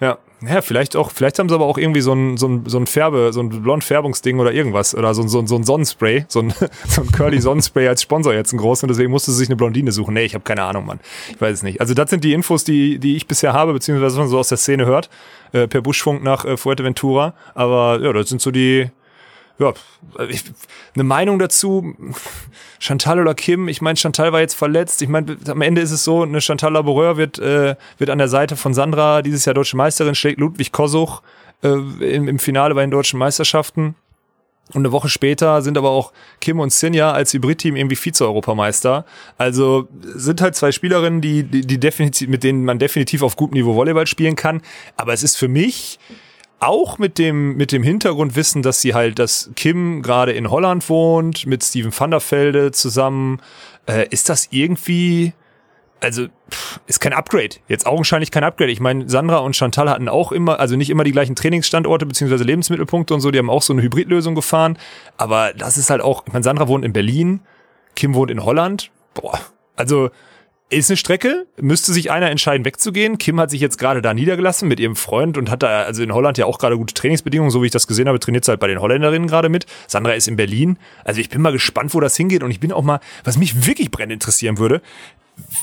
[0.02, 2.78] Ja, ja, vielleicht auch, vielleicht haben sie aber auch irgendwie so ein, so ein, so
[2.78, 4.93] ein Färbe, so ein Blond-Färbungsding oder irgendwas.
[4.95, 6.54] Oder so, ein- so, so ein Sonnenspray, so ein,
[6.88, 9.56] so ein Curly Sonnenspray als Sponsor jetzt ein groß und deswegen musste sie sich eine
[9.56, 10.13] Blondine suchen.
[10.13, 11.00] Nee, ich habe keine Ahnung, Mann.
[11.32, 11.80] Ich weiß es nicht.
[11.82, 14.50] Also das sind die Infos, die, die ich bisher habe, beziehungsweise was man so aus
[14.50, 15.10] der Szene hört,
[15.54, 17.34] äh, per Buschfunk nach äh, Fuerteventura.
[17.54, 18.89] Aber ja, das sind so die,
[19.58, 19.74] ja,
[20.30, 20.44] ich,
[20.94, 21.96] eine Meinung dazu,
[22.80, 25.02] Chantal oder Kim, ich meine, Chantal war jetzt verletzt.
[25.02, 28.28] Ich meine, am Ende ist es so, eine Chantal Laboureur wird, äh, wird an der
[28.28, 31.22] Seite von Sandra dieses Jahr deutsche Meisterin, schlägt Ludwig Kosuch
[31.63, 33.96] äh, im, im Finale bei den deutschen Meisterschaften.
[34.74, 39.06] Und eine Woche später sind aber auch Kim und Sinja als Hybrid-Team irgendwie Vize-Europameister.
[39.38, 43.54] Also sind halt zwei Spielerinnen, die, die, die definitiv, mit denen man definitiv auf gutem
[43.54, 44.62] Niveau Volleyball spielen kann.
[44.98, 46.00] Aber es ist für mich
[46.60, 51.46] auch mit dem, mit dem Hintergrundwissen, dass sie halt, dass Kim gerade in Holland wohnt,
[51.46, 53.41] mit Steven van der Velde zusammen,
[53.88, 55.34] äh, ist das irgendwie,
[56.02, 57.58] also pff, ist kein Upgrade.
[57.68, 58.72] Jetzt augenscheinlich kein Upgrade.
[58.72, 62.44] Ich meine, Sandra und Chantal hatten auch immer, also nicht immer die gleichen Trainingsstandorte beziehungsweise
[62.44, 64.78] Lebensmittelpunkte und so, die haben auch so eine Hybridlösung gefahren.
[65.18, 67.41] Aber das ist halt auch, ich meine, Sandra wohnt in Berlin,
[67.96, 68.91] Kim wohnt in Holland.
[69.13, 69.39] Boah,
[69.76, 70.10] also
[70.69, 73.17] ist eine Strecke, müsste sich einer entscheiden, wegzugehen.
[73.17, 76.13] Kim hat sich jetzt gerade da niedergelassen mit ihrem Freund und hat da also in
[76.13, 78.60] Holland ja auch gerade gute Trainingsbedingungen, so wie ich das gesehen habe, trainiert sie halt
[78.60, 79.67] bei den Holländerinnen gerade mit.
[79.88, 80.78] Sandra ist in Berlin.
[81.04, 83.67] Also ich bin mal gespannt, wo das hingeht und ich bin auch mal, was mich
[83.67, 84.82] wirklich brennend interessieren würde,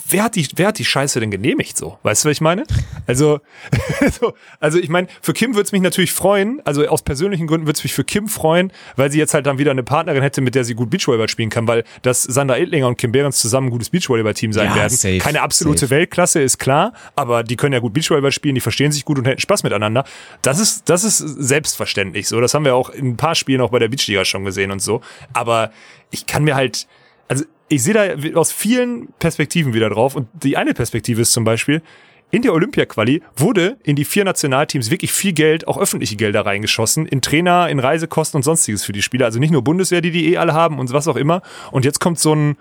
[0.08, 1.98] wer hat die, wer hat die Scheiße denn genehmigt so?
[2.02, 2.64] Weißt du, was ich meine?
[3.06, 3.40] Also,
[4.20, 7.66] so, also ich meine, für Kim würde es mich natürlich freuen, also aus persönlichen Gründen
[7.66, 10.40] würde es mich für Kim freuen, weil sie jetzt halt dann wieder eine Partnerin hätte,
[10.40, 13.68] mit der sie gut Beachvolleyball spielen kann, weil dass Sandra Edlinger und Kim Behrens zusammen
[13.68, 14.96] ein gutes Beachvolleyball-Team sein Ja, werden.
[14.96, 15.90] safe, Keine absolute safe.
[15.90, 19.24] Weltklasse, ist klar, aber die können ja gut Beachvolleyball spielen, die verstehen sich gut und
[19.26, 20.04] hätten Spaß miteinander.
[20.42, 22.40] Das ist, das ist selbstverständlich so.
[22.40, 24.80] Das haben wir auch in ein paar Spielen auch bei der Beachliga schon gesehen und
[24.80, 25.00] so.
[25.32, 25.70] Aber
[26.10, 26.86] ich kann mir halt,
[27.28, 30.14] also ich sehe da aus vielen Perspektiven wieder drauf.
[30.14, 31.82] Und die eine Perspektive ist zum Beispiel,
[32.30, 37.06] in der Olympia-Quali wurde in die vier Nationalteams wirklich viel Geld, auch öffentliche Gelder reingeschossen,
[37.06, 39.26] in Trainer, in Reisekosten und sonstiges für die Spieler.
[39.26, 41.42] Also nicht nur Bundeswehr, die die eh alle haben und was auch immer.
[41.70, 42.56] Und jetzt kommt so ein,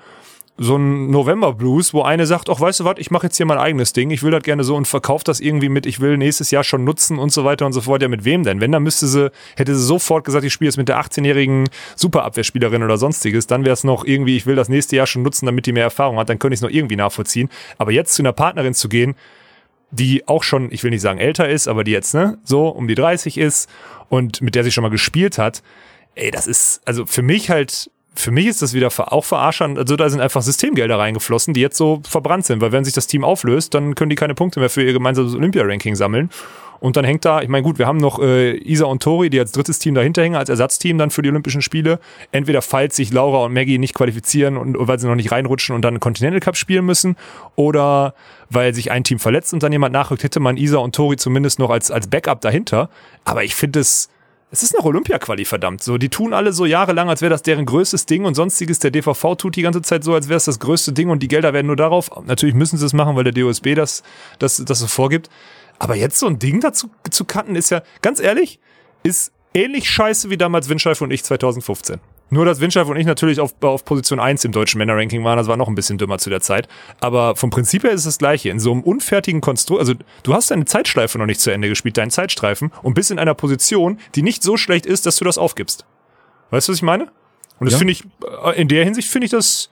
[0.62, 3.58] so ein November-Blues, wo eine sagt, ach, weißt du was, ich mache jetzt hier mein
[3.58, 6.52] eigenes Ding, ich will das gerne so und verkauft das irgendwie mit, ich will nächstes
[6.52, 8.04] Jahr schon nutzen und so weiter und so fort.
[8.04, 8.62] Ja, mit wem denn?
[8.62, 12.84] Wenn, dann müsste sie, hätte sie sofort gesagt, ich spiele jetzt mit der 18-jährigen Superabwehrspielerin
[12.84, 15.66] oder sonstiges, dann wäre es noch irgendwie, ich will das nächste Jahr schon nutzen, damit
[15.66, 17.50] die mehr Erfahrung hat, dann könnte ich es noch irgendwie nachvollziehen.
[17.80, 19.16] Aber jetzt zu einer Partnerin zu gehen,
[19.90, 22.88] die auch schon, ich will nicht sagen älter ist, aber die jetzt, ne, so um
[22.88, 23.68] die 30 ist
[24.10, 25.64] und mit der sie schon mal gespielt hat,
[26.14, 29.96] ey, das ist, also für mich halt, für mich ist das wieder auch verarschern, also
[29.96, 33.24] da sind einfach Systemgelder reingeflossen, die jetzt so verbrannt sind, weil wenn sich das Team
[33.24, 36.30] auflöst, dann können die keine Punkte mehr für ihr gemeinsames Olympia-Ranking sammeln.
[36.82, 39.40] Und dann hängt da, ich meine, gut, wir haben noch äh, Isa und Tori, die
[39.40, 42.00] als drittes Team dahinter hängen, als Ersatzteam dann für die Olympischen Spiele.
[42.32, 45.84] Entweder falls sich Laura und Maggie nicht qualifizieren und weil sie noch nicht reinrutschen und
[45.84, 47.18] dann Continental Cup spielen müssen,
[47.56, 48.16] oder
[48.50, 51.60] weil sich ein Team verletzt und dann jemand nachrückt, hätte man Isa und Tori zumindest
[51.60, 52.90] noch als, als Backup dahinter.
[53.26, 54.10] Aber ich finde es,
[54.52, 55.82] es ist noch Olympia-Quali, verdammt.
[55.82, 58.80] So, die tun alle so jahrelang, als wäre das deren größtes Ding und sonstiges.
[58.80, 61.30] Der DVV tut die ganze Zeit so, als wäre es das größte Ding und die
[61.30, 62.12] Gelder werden nur darauf.
[62.26, 64.04] Natürlich müssen sie es machen, weil der DOSB das,
[64.40, 65.30] das, das so vorgibt.
[65.80, 68.60] Aber jetzt so ein Ding dazu zu cutten, ist ja, ganz ehrlich,
[69.04, 72.02] ist ähnlich scheiße wie damals Windscheife und ich 2015.
[72.34, 75.48] Nur, dass Windscheif und ich natürlich auf, auf Position 1 im deutschen Männerranking waren, das
[75.48, 76.68] war noch ein bisschen dümmer zu der Zeit.
[77.02, 78.50] Aber vom Prinzip her ist es das gleiche.
[78.50, 81.98] In so einem unfertigen Konstrukt, also du hast deine Zeitschleife noch nicht zu Ende gespielt,
[81.98, 85.38] deinen Zeitstreifen, und bist in einer Position, die nicht so schlecht ist, dass du das
[85.38, 85.86] aufgibst.
[86.52, 87.04] Weißt du, was ich meine?
[87.60, 87.78] Und das Ja.
[87.80, 88.04] finde ich,
[88.46, 89.70] äh, in der Hinsicht finde ich das,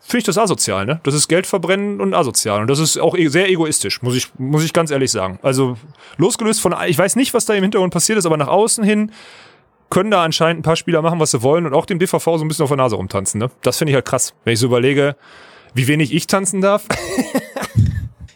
[0.00, 1.00] finde ich das asozial, ne?
[1.04, 2.62] Das ist Geld verbrennen und asozial.
[2.62, 5.38] Und das ist auch e- sehr egoistisch, muss ich, muss ich ganz ehrlich sagen.
[5.42, 5.76] Also,
[6.16, 9.12] losgelöst von, ich weiß nicht, was da im Hintergrund passiert ist, aber nach außen hin
[9.92, 12.38] können da anscheinend ein paar Spieler machen, was sie wollen und auch dem DVV so
[12.40, 13.50] ein bisschen auf der Nase rumtanzen, ne?
[13.60, 14.32] Das finde ich halt krass.
[14.42, 15.16] Wenn ich so überlege,
[15.74, 16.86] wie wenig ich tanzen darf.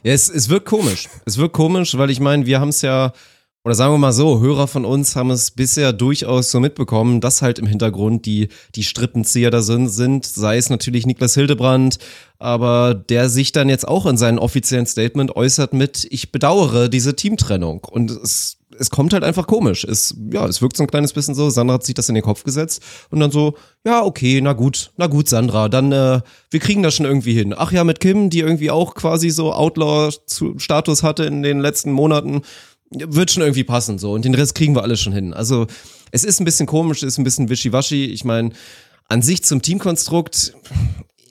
[0.03, 1.09] Ja, es, es wirkt komisch.
[1.25, 3.13] Es wirkt komisch, weil ich meine, wir haben es ja,
[3.65, 7.43] oder sagen wir mal so, Hörer von uns haben es bisher durchaus so mitbekommen, dass
[7.43, 11.99] halt im Hintergrund die, die Strippenzieher da sind, sind, sei es natürlich Niklas Hildebrand,
[12.39, 17.17] aber der sich dann jetzt auch in seinem offiziellen Statement äußert mit, ich bedauere diese
[17.17, 17.83] Teamtrennung.
[17.83, 19.85] Und es, es kommt halt einfach komisch.
[19.85, 22.25] Es, ja, es wirkt so ein kleines bisschen so, Sandra hat sich das in den
[22.25, 23.55] Kopf gesetzt und dann so,
[23.85, 26.21] ja, okay, na gut, na gut, Sandra, dann, äh,
[26.51, 27.55] wir kriegen das schon irgendwie hin.
[27.57, 32.43] Ach ja, mit Kim, die irgendwie auch quasi so Outlaw-Status hatte in den letzten Monaten,
[32.91, 35.35] wird schon irgendwie passen so und den Rest kriegen wir alles schon hin.
[35.35, 35.67] Also
[36.13, 38.07] es ist ein bisschen komisch, es ist ein bisschen wischiwaschi.
[38.07, 38.51] Ich meine,
[39.09, 40.55] an sich zum Teamkonstrukt,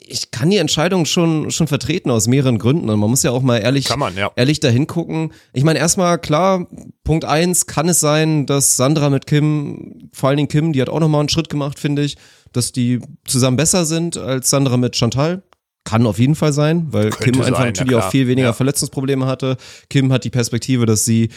[0.08, 2.89] ich kann die Entscheidung schon, schon vertreten aus mehreren Gründen.
[2.89, 4.32] Und man muss ja auch mal ehrlich, man, ja.
[4.36, 5.32] ehrlich dahin gucken.
[5.53, 6.68] Ich meine, erstmal klar,
[7.03, 10.89] Punkt eins kann es sein, dass Sandra mit Kim, vor allen Dingen Kim, die hat
[10.89, 12.18] auch nochmal einen Schritt gemacht, finde ich,
[12.51, 15.43] dass die zusammen besser sind als Sandra mit Chantal.
[15.84, 18.08] Kann auf jeden Fall sein, weil Könnte Kim einfach sein, ja natürlich klar.
[18.08, 18.53] auch viel weniger Ja.
[18.53, 19.58] Verletzungsprobleme hatte.
[19.89, 21.30] Kim hat die Perspektive, dass sie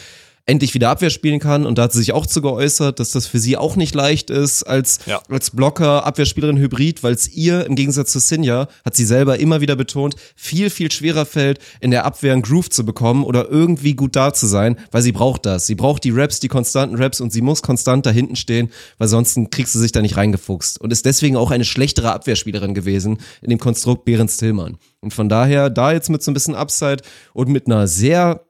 [0.48, 3.26] endlich wieder Abwehr spielen kann und da hat sie sich auch zu geäußert, dass das
[3.26, 5.20] für sie auch nicht leicht ist als, Ja.
[5.28, 9.60] als Blocker, Abwehrspielerin Hybrid, weil es ihr im Gegensatz zu Sinja, hat sie selber immer
[9.60, 13.94] wieder betont, viel, viel schwerer fällt, in der Abwehr einen Groove zu bekommen oder irgendwie
[13.94, 15.66] gut da zu sein, weil sie braucht das.
[15.66, 19.08] Sie braucht die Raps, die konstanten Raps und sie muss konstant da hinten stehen, weil
[19.08, 23.18] sonst kriegst du sich da nicht reingefuchst und ist deswegen auch eine schlechtere Abwehrspielerin gewesen
[23.42, 24.78] in dem Konstrukt Behrens Tillmann.
[25.00, 27.02] Und von daher, da jetzt mit so ein bisschen Upside
[27.34, 28.40] und mit einer sehr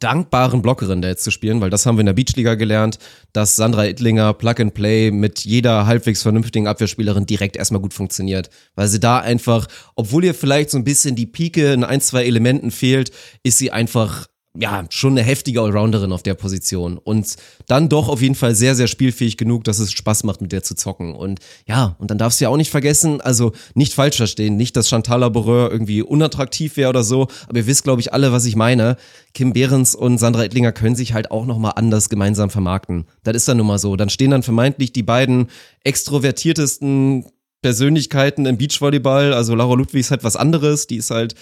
[0.00, 2.98] dankbaren Blockerin da jetzt zu spielen, weil das haben wir in der Beachliga gelernt,
[3.32, 8.50] dass Sandra Ittlinger Plug and Play mit jeder halbwegs vernünftigen Abwehrspielerin direkt erstmal gut funktioniert,
[8.74, 9.66] weil sie da einfach,
[9.96, 13.10] obwohl ihr vielleicht so ein bisschen die Pike in ein, zwei Elementen fehlt,
[13.42, 14.26] ist sie einfach
[14.60, 17.36] ja, schon eine heftige Allrounderin auf der Position und
[17.66, 20.62] dann doch auf jeden Fall sehr, sehr spielfähig genug, dass es Spaß macht, mit der
[20.62, 21.14] zu zocken.
[21.14, 24.76] Und ja, und dann darfst du ja auch nicht vergessen, also nicht falsch verstehen, nicht,
[24.76, 28.44] dass Chantal Laboureur irgendwie unattraktiv wäre oder so, aber ihr wisst, glaube ich, alle, was
[28.46, 28.96] ich meine.
[29.32, 33.04] Kim Behrens und Sandra Ettlinger können sich halt auch nochmal anders gemeinsam vermarkten.
[33.22, 33.94] Das ist dann nun mal so.
[33.94, 35.48] Dann stehen dann vermeintlich die beiden
[35.84, 37.26] extrovertiertesten
[37.62, 39.32] Persönlichkeiten im Beachvolleyball.
[39.32, 41.34] Also Laura Ludwig ist halt was anderes, die ist halt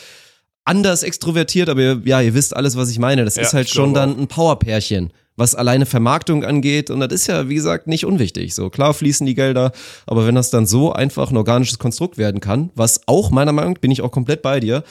[0.66, 3.24] anders extrovertiert, aber ihr- ja, ihr wisst alles, was ich meine.
[3.24, 6.90] Das Ja, ist halt schon dann ein Powerpärchen, was alleine Vermarktung angeht.
[6.90, 8.54] Und das ist ja, wie gesagt, nicht unwichtig.
[8.54, 9.72] So klar fließen die Gelder,
[10.06, 13.72] aber wenn das dann so einfach ein organisches Konstrukt werden kann, was auch meiner Meinung
[13.74, 14.82] nach, bin ich auch komplett bei dir,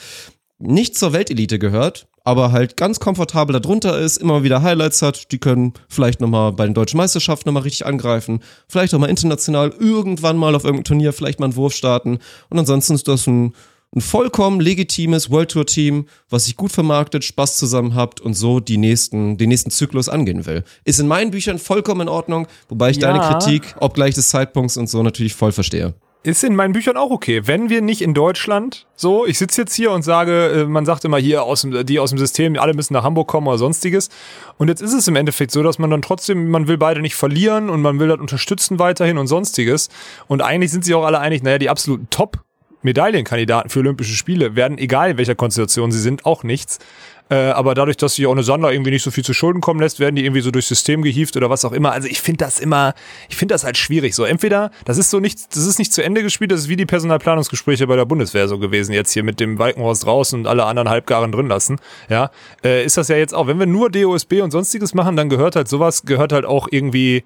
[0.58, 5.38] nicht zur Weltelite gehört, aber halt ganz komfortabel darunter ist, immer wieder Highlights hat, die
[5.38, 10.38] können vielleicht nochmal bei den deutschen Meisterschaften nochmal richtig angreifen, vielleicht auch mal international irgendwann
[10.38, 12.18] mal auf irgendeinem Turnier vielleicht mal einen Wurf starten
[12.48, 13.52] und ansonsten ist das ein,
[13.96, 18.60] ein vollkommen legitimes World Tour Team, was sich gut vermarktet, Spaß zusammen habt und so
[18.60, 20.64] die nächsten, den nächsten Zyklus angehen will.
[20.84, 23.10] Ist in meinen Büchern vollkommen in Ordnung, wobei ich Ja.
[23.12, 25.94] deine Kritik, obgleich des Zeitpunkts und so natürlich voll verstehe.
[26.24, 27.42] Ist in meinen Büchern auch okay.
[27.46, 31.04] Wenn wir nicht in Deutschland, so, ich sitze jetzt hier und sage, äh, man sagt
[31.04, 34.08] immer hier, aus dem, die aus dem System, alle müssen nach Hamburg kommen oder sonstiges.
[34.58, 37.14] Und jetzt ist es im Endeffekt so, dass man dann trotzdem, man will beide nicht
[37.14, 39.88] verlieren und man will das unterstützen weiterhin und sonstiges.
[40.26, 42.40] Und eigentlich sind sich auch alle einig, naja, die absoluten Top-
[42.86, 46.78] Medaillenkandidaten für Olympische Spiele werden, egal in welcher Konstellation sie sind, auch nichts.
[47.28, 49.80] Äh, aber dadurch, dass sich auch eine Sandra irgendwie nicht so viel zu Schulden kommen
[49.80, 51.90] lässt, werden die irgendwie so durchs System gehievt oder was auch immer.
[51.90, 52.94] Also ich finde das immer,
[53.28, 54.14] ich finde das halt schwierig.
[54.14, 56.76] So entweder, das ist so nicht, das ist nicht zu Ende gespielt, das ist wie
[56.76, 60.64] die Personalplanungsgespräche bei der Bundeswehr so gewesen, jetzt hier mit dem Walkenhorst draußen und alle
[60.66, 61.80] anderen Halbgaren drin lassen.
[62.08, 62.30] Ja,
[62.64, 63.48] äh, ist das ja jetzt auch.
[63.48, 67.24] Wenn wir nur DOSB und sonstiges machen, dann gehört halt sowas, gehört halt auch irgendwie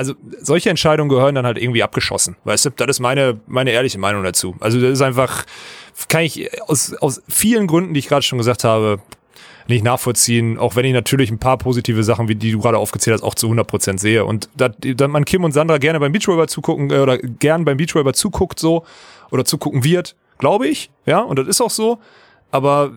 [0.00, 2.34] also solche Entscheidungen gehören dann halt irgendwie abgeschossen.
[2.44, 4.56] Weißt du, das ist meine, meine ehrliche Meinung dazu.
[4.58, 5.44] Also das ist einfach,
[6.08, 9.00] kann ich aus, aus vielen Gründen, die ich gerade schon gesagt habe,
[9.68, 13.12] nicht nachvollziehen, auch wenn ich natürlich ein paar positive Sachen, wie die du gerade aufgezählt
[13.12, 14.24] hast, auch zu 100% sehe.
[14.24, 14.70] Und da,
[15.06, 18.86] man Kim und Sandra gerne beim Beachvolleyball zugucken äh, oder gern beim Beachvolleyball zuguckt so
[19.30, 21.98] oder zugucken wird, glaube ich, ja, und das ist auch so.
[22.52, 22.90] Aber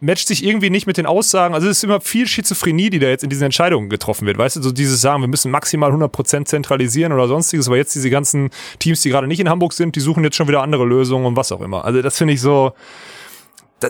[0.00, 1.54] matcht sich irgendwie nicht mit den Aussagen.
[1.54, 4.38] Also es ist immer viel Schizophrenie, die da jetzt in diesen Entscheidungen getroffen wird.
[4.38, 7.66] Weißt du, so dieses Sagen, wir müssen maximal 100% zentralisieren oder sonstiges.
[7.66, 10.48] Aber jetzt diese ganzen Teams, die gerade nicht in Hamburg sind, die suchen jetzt schon
[10.48, 11.84] wieder andere Lösungen und was auch immer.
[11.84, 12.72] Also das finde ich so,
[13.80, 13.88] da,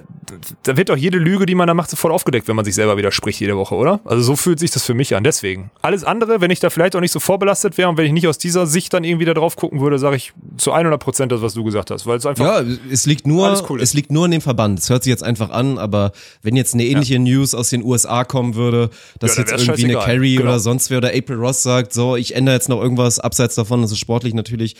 [0.64, 2.96] da wird doch jede Lüge, die man da macht, sofort aufgedeckt, wenn man sich selber
[2.98, 4.00] widerspricht jede Woche, oder?
[4.04, 5.24] Also so fühlt sich das für mich an.
[5.24, 5.70] Deswegen.
[5.80, 8.28] Alles andere, wenn ich da vielleicht auch nicht so vorbelastet wäre und wenn ich nicht
[8.28, 11.40] aus dieser Sicht dann irgendwie da drauf gucken würde, sage ich zu 100 Prozent das,
[11.40, 12.06] was du gesagt hast.
[12.06, 12.44] Weil es einfach.
[12.44, 14.78] Ja, es liegt nur, cool es liegt nur in dem Verband.
[14.78, 16.12] Es hört sich jetzt einfach an, aber
[16.42, 19.94] wenn jetzt eine ähnliche News aus den USA kommen würde, dass Ja, jetzt irgendwie eine.
[19.94, 20.50] Carrie Genau.
[20.50, 23.82] oder sonst wer oder April Ross sagt, so, ich ändere jetzt noch irgendwas abseits davon,
[23.82, 24.76] dass es sportlich natürlich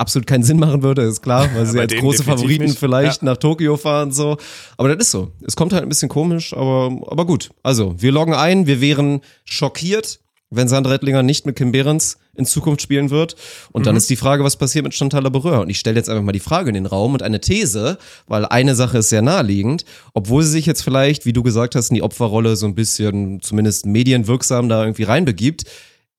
[0.00, 2.78] absolut keinen Sinn machen würde, ist klar, weil sie als große Favoriten nicht.
[2.78, 4.36] vielleicht nach Tokio fahren, so.
[4.76, 5.30] Aber das ist so.
[5.46, 7.50] Es kommt halt ein bisschen komisch, aber, aber gut.
[7.62, 10.20] Also, wir loggen ein, wir wären schockiert,
[10.52, 13.36] wenn Sandra Ettlinger nicht mit Kim Behrens in Zukunft spielen wird.
[13.70, 13.84] Und Mhm.
[13.84, 15.60] dann ist die Frage, was passiert mit Chantal Laboureur?
[15.60, 18.44] Und ich stelle jetzt einfach mal die Frage in den Raum und eine These, weil
[18.46, 19.84] eine Sache ist sehr naheliegend,
[20.14, 23.40] obwohl sie sich jetzt vielleicht, wie du gesagt hast, in die Opferrolle so ein bisschen,
[23.42, 25.64] zumindest medienwirksam da irgendwie reinbegibt,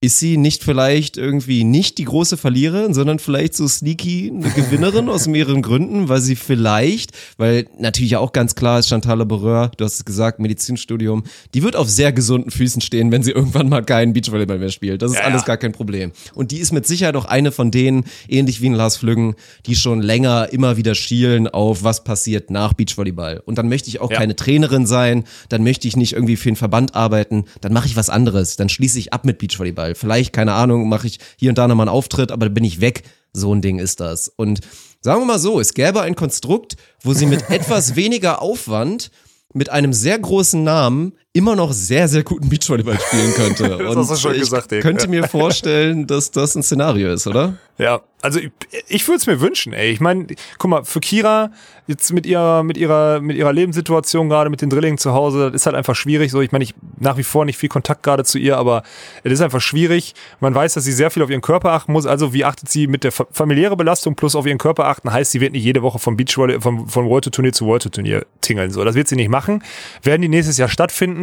[0.03, 5.07] ist sie nicht vielleicht irgendwie nicht die große Verliererin, sondern vielleicht so sneaky eine Gewinnerin
[5.09, 9.85] aus mehreren Gründen, weil sie vielleicht, weil natürlich auch ganz klar ist, Chantal Laboureur, du
[9.85, 11.23] hast es gesagt, Medizinstudium,
[11.53, 15.03] die wird auf sehr gesunden Füßen stehen, wenn sie irgendwann mal keinen Beachvolleyball mehr spielt.
[15.03, 16.13] Das ist Ja, alles gar kein Problem.
[16.33, 19.35] Und die ist mit Sicherheit auch eine von denen, ähnlich wie ein Lars Flüggen,
[19.67, 23.43] die schon länger immer wieder schielen auf, was passiert nach Beachvolleyball.
[23.45, 24.17] Und dann möchte ich auch Ja.
[24.17, 27.95] keine Trainerin sein, dann möchte ich nicht irgendwie für den Verband arbeiten, dann mache ich
[27.95, 29.90] was anderes, dann schließe ich ab mit Beachvolleyball.
[29.95, 32.81] Vielleicht, keine Ahnung, mache ich hier und da nochmal einen Auftritt, aber dann bin ich
[32.81, 33.03] weg.
[33.33, 34.29] So ein Ding ist das.
[34.29, 34.61] Und
[34.99, 39.11] sagen wir mal so, es gäbe ein Konstrukt, wo sie mit etwas weniger Aufwand
[39.53, 43.77] mit einem sehr großen Namen immer noch sehr, sehr guten Beachvolleyball spielen könnte.
[43.81, 44.81] Das hast du schon ich gesagt, Dave.
[44.81, 47.53] könnte mir vorstellen, dass das ein Szenario ist, oder?
[47.77, 48.51] Ja, also ich,
[48.87, 49.89] ich würde es mir wünschen, ey.
[49.91, 50.27] Ich meine,
[50.59, 51.51] guck mal, für Kira
[51.87, 55.61] jetzt mit ihrer mit ihrer mit ihrer Lebenssituation gerade mit den Drillingen zu Hause, das
[55.61, 56.29] ist halt einfach schwierig.
[56.31, 58.83] So, ich meine, ich nach wie vor nicht viel Kontakt gerade zu ihr, aber
[59.23, 60.13] es ist einfach schwierig.
[60.41, 62.05] Man weiß, dass sie sehr viel auf ihren Körper achten muss.
[62.05, 65.11] Also wie achtet sie mit der fa- familiäre Belastung plus auf ihren Körper achten?
[65.11, 68.25] Heißt, sie wird nicht jede Woche vom Beachvolley vom von World Turnier zu World Turnier
[68.41, 68.69] tingeln.
[68.71, 69.63] So, das wird sie nicht machen.
[70.03, 71.20] Werden die nächstes Jahr stattfinden?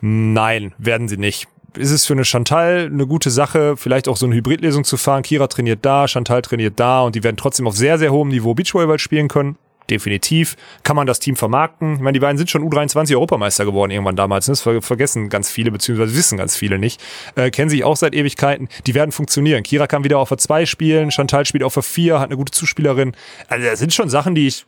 [0.00, 1.48] Nein, werden sie nicht.
[1.76, 5.22] Ist es für eine Chantal eine gute Sache, vielleicht auch so eine Hybridlösung zu fahren?
[5.22, 8.54] Kira trainiert da, Chantal trainiert da und die werden trotzdem auf sehr, sehr hohem Niveau
[8.54, 9.56] Beachvolleyball spielen können.
[9.90, 10.56] Definitiv.
[10.84, 11.94] Kann man das Team vermarkten?
[11.94, 14.46] Ich meine, die beiden sind schon U23 Europameister geworden irgendwann damals.
[14.48, 14.52] ne?
[14.52, 17.02] Das ver vergessen ganz viele, beziehungsweise wissen ganz viele nicht.
[17.34, 18.68] Äh, kennen sich auch seit Ewigkeiten.
[18.86, 19.62] Die werden funktionieren.
[19.62, 22.52] Kira kann wieder auf der 2 spielen, Chantal spielt auf der 4, hat eine gute
[22.52, 23.12] Zuspielerin.
[23.48, 24.66] Also das sind schon Sachen, die ich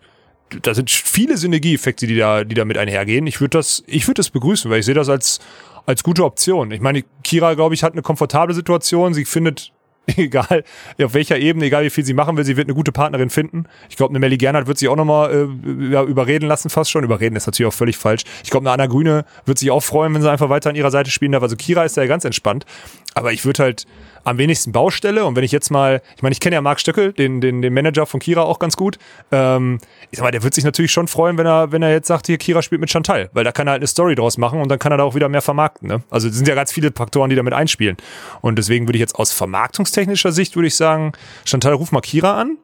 [0.62, 3.26] da sind viele Synergieeffekte, die da, die da mit einhergehen.
[3.26, 5.40] Ich würde das, ich würde das begrüßen, weil ich sehe das als,
[5.86, 6.70] als gute Option.
[6.70, 9.14] Ich meine, Kira, glaube ich, hat eine komfortable Situation.
[9.14, 9.72] Sie findet,
[10.06, 10.64] egal
[11.02, 13.64] auf welcher Ebene, egal wie viel sie machen will, sie wird eine gute Partnerin finden.
[13.88, 17.04] Ich glaube, eine Melly Gernhardt wird sich auch nochmal äh, überreden lassen, fast schon.
[17.04, 18.22] Überreden ist natürlich auch völlig falsch.
[18.42, 20.90] Ich glaube, eine Anna Grüne wird sich auch freuen, wenn sie einfach weiter an ihrer
[20.90, 21.42] Seite spielen darf.
[21.42, 22.66] Also Kira ist da ja ganz entspannt.
[23.14, 23.86] Aber ich würde halt
[24.24, 25.24] am wenigsten Baustelle.
[25.24, 27.72] Und wenn ich jetzt mal, ich meine, ich kenne ja Marc Stöckel, den, den, den
[27.72, 28.98] Manager von Kira auch ganz gut.
[29.30, 29.78] Ähm,
[30.10, 32.26] ich sag mal, der wird sich natürlich schon freuen, wenn er, wenn er jetzt sagt,
[32.26, 34.68] hier Kira spielt mit Chantal, weil da kann er halt eine Story draus machen und
[34.68, 35.88] dann kann er da auch wieder mehr vermarkten.
[35.88, 36.02] Ne?
[36.10, 37.96] Also es sind ja ganz viele Faktoren, die damit einspielen.
[38.40, 41.12] Und deswegen würde ich jetzt aus vermarktungstechnischer Sicht würde ich sagen,
[41.44, 42.58] Chantal, ruf mal Kira an.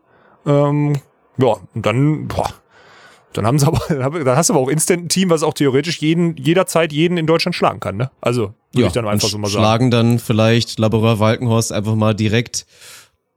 [0.47, 0.95] Ähm,
[1.37, 2.51] ja, und dann, boah,
[3.33, 5.99] dann haben sie aber, dann hast du aber auch instant ein Team, was auch theoretisch
[5.99, 8.11] jeden, jederzeit jeden in Deutschland schlagen kann, ne?
[8.21, 9.63] Also, würde ich dann einfach so mal sagen.
[9.63, 12.67] schlagen dann vielleicht Laboureur Walkenhorst einfach mal direkt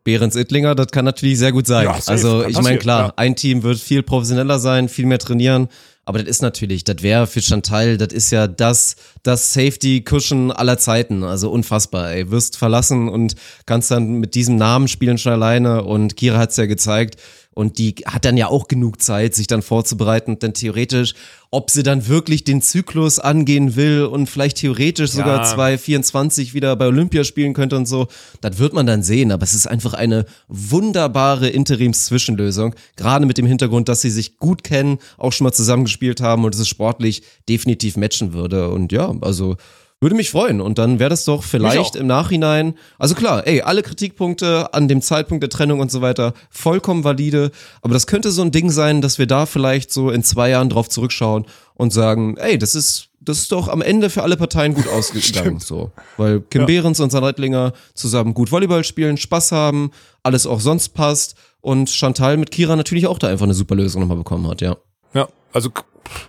[0.04, 1.86] Behrens Ittlinger, das kann natürlich sehr gut sein.
[1.86, 3.14] Ja, also ich meine, klar, ja.
[3.16, 5.70] ein Team wird viel professioneller sein, viel mehr trainieren,
[6.06, 10.78] aber das ist natürlich, das wäre für Chantal, das ist ja das, das Safety-Cushion aller
[10.78, 13.36] Zeiten, also unfassbar, ey, wirst verlassen und
[13.66, 17.16] kannst dann mit diesem Namen spielen schon alleine und Kira hat's ja gezeigt,
[17.54, 20.40] und die hat dann ja auch genug Zeit, sich dann vorzubereiten.
[20.40, 21.14] Denn theoretisch,
[21.52, 25.44] ob sie dann wirklich den Zyklus angehen will und vielleicht theoretisch sogar Ja.
[25.44, 28.08] 2024 wieder bei Olympia spielen könnte und so,
[28.42, 29.32] das wird man dann sehen.
[29.32, 32.76] Aber es ist einfach eine wunderbare Interims-Zwischenlösung.
[32.96, 36.56] Gerade mit dem Hintergrund, dass sie sich gut kennen, auch schon mal zusammengespielt haben und
[36.56, 38.70] es sportlich definitiv matchen würde.
[38.70, 39.58] Und ja, also
[40.04, 40.62] würde mich freuen.
[40.62, 45.02] Und dann wäre das doch vielleicht im Nachhinein, also klar, ey, alle Kritikpunkte an dem
[45.02, 47.52] Zeitpunkt der Trennung und so weiter, vollkommen valide.
[47.82, 50.70] Aber das könnte so ein Ding sein, dass wir da vielleicht so in zwei Jahren
[50.70, 54.74] drauf zurückschauen und sagen, ey, das ist, das ist doch am Ende für alle Parteien
[54.74, 55.60] gut ausgegangen.
[55.60, 55.92] so.
[56.18, 59.92] Weil Kim Behrens und Sandra Rettlinger zusammen gut Volleyball spielen, Spaß haben,
[60.22, 64.02] alles auch sonst passt und Chantal mit Kira natürlich auch da einfach eine super Lösung
[64.02, 64.78] nochmal bekommen hat, ja.
[65.14, 65.70] Ja, also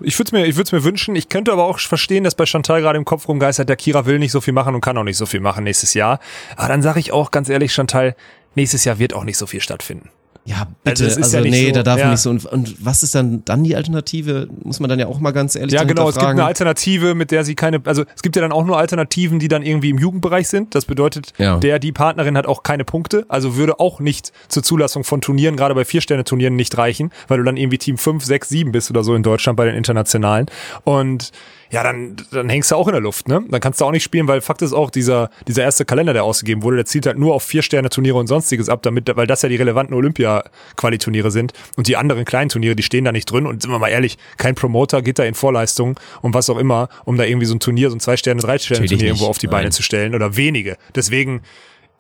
[0.00, 1.16] ich würde es mir, ich würd's mir wünschen.
[1.16, 4.18] Ich könnte aber auch verstehen, dass bei Chantal gerade im Kopf rumgeistert, der Kira will
[4.18, 6.20] nicht so viel machen und kann auch nicht so viel machen nächstes Jahr.
[6.56, 8.14] Aber dann sage ich auch ganz ehrlich, Chantal,
[8.54, 10.10] nächstes Jahr wird auch nicht so viel stattfinden.
[10.46, 11.04] Ja, bitte.
[11.04, 12.04] Also es ist Also, ja nee, so- da darf ja.
[12.04, 12.28] man nicht so.
[12.28, 14.46] Und, und was ist dann dann die Alternative?
[14.62, 17.30] Muss man dann ja auch mal ganz ehrlich Ja, genau, es gibt eine Alternative, mit
[17.30, 19.98] der sie keine, also es gibt ja dann auch nur Alternativen, die dann irgendwie im
[19.98, 20.74] Jugendbereich sind.
[20.74, 21.56] Das bedeutet, Ja.
[21.56, 25.56] der, die Partnerin hat auch keine Punkte, also würde auch nicht zur Zulassung von Turnieren,
[25.56, 29.02] gerade bei Vier-Sterne-Turnieren nicht reichen, weil du dann irgendwie Team 5, 6, 7 bist oder
[29.02, 30.46] so in Deutschland bei den internationalen.
[30.84, 31.30] Und
[31.74, 33.44] ja, dann, dann hängst du auch in der Luft, ne?
[33.48, 36.22] Dann kannst du auch nicht spielen, weil Fakt ist auch, dieser, dieser erste Kalender, der
[36.22, 39.48] ausgegeben wurde, der zielt halt nur auf Vier-Sterne-Turniere und sonstiges ab, damit, weil das ja
[39.48, 41.52] die relevanten Olympia-Quali-Turniere sind.
[41.76, 43.44] Und die anderen kleinen Turniere, die stehen da nicht drin.
[43.44, 46.88] Und sind wir mal ehrlich, kein Promoter geht da in Vorleistung und was auch immer,
[47.04, 49.72] um da irgendwie so ein Turnier, so ein Zwei-Sterne-, Drei-Sterne-Turnier irgendwo auf die Beine nein.
[49.72, 50.76] zu stellen oder wenige.
[50.94, 51.42] Deswegen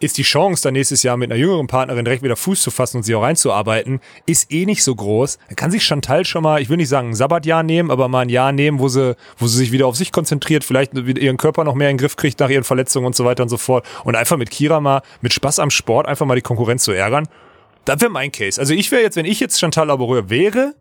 [0.00, 2.98] ist die Chance, dann nächstes Jahr mit einer jüngeren Partnerin direkt wieder Fuß zu fassen
[2.98, 5.38] und sie auch reinzuarbeiten, ist eh nicht so groß.
[5.48, 8.20] Da kann sich Chantal schon mal, ich will nicht sagen ein Sabbatjahr nehmen, aber mal
[8.20, 11.64] ein Jahr nehmen, wo sie, wo sie sich wieder auf sich konzentriert, vielleicht ihren Körper
[11.64, 13.86] noch mehr in den Griff kriegt nach ihren Verletzungen und so weiter und so fort.
[14.04, 17.28] Und einfach mit Kira mal, mit Spaß am Sport, einfach mal die Konkurrenz zu ärgern.
[17.84, 18.60] Das wäre mein Case.
[18.60, 20.74] Also ich wäre jetzt, wenn ich jetzt Chantal Laboureur wäre,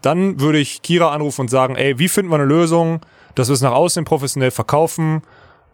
[0.00, 3.00] dann würde ich Kira anrufen und sagen, ey, wie finden wir eine Lösung,
[3.34, 5.22] dass wir es nach außen professionell verkaufen,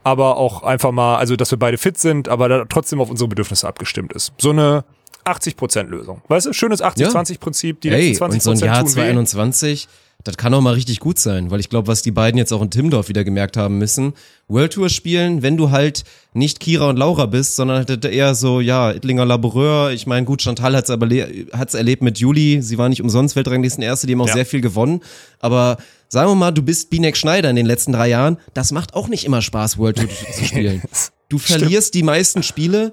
[0.05, 3.29] aber auch einfach mal, also dass wir beide fit sind, aber da trotzdem auf unsere
[3.29, 4.33] Bedürfnisse abgestimmt ist.
[4.39, 4.85] So eine
[5.25, 6.23] 80% Lösung.
[6.29, 8.93] Weißt du, schönes 80-20-Prinzip, die Ey, letzten 20% und so ein Jahr tun weh.
[8.93, 9.89] 2021,
[10.23, 12.63] das kann auch mal richtig gut sein, weil ich glaube, was die beiden jetzt auch
[12.63, 14.15] in Timdorf wieder gemerkt haben müssen,
[14.49, 18.61] World Tour spielen, wenn du halt nicht Kira und Laura bist, sondern halt eher so,
[18.61, 21.09] ja, Ittlinger Laboureur, ich meine, gut, Chantal hat's aber
[21.53, 24.35] hat's erlebt mit Juli, sie war nicht umsonst Weltranglisten Erste, die haben auch Ja.
[24.35, 25.01] sehr viel gewonnen,
[25.41, 25.77] aber
[26.09, 29.09] sagen wir mal, du bist Binek Schneider in den letzten drei Jahren, das macht auch
[29.09, 30.83] nicht immer Spaß, World Tour zu spielen.
[31.31, 32.93] Du verlierst die meisten Spiele,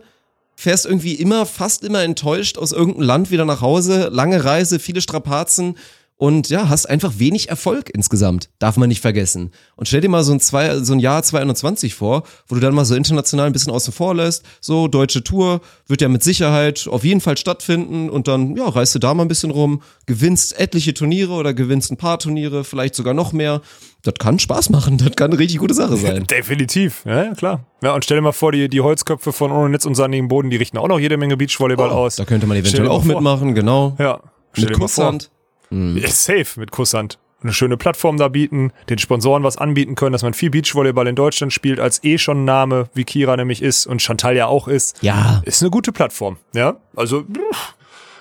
[0.61, 5.01] fährst irgendwie immer, fast immer enttäuscht aus irgendeinem Land wieder nach Hause, lange Reise, viele
[5.01, 5.75] Strapazen
[6.21, 8.51] und ja, hast einfach wenig Erfolg insgesamt.
[8.59, 9.49] Darf man nicht vergessen.
[9.75, 12.75] Und stell dir mal so ein, zwei, so ein Jahr 2021 vor, wo du dann
[12.75, 14.45] mal so international ein bisschen außen vor lässt.
[14.59, 18.93] So, deutsche Tour wird ja mit Sicherheit auf jeden Fall stattfinden und dann, ja, reist
[18.93, 22.93] du da mal ein bisschen rum, gewinnst etliche Turniere oder gewinnst ein paar Turniere, vielleicht
[22.93, 23.63] sogar noch mehr.
[24.03, 26.27] Das kann Spaß machen, das kann eine richtig gute Sache sein.
[26.29, 27.65] Definitiv, ja, ja, klar.
[27.81, 30.51] Ja, und stell dir mal vor, die, die Holzköpfe von Ohne Netz und sandigem Boden,
[30.51, 32.17] die richten auch noch jede Menge Beachvolleyball aus.
[32.17, 33.15] Da könnte man eventuell auch vor.
[33.15, 33.95] mitmachen, genau.
[33.97, 34.19] Ja,
[34.53, 35.17] stell Mit dir mal vor.
[35.71, 37.17] Ja, safe mit Kusshand.
[37.43, 41.15] Eine schöne Plattform da bieten, den Sponsoren was anbieten können, dass man viel Beachvolleyball in
[41.15, 44.67] Deutschland spielt, als eh schon ein Name, wie Kira nämlich ist und Chantal ja auch
[44.67, 45.01] ist.
[45.01, 45.41] Ja.
[45.45, 46.77] Ist eine gute Plattform, ja.
[46.95, 47.25] Also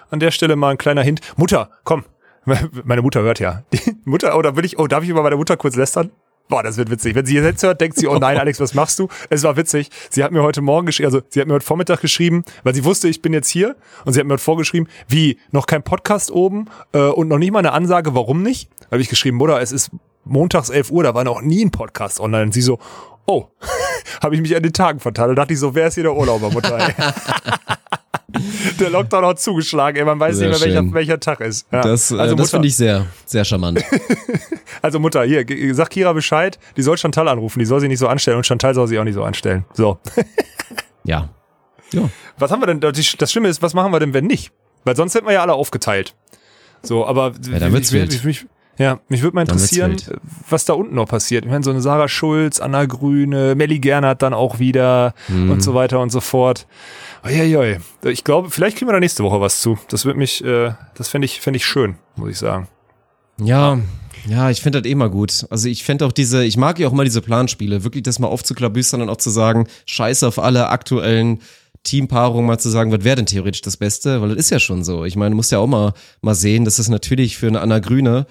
[0.09, 1.21] an der Stelle mal ein kleiner Hint.
[1.37, 2.05] Mutter, komm.
[2.85, 3.63] Meine Mutter hört ja.
[3.75, 6.11] Die Mutter, oder will ich, oh, darf ich über meine Mutter kurz lästern?
[6.51, 7.15] Boah, das wird witzig.
[7.15, 9.07] Wenn sie jetzt hört, denkt sie, oh nein, Alex, was machst du?
[9.31, 9.89] Es war witzig.
[10.11, 12.85] Sie hat mir heute Morgen geschrieben, also sie hat mir heute Vormittag geschrieben, weil sie
[12.85, 13.77] wusste, ich bin jetzt hier.
[14.05, 17.53] Und sie hat mir heute vorgeschrieben, wie, noch kein Podcast oben äh, und noch nicht
[17.53, 18.69] mal eine Ansage, warum nicht?
[18.81, 19.91] Da habe ich geschrieben, Mutter, es ist
[20.25, 22.47] montags 11 Uhr, da war noch nie ein Podcast online.
[22.47, 22.81] Und sie so,
[23.27, 23.47] oh,
[24.21, 25.29] habe ich mich an den Tagen vertan.
[25.29, 26.79] Da dachte ich so, wer ist hier der Urlauber, Mutter?
[28.79, 31.67] Der Lockdown hat zugeschlagen, ey, man weiß Sehr nicht mehr, welcher, welcher Tag ist.
[31.73, 31.83] Ja.
[31.83, 33.83] Das, äh, also das finde ich sehr, sehr charmant.
[34.83, 38.09] also Mutter, hier, sag Kira Bescheid, die soll Chantal anrufen, die soll sich nicht so
[38.09, 39.65] anstellen und Chantal soll sich auch nicht so anstellen.
[39.75, 39.99] So.
[41.05, 41.29] ja.
[41.93, 42.09] Ja.
[42.39, 42.81] Was haben wir denn?
[42.81, 44.53] Das Schlimme ist, was machen wir denn, wenn nicht?
[44.85, 46.15] Weil sonst hätten wir ja alle aufgeteilt.
[46.83, 48.15] So, aber Ja, dann wird's ich, wild.
[48.15, 48.47] ich, mich,
[48.79, 49.97] ja, mich würde mal interessieren,
[50.49, 51.45] was da unten noch passiert.
[51.45, 55.51] Ich meine, so eine Sarah Schulz, Anna Grüne, Melly Gernert dann auch wieder Mhm.
[55.51, 56.67] und so weiter und so fort.
[57.25, 57.79] Uiuiui.
[58.05, 59.79] Ich glaube, vielleicht kriegen wir da nächste Woche was zu.
[59.89, 62.69] Das wird mich, äh, das fände ich, fänd ich schön, muss ich sagen.
[63.39, 63.79] Ja,
[64.27, 65.47] ja, ich finde das eh mal gut.
[65.51, 68.29] Also ich fände auch diese, ich mag ja auch mal diese Planspiele, wirklich das mal
[68.29, 71.41] aufzuklabüstern und auch zu sagen, scheiße auf alle aktuellen
[71.83, 74.21] Teampaarungen mal zu sagen, was wäre denn theoretisch das Beste?
[74.21, 75.05] Weil das ist ja schon so.
[75.07, 77.79] Ich meine, du musst ja auch mal, mal sehen, dass das natürlich für eine Anna
[77.79, 78.27] Grüne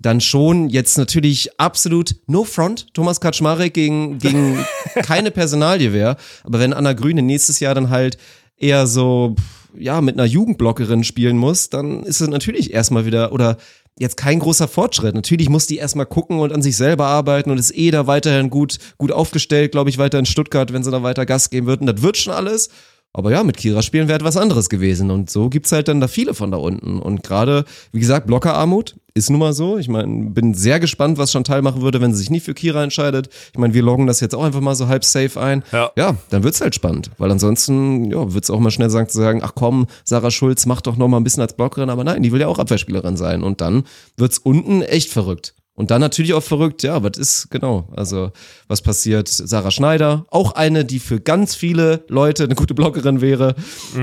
[0.00, 4.64] dann schon jetzt natürlich absolut no front Thomas Kaczmarek gegen, gegen
[5.02, 6.16] keine Personalie wäre.
[6.44, 8.16] Aber wenn Anna Grüne nächstes Jahr dann halt
[8.56, 9.34] eher so,
[9.76, 13.58] ja, mit einer Jugendblockerin spielen muss, dann ist es natürlich erstmal wieder, oder
[13.98, 15.14] jetzt kein großer Fortschritt.
[15.14, 18.50] Natürlich muss die erstmal gucken und an sich selber arbeiten und ist eh da weiterhin
[18.50, 21.86] gut, gut aufgestellt, glaube ich, weiter in Stuttgart, wenn sie da weiter Gas geben würden.
[21.86, 22.70] Das wird schon alles.
[23.18, 25.10] Aber ja, mit Kira spielen wäre etwas anderes gewesen.
[25.10, 27.00] Und so gibt's halt dann da viele von da unten.
[27.00, 29.76] Und gerade, wie gesagt, Blockerarmut ist nun mal so.
[29.76, 32.80] Ich meine, bin sehr gespannt, was Chantal machen würde, wenn sie sich nicht für Kira
[32.84, 33.28] entscheidet.
[33.52, 35.64] Ich meine, wir loggen das jetzt auch einfach mal so halb safe ein.
[35.72, 35.90] Ja.
[35.96, 37.10] ja dann wird's halt spannend.
[37.18, 40.86] Weil ansonsten, ja, wird's auch mal schnell sagen, zu sagen, ach komm, Sarah Schulz macht
[40.86, 41.90] doch noch mal ein bisschen als Blockerin.
[41.90, 43.42] Aber nein, die will ja auch Abwehrspielerin sein.
[43.42, 43.82] Und dann
[44.16, 45.54] wird's unten echt verrückt.
[45.78, 47.86] Und dann natürlich auch verrückt, ja, was ist genau?
[47.94, 48.32] Also,
[48.66, 49.28] was passiert?
[49.28, 53.54] Sarah Schneider, auch eine, die für ganz viele Leute eine gute Bloggerin wäre,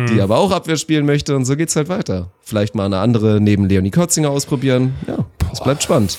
[0.09, 2.31] die aber auch Abwehr spielen möchte und so geht's halt weiter.
[2.39, 4.95] Vielleicht mal eine andere neben Leonie Kotzinger ausprobieren.
[5.05, 6.17] Ja, es bleibt spannend.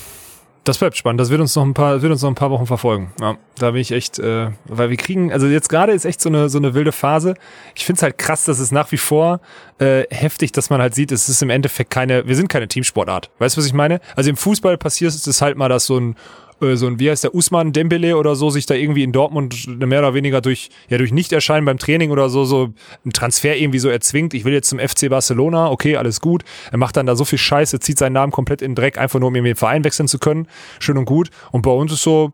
[0.66, 1.20] Das bleibt spannend.
[1.20, 3.12] Das wird uns noch ein paar, wird uns noch ein paar Wochen verfolgen.
[3.20, 6.28] Ja, da bin ich echt, äh, weil wir kriegen, also jetzt gerade ist echt so
[6.28, 7.34] eine so eine wilde Phase.
[7.76, 9.40] Ich finde es halt krass, dass es nach wie vor
[9.78, 13.30] äh, heftig, dass man halt sieht, es ist im Endeffekt keine, wir sind keine Teamsportart.
[13.38, 14.00] Weißt du, was ich meine?
[14.16, 16.16] Also im Fußball passiert es halt mal, dass so ein
[16.60, 19.66] äh, so ein, wie heißt der, Usman Dembele oder so, sich da irgendwie in Dortmund
[19.66, 22.72] mehr oder weniger durch, ja, durch Nicht-Erscheinen beim Training oder so, so
[23.04, 24.34] ein Transfer irgendwie so erzwingt.
[24.34, 26.44] Ich will jetzt zum FC Barcelona, okay, alles gut.
[26.70, 29.20] Er macht dann da so viel Scheiße, zieht seinen Namen komplett in den Dreck, einfach
[29.20, 30.46] nur um den Verein wechseln zu können.
[30.78, 31.30] Schön und gut.
[31.52, 32.32] Und bei uns ist so,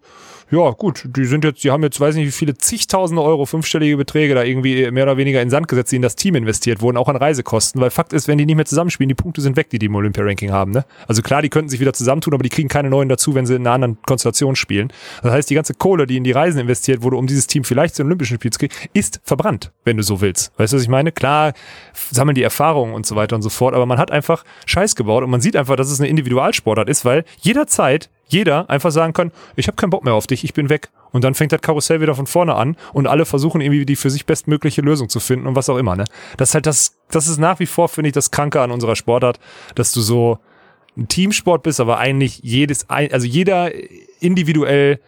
[0.52, 3.96] ja, gut, die sind jetzt, die haben jetzt, weiß nicht, wie viele zigtausende Euro, fünfstellige
[3.96, 6.98] Beträge da irgendwie mehr oder weniger in Sand gesetzt, die in das Team investiert wurden,
[6.98, 7.80] auch an Reisekosten.
[7.80, 9.94] Weil Fakt ist, wenn die nicht mehr zusammenspielen, die Punkte sind weg, die die im
[9.94, 10.72] Olympia-Ranking haben.
[10.72, 10.84] Ne?
[11.08, 13.54] Also klar, die könnten sich wieder zusammentun, aber die kriegen keine neuen dazu, wenn sie
[13.54, 14.92] in einer anderen Konstellation spielen.
[15.22, 17.94] Das heißt, die ganze Kohle, die in die Reisen investiert wurde, um dieses Team vielleicht
[17.94, 20.52] zu den Olympischen Spielen zu kriegen, ist verbrannt, wenn du so willst.
[20.58, 21.12] Weißt du, was ich meine?
[21.12, 21.54] Klar,
[22.10, 25.24] sammeln die Erfahrungen und so weiter und so fort, aber man hat einfach Scheiß gebaut
[25.24, 29.30] und man sieht einfach, dass es eine Individualsportart ist, weil jederzeit jeder einfach sagen kann,
[29.56, 30.90] ich habe keinen Bock mehr auf dich, ich bin weg.
[31.12, 34.10] Und dann fängt das Karussell wieder von vorne an und alle versuchen irgendwie die für
[34.10, 35.94] sich bestmögliche Lösung zu finden und was auch immer.
[35.94, 36.04] Ne?
[36.38, 38.96] Das ist halt das, das ist nach wie vor, finde ich, das Kranke an unserer
[38.96, 39.38] Sportart,
[39.74, 40.38] dass du so
[40.96, 43.70] ein Teamsport bist, aber eigentlich jedes, also jeder
[44.20, 45.00] individuell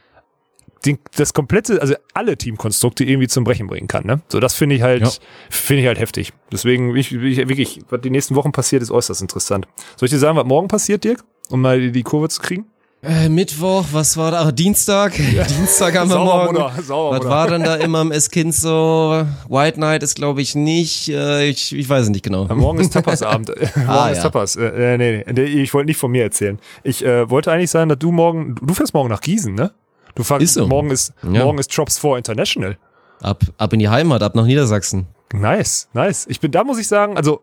[0.85, 4.05] den, das komplette, also alle Teamkonstrukte irgendwie zum Brechen bringen kann.
[4.07, 4.21] Ne?
[4.29, 5.11] So, das finde ich halt, Ja.
[5.49, 6.33] finde ich halt heftig.
[6.53, 9.67] Deswegen, ich, ich, wirklich, was die nächsten Wochen passiert, ist äußerst interessant.
[9.97, 11.25] Soll ich dir sagen, was morgen passiert, Dirk?
[11.51, 12.67] Um mal die, die Kurve zu kriegen?
[13.07, 14.43] Äh, Mittwoch, was war da?
[14.47, 15.13] Ach, Dienstag.
[15.17, 16.55] Dienstag haben wir Sauber, morgen.
[16.57, 17.31] Bruder, sauber, was Bruder.
[17.31, 19.27] war denn da immer im Eskinz so?
[19.49, 21.09] White Night ist, glaube ich, nicht.
[21.11, 22.47] Äh, ich, ich weiß es nicht genau.
[22.47, 23.49] Ja, morgen ist Tapasabend.
[23.77, 24.23] morgen Ah, ist ja.
[24.25, 24.57] Tapas.
[24.57, 26.59] Äh, äh, nee, nee, ich wollte nicht von mir erzählen.
[26.83, 29.73] Ich äh, wollte eigentlich sagen, dass du morgen, du fährst morgen nach Gießen, ne?
[30.15, 30.67] Du fährst, Ist so.
[30.67, 31.45] morgen ist, Ja.
[31.45, 32.79] morgen ist Drops 4 International.
[33.21, 35.09] Ab, ab in die Heimat, ab nach Niedersachsen.
[35.33, 36.27] Nice, nice.
[36.29, 37.43] Ich bin, da muss ich sagen, also,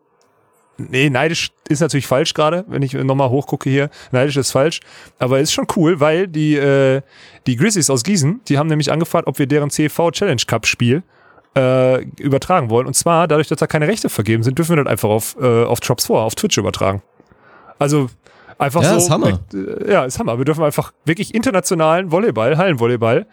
[0.89, 3.89] nee, neidisch ist natürlich falsch gerade, wenn ich nochmal hochgucke hier.
[4.11, 4.79] Neidisch ist falsch.
[5.19, 7.01] Aber ist schon cool, weil die, äh,
[7.47, 11.03] die Grizzlies aus Gießen, die haben nämlich angefragt, ob wir deren CV Challenge Cup Spiel
[11.55, 12.87] äh, übertragen wollen.
[12.87, 15.63] Und zwar, dadurch, dass da keine Rechte vergeben sind, dürfen wir das einfach auf, äh,
[15.63, 17.01] auf Drops 4, auf Twitch übertragen.
[17.79, 18.09] Also,
[18.57, 18.97] einfach Ja, so.
[18.97, 19.39] ist Hammer.
[19.53, 20.37] Äh, ja, ist Hammer.
[20.37, 23.25] Wir dürfen einfach wirklich internationalen Volleyball, Hallenvolleyball,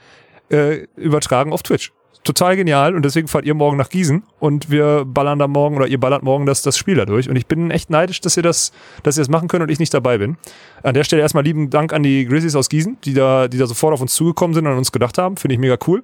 [0.50, 1.92] äh, übertragen auf Twitch.
[2.24, 5.86] Total genial und deswegen fahrt ihr morgen nach Gießen und wir ballern da morgen oder
[5.86, 8.42] ihr ballert morgen das, das Spiel da durch und ich bin echt neidisch, dass ihr
[8.42, 10.36] das, dass ihr das machen könnt und ich nicht dabei bin.
[10.82, 13.66] An der Stelle erstmal lieben Dank an die Grizzlies aus Gießen, die da, die da
[13.66, 15.36] sofort auf uns zugekommen sind und an uns gedacht haben.
[15.36, 16.02] Finde ich mega cool.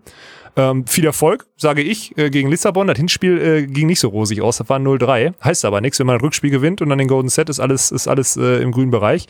[0.57, 2.87] Ähm, viel Erfolg, sage ich, äh, gegen Lissabon.
[2.87, 5.35] Das Hinspiel äh, ging nicht so rosig aus, das war 0-3.
[5.43, 7.91] Heißt aber nichts, wenn man ein Rückspiel gewinnt und dann den Golden Set ist alles,
[7.91, 9.27] ist alles äh, im grünen Bereich.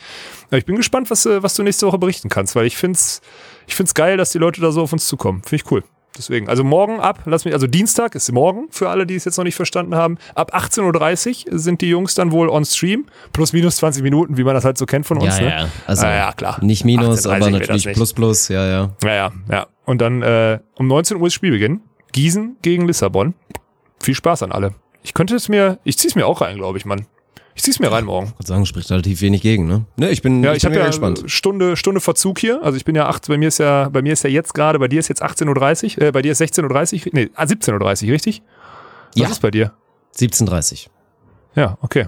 [0.51, 3.21] Äh, ich bin gespannt, was, äh, was du nächste Woche berichten kannst, weil ich find's,
[3.65, 5.41] ich find's geil, dass die Leute da so auf uns zukommen.
[5.41, 5.83] Finde ich cool.
[6.17, 9.37] Deswegen, also morgen ab, lass mich, also Dienstag ist morgen, für alle, die es jetzt
[9.37, 10.17] noch nicht verstanden haben.
[10.33, 14.43] Ab 18.30 Uhr sind die Jungs dann wohl on stream, plus minus 20 Minuten, wie
[14.43, 15.39] man das halt so kennt von uns.
[15.39, 15.69] ne?
[15.85, 16.57] Also, Ah, ja, klar.
[16.63, 17.93] Nicht Minus, 18:30 aber natürlich.
[17.93, 18.89] Plus Plus, ja, ja.
[19.03, 19.67] Ja, ja, ja.
[19.85, 21.81] Und dann äh, um 19 Uhr ist Spielbeginn.
[22.11, 23.33] Gießen gegen Lissabon.
[23.99, 24.73] Viel Spaß an alle.
[25.03, 27.05] Ich könnte es mir, ich zieh's mir auch rein, glaube ich, Mann.
[27.57, 28.27] Ich zieh's mir rein morgen.
[28.27, 29.85] Ich würde sagen, spricht relativ wenig gegen, ne?
[29.95, 31.23] Ne, ich bin, Ja, ich ich, habe ja gespannt.
[31.27, 32.61] Stunde, Stunde Verzug hier.
[32.61, 34.77] Also ich bin ja acht, bei mir ist ja, bei mir ist ja jetzt gerade,
[34.77, 38.07] bei dir ist jetzt 18.30 Uhr, äh, bei dir ist 16.30 Uhr, nee, ah, 17.30
[38.07, 38.41] Uhr, richtig?
[39.15, 39.29] Was Ja.
[39.29, 39.71] ist bei dir?
[40.17, 40.87] 17.30.
[41.55, 42.07] Ja, okay.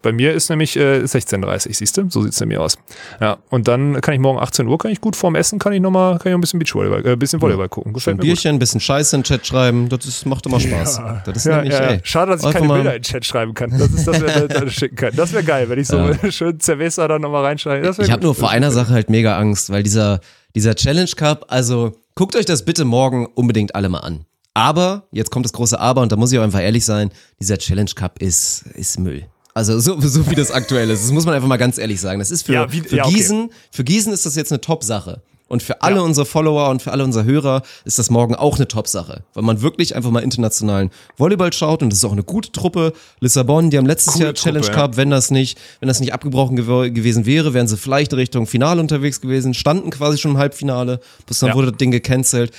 [0.00, 2.08] Bei mir ist nämlich äh, 16.30 siehst du?
[2.08, 2.78] So sieht's nämlich aus.
[3.20, 5.80] Ja, und dann kann ich morgen 18 Uhr, kann ich gut vorm Essen, kann ich
[5.80, 7.90] nochmal, kann ich noch ein bisschen Beachvolleyball, äh, ein bisschen Volleyball gucken.
[7.90, 8.22] Ein Gefällt gut.
[8.24, 11.00] Bierchen, ein bisschen Scheiße in den Chat schreiben, das ist, macht immer Spaß.
[11.24, 11.88] Das ist Ja, nämlich, ja, ja.
[11.90, 12.00] ey.
[12.04, 13.70] Schade, dass ich keine Bilder in den Chat schreiben kann.
[13.70, 15.16] Das ist das, was wir schicken kann.
[15.16, 16.30] Das wäre geil, wenn ich so Ja.
[16.30, 17.92] schön Cerveza dann nochmal reinschreibe.
[17.98, 20.20] Ich habe nur vor einer Sache halt mega Angst, weil dieser,
[20.54, 24.24] dieser Challenge Cup, also guckt euch das bitte morgen unbedingt alle mal an.
[24.54, 27.58] Aber, jetzt kommt das große Aber und da muss ich auch einfach ehrlich sein, dieser
[27.58, 29.26] Challenge Cup ist, ist Müll.
[29.58, 31.02] Also so, so wie das aktuell ist.
[31.02, 32.20] Das muss man einfach mal ganz ehrlich sagen.
[32.20, 33.14] Das ist für, Ja, wie- für ja, okay.
[33.14, 35.20] Gießen, für Gießen ist das jetzt eine Top-Sache.
[35.48, 36.02] Und für alle Ja.
[36.02, 39.24] unsere Follower und für alle unsere Hörer ist das morgen auch eine Top-Sache.
[39.34, 42.92] Weil man wirklich einfach mal internationalen Volleyball schaut und das ist auch eine gute Truppe.
[43.18, 44.82] Lissabon, die haben letztes Coole Jahr Challenge Truppe, ja.
[44.86, 48.46] Cup, wenn das nicht, wenn das nicht abgebrochen gew gewesen wäre, wären sie vielleicht Richtung
[48.46, 51.54] Finale unterwegs gewesen, standen quasi schon im Halbfinale, bis dann Ja.
[51.56, 52.52] wurde das Ding gecancelt.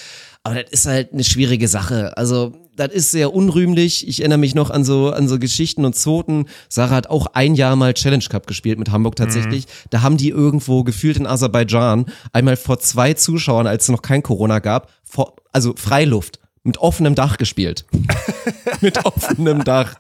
[0.44, 2.18] Aber das ist halt eine schwierige Sache.
[2.18, 4.08] Also, das ist sehr unrühmlich.
[4.08, 6.46] Ich erinnere mich noch an so, an so Geschichten und Zoten.
[6.70, 9.66] Sarah hat auch ein Jahr mal Challenge Cup gespielt mit Hamburg tatsächlich.
[9.90, 14.24] Da haben die irgendwo gefühlt in Aserbaidschan einmal vor zwei Zuschauern, als es noch kein
[14.24, 16.40] Corona gab, vor, also Freiluft.
[16.64, 17.86] Mit offenem Dach gespielt.
[18.82, 19.96] mit offenem Dach.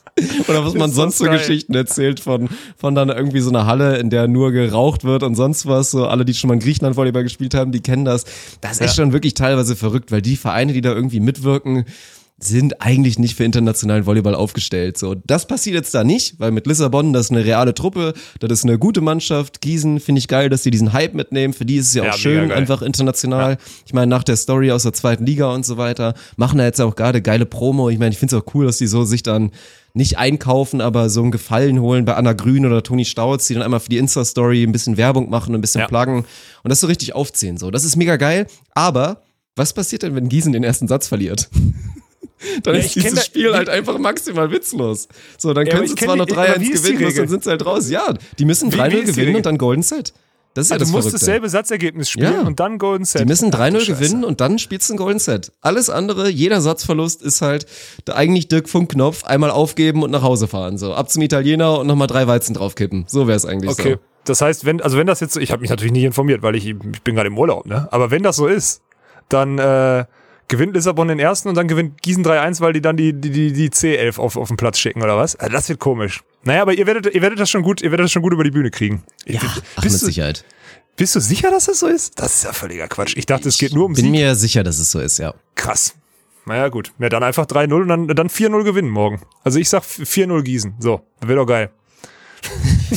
[0.47, 1.37] Oder was man sonst so geil.
[1.37, 5.35] Geschichten erzählt von, von dann irgendwie so einer Halle, in der nur geraucht wird und
[5.35, 5.91] sonst was.
[5.91, 8.25] So alle, die schon mal in Griechenland Volleyball gespielt haben, die kennen das.
[8.59, 11.85] Das ist schon wirklich teilweise verrückt, weil die Vereine, die da irgendwie mitwirken,
[12.41, 14.97] sind eigentlich nicht für internationalen Volleyball aufgestellt.
[14.97, 18.51] So, das passiert jetzt da nicht, weil mit Lissabon, das ist eine reale Truppe, das
[18.59, 19.61] ist eine gute Mannschaft.
[19.61, 21.53] Gießen finde ich geil, dass die diesen Hype mitnehmen.
[21.53, 23.57] Für die ist es ja auch Ja, mega schön, einfach international.
[23.85, 26.79] Ich meine, nach der Story aus der zweiten Liga und so weiter, machen da jetzt
[26.79, 27.89] auch gerade geile Promo.
[27.89, 29.51] Ich meine, ich finde es auch cool, dass die so sich dann
[29.93, 33.63] nicht einkaufen, aber so einen Gefallen holen bei Anna Grün oder Toni Stauz, die dann
[33.63, 35.87] einmal für die Insta-Story ein bisschen Werbung machen, ein bisschen Ja.
[35.87, 36.19] pluggen
[36.63, 37.57] und das so richtig aufziehen.
[37.57, 38.45] So, das ist mega geil.
[38.75, 39.23] Aber
[39.55, 41.49] was passiert denn, wenn Gießen den ersten Satz verliert?
[42.63, 45.07] Dann Ja, ist dieses da- Spiel halt einfach maximal witzlos.
[45.37, 47.21] So, dann Ja, können sie zwar die- noch aber 3-1 wie ist die gewinnen, Regel?
[47.23, 47.89] dann sind sie halt raus.
[47.89, 50.13] Ja, die müssen Wie- 3-0 wie ist die gewinnen und dann Golden Set.
[50.55, 51.25] Das ist ja Also das du musst Verrückte.
[51.25, 52.41] dasselbe Satzergebnis spielen Ja.
[52.41, 53.21] und dann Golden Set.
[53.21, 53.99] Die müssen Ach, 3-0 du Scheiße.
[54.01, 55.51] gewinnen und dann spielst du ein Golden Set.
[55.61, 57.67] Alles andere, jeder Satzverlust ist halt
[58.05, 60.77] da eigentlich Dirk Funkknopf, einmal aufgeben und nach Hause fahren.
[60.79, 63.05] So, ab zum Italiener und nochmal drei Weizen draufkippen.
[63.07, 63.93] So wäre es eigentlich Okay.
[63.93, 63.99] so.
[64.25, 66.55] Das heißt, wenn, also wenn das jetzt so, ich habe mich natürlich nicht informiert, weil
[66.55, 67.87] ich, ich bin gerade im Urlaub, ne?
[67.91, 68.81] Aber wenn das so ist,
[69.29, 70.05] dann äh,
[70.49, 73.53] gewinnt Lissabon den ersten und dann gewinnt Gießen 3-1, weil die dann die, die, die,
[73.53, 75.35] die C11 auf, auf den Platz schicken, oder was?
[75.37, 76.21] Also das wird komisch.
[76.43, 78.43] Naja, aber ihr werdet, ihr werdet das schon gut, ihr werdet das schon gut über
[78.43, 79.03] die Bühne kriegen.
[79.25, 80.43] Ja, ach, mit bist, du, Sicherheit.
[80.97, 82.19] bist du sicher, dass das so ist?
[82.19, 83.15] Das ist ja völliger Quatsch.
[83.15, 84.11] Ich dachte, es geht nur um Bin Sieg.
[84.11, 85.33] mir sicher, dass es so ist, ja.
[85.55, 85.93] Krass.
[86.45, 86.91] Naja, gut.
[86.99, 89.21] Ja, dann einfach 3-0 und dann, dann 4-0 gewinnen morgen.
[89.43, 90.73] Also ich sag 4-0 Gießen.
[90.79, 91.69] So, wäre doch geil.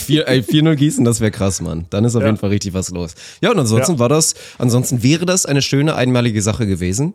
[0.07, 1.87] 4 ey, 4-0 Gießen, das wäre krass, Mann.
[1.91, 2.29] Dann ist auf Ja.
[2.29, 3.15] jeden Fall richtig was los.
[3.41, 3.99] Ja, und ansonsten Ja.
[3.99, 7.13] war das, ansonsten wäre das eine schöne einmalige Sache gewesen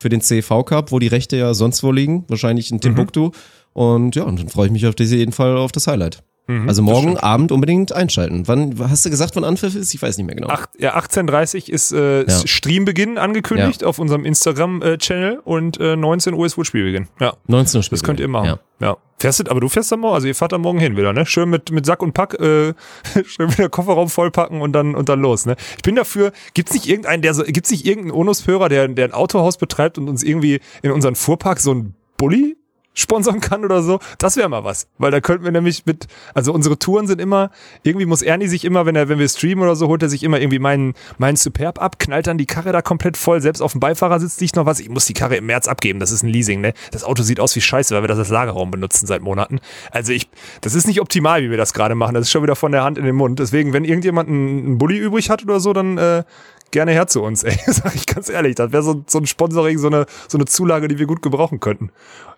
[0.00, 2.76] für den CV Cup, wo die Rechte ja sonst wo liegen, wahrscheinlich Mhm.
[2.76, 3.30] in Timbuktu.
[3.72, 6.22] Und ja, und dann freue ich mich auf diese jeden Fall auf das Highlight.
[6.48, 8.46] Also morgen Abend unbedingt einschalten.
[8.46, 9.92] Wann hast du gesagt, wann Anpfiff ist?
[9.94, 10.48] Ich weiß nicht mehr genau.
[10.48, 12.46] Acht, ja, 18.30 ist äh, Ja.
[12.46, 17.08] Streambeginn angekündigt auf unserem Instagram-Channel und äh, 19 Uhr ist wohl Spielbeginn.
[17.20, 18.46] Ja, 19 Uhr das könnt ihr machen.
[18.46, 18.58] Ja.
[18.78, 18.96] Ja.
[19.18, 21.24] Fährst du, aber du fährst dann morgen, also ihr fahrt dann morgen hin wieder, ne?
[21.26, 22.74] Schön mit, mit Sack und Pack, äh,
[23.24, 25.56] schön wieder Kofferraum vollpacken und dann, und dann los, ne?
[25.76, 29.12] Ich bin dafür, gibt's nicht irgendeinen, der so, gibt's nicht irgendeinen Onus-Hörer, der, der ein
[29.12, 32.56] Autohaus betreibt und uns irgendwie in unseren Fuhrpark so ein Bulli
[32.96, 34.88] sponsern kann oder so, das wäre mal was.
[34.98, 37.50] Weil da könnten wir nämlich mit, also unsere Touren sind immer,
[37.82, 40.22] irgendwie muss Ernie sich immer, wenn er, wenn wir streamen oder so, holt er sich
[40.22, 43.72] immer irgendwie meinen, meinen Superb ab, knallt dann die Karre da komplett voll, selbst auf
[43.72, 44.80] dem Beifahrersitz liegt noch was.
[44.80, 46.72] Ich muss die Karre im März abgeben, das ist ein Leasing, ne?
[46.90, 49.60] Das Auto sieht aus wie Scheiße, weil wir das als Lagerraum benutzen seit Monaten.
[49.90, 50.28] Also ich,
[50.62, 52.14] das ist nicht optimal, wie wir das gerade machen.
[52.14, 53.38] Das ist schon wieder von der Hand in den Mund.
[53.38, 56.24] Deswegen, wenn irgendjemand einen, einen Bulli übrig hat oder so, dann, äh,
[56.70, 57.58] gerne her zu uns, ey.
[57.66, 58.54] Sag ich ganz ehrlich.
[58.56, 61.60] Das wäre so, so ein Sponsoring, so eine, so eine Zulage, die wir gut gebrauchen
[61.60, 61.90] könnten.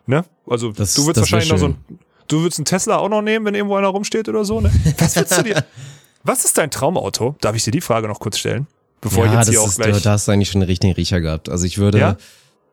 [0.06, 0.24] Ne?
[0.48, 1.76] Also Das- du würdest wahrscheinlich noch so ein,
[2.28, 4.70] du würdest einen Tesla auch noch nehmen, wenn irgendwo einer rumsteht oder so, ne?
[4.98, 5.64] Was würdest du dir,
[6.24, 7.36] was ist dein Traumauto?
[7.40, 8.66] Darf ich dir die Frage noch kurz stellen?
[9.00, 9.94] Bevor ich ja, jetzt das hier auch ist, gleich.
[9.96, 11.48] du, da hast du eigentlich schon einen richtigen Riecher gehabt.
[11.48, 12.16] Also ich würde, Ja?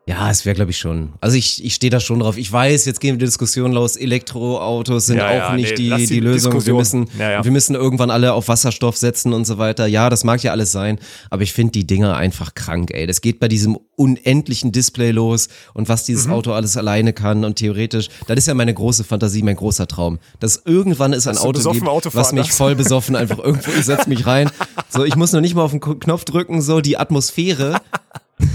[0.08, 1.14] Ja, es wäre glaube ich schon.
[1.20, 2.36] Also ich, ich stehe da schon drauf.
[2.38, 3.96] Ich weiß, jetzt gehen wir die Diskussion los.
[3.96, 6.64] Elektroautos sind Ja, auch ja, nicht nee, die, die, die Lösung.
[6.64, 9.86] Wir müssen, Ja, wir müssen irgendwann alle auf Wasserstoff setzen und so weiter.
[9.86, 10.98] Ja, das mag ja alles sein,
[11.30, 13.06] aber ich finde die Dinger einfach krank, ey.
[13.08, 16.06] Das geht bei diesem unendlichen Display los und was Mhm.
[16.06, 19.88] dieses Auto alles alleine kann und theoretisch, das ist ja meine große Fantasie, mein großer
[19.88, 20.18] Traum.
[20.38, 24.24] Dass irgendwann es ein Auto gibt, was mich voll besoffen einfach irgendwo, ich setz mich
[24.26, 24.50] rein.
[24.88, 27.80] So, ich muss nur nicht mal auf den Knopf drücken, so die Atmosphäre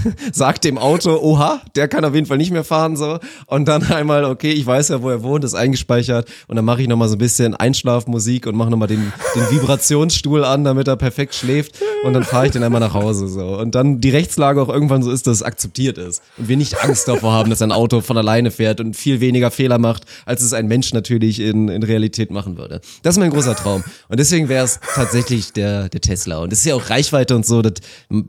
[0.32, 3.18] sagt dem Auto, oha, der kann auf jeden Fall nicht mehr fahren, so.
[3.46, 6.28] Und dann einmal, okay, ich weiß ja, wo er wohnt, ist eingespeichert.
[6.48, 10.44] Und dann mache ich nochmal so ein bisschen Einschlafmusik und mache nochmal den, den Vibrationsstuhl
[10.44, 11.80] an, damit er perfekt schläft.
[12.04, 13.58] Und dann fahre ich den einmal nach Hause, so.
[13.58, 16.22] Und dann die Rechtslage auch irgendwann so ist, dass es akzeptiert ist.
[16.38, 19.50] Und wir nicht Angst davor haben, dass ein Auto von alleine fährt und viel weniger
[19.50, 22.80] Fehler macht, als es ein Mensch natürlich in, in Realität machen würde.
[23.02, 23.84] Das ist mein großer Traum.
[24.08, 26.38] Und deswegen wäre es tatsächlich der, der Tesla.
[26.38, 27.74] Und das ist ja auch Reichweite und so, das,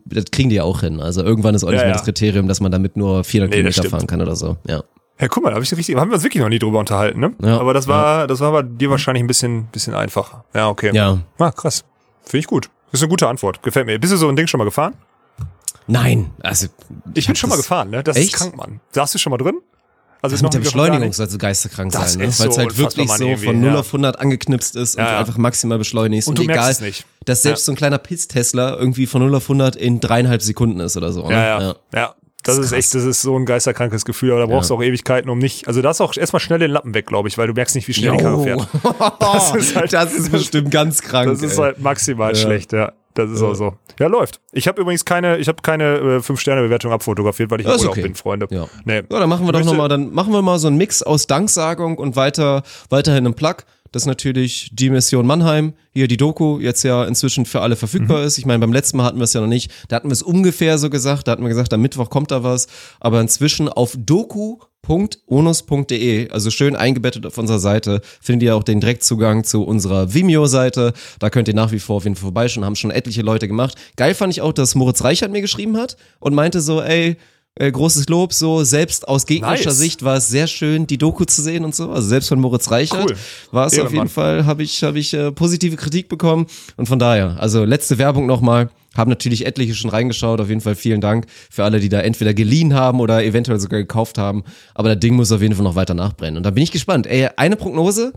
[0.05, 0.99] das kriegen die ja auch hin.
[0.99, 1.97] Also irgendwann ist auch nicht Ja, mehr ja.
[1.97, 4.57] das Kriterium, dass man damit nur 400 Nee, Kilometer fahren kann oder so.
[4.67, 4.83] Ja.
[5.29, 7.33] Guck mal, hab ich richtig, haben wir uns wirklich noch nie drüber unterhalten, ne?
[7.41, 10.43] Ja, Aber das war, das war bei dir wahrscheinlich ein bisschen, bisschen einfacher.
[10.53, 10.91] Ja, okay.
[10.93, 11.19] Ja.
[11.37, 11.85] Ah, krass.
[12.23, 12.69] Finde ich gut.
[12.91, 13.63] Das ist eine gute Antwort.
[13.63, 13.97] Gefällt mir.
[13.99, 14.95] Bist du so ein Ding schon mal gefahren?
[15.87, 16.67] Nein, also
[17.13, 18.03] Ich bin schon mal gefahren, ne?
[18.03, 18.33] Das Echt?
[18.33, 18.79] ist krank, Mann.
[18.91, 19.59] Saßt du schon mal drin?
[20.23, 21.15] Also Das ist mit der Beschleunigung nicht.
[21.17, 22.27] soll so geisterkrank Das sein, ne?
[22.27, 23.79] ist weil es so halt wirklich so von 0 ja.
[23.79, 25.19] auf 100 angeknipst ist und Ja, du ja.
[25.19, 26.29] einfach maximal beschleunigst.
[26.29, 26.73] Und Und, egal,
[27.25, 27.65] dass selbst Ja.
[27.65, 31.27] so ein kleiner Piss-Tesla irgendwie von 0 auf 100 in dreieinhalb Sekunden ist oder so.
[31.27, 31.33] Ne?
[31.33, 31.75] Ja, ja.
[31.93, 32.15] ja.
[32.45, 34.75] Das, Das ist ist echt, das ist so ein geisterkrankes Gefühl, aber da brauchst du
[34.75, 35.67] auch Ewigkeiten, um nicht.
[35.69, 37.87] Also da ist auch erstmal schnell den Lappen weg, glaube ich, weil du merkst nicht,
[37.87, 38.67] wie schnell die Karre fährt.
[39.19, 41.29] Das ist halt- das ist bestimmt ganz krank.
[41.29, 41.63] Das ist ey.
[41.63, 42.91] halt maximal schlecht, ja.
[43.13, 43.75] Das ist auch so.
[43.99, 44.41] Ja, läuft.
[44.51, 48.01] Ich habe übrigens keine, ich habe keine äh, 5-Sterne-Bewertung abfotografiert, weil ich im Urlaub okay.
[48.01, 48.47] bin, Freunde.
[48.49, 48.67] Ja.
[48.85, 49.03] Nee.
[49.09, 51.97] Ja, dann machen wir doch nochmal, dann machen wir mal so einen Mix aus Danksagung
[51.97, 53.57] und weiter, weiterhin im Plug.
[53.93, 58.19] Das ist natürlich die Mission Mannheim, hier die Doku, jetzt ja inzwischen für alle verfügbar
[58.21, 58.27] Mhm.
[58.27, 58.37] ist.
[58.39, 59.71] Ich meine, beim letzten Mal hatten wir es ja noch nicht.
[59.87, 62.43] Da hatten wir es ungefähr so gesagt, da hatten wir gesagt, am Mittwoch kommt da
[62.43, 62.67] was.
[62.99, 69.43] Aber inzwischen auf doku.onus.de, also schön eingebettet auf unserer Seite, findet ihr auch den Direktzugang
[69.43, 70.93] zu unserer Vimeo-Seite.
[71.19, 73.75] Da könnt ihr nach wie vor auf jeden Fall vorbeischauen, haben schon etliche Leute gemacht.
[73.95, 77.17] Geil fand ich auch, dass Moritz Reichert mir geschrieben hat und meinte so, ey,
[77.55, 79.77] Äh, großes Lob, so selbst aus gegnerischer Nice.
[79.77, 81.91] Sicht war es sehr schön, die Doku zu sehen und so.
[81.91, 83.17] Also selbst von Moritz Reichert Cool.
[83.51, 86.47] war es auf jeden Fall, habe ich, habe ich äh, positive Kritik bekommen.
[86.77, 88.69] Und von daher, also letzte Werbung nochmal.
[88.95, 90.39] Haben natürlich etliche schon reingeschaut.
[90.39, 93.79] Auf jeden Fall vielen Dank für alle, die da entweder geliehen haben oder eventuell sogar
[93.79, 94.43] gekauft haben.
[94.75, 96.37] Aber das Ding muss auf jeden Fall noch weiter nachbrennen.
[96.37, 97.07] Und da bin ich gespannt.
[97.07, 98.13] Ey, eine Prognose.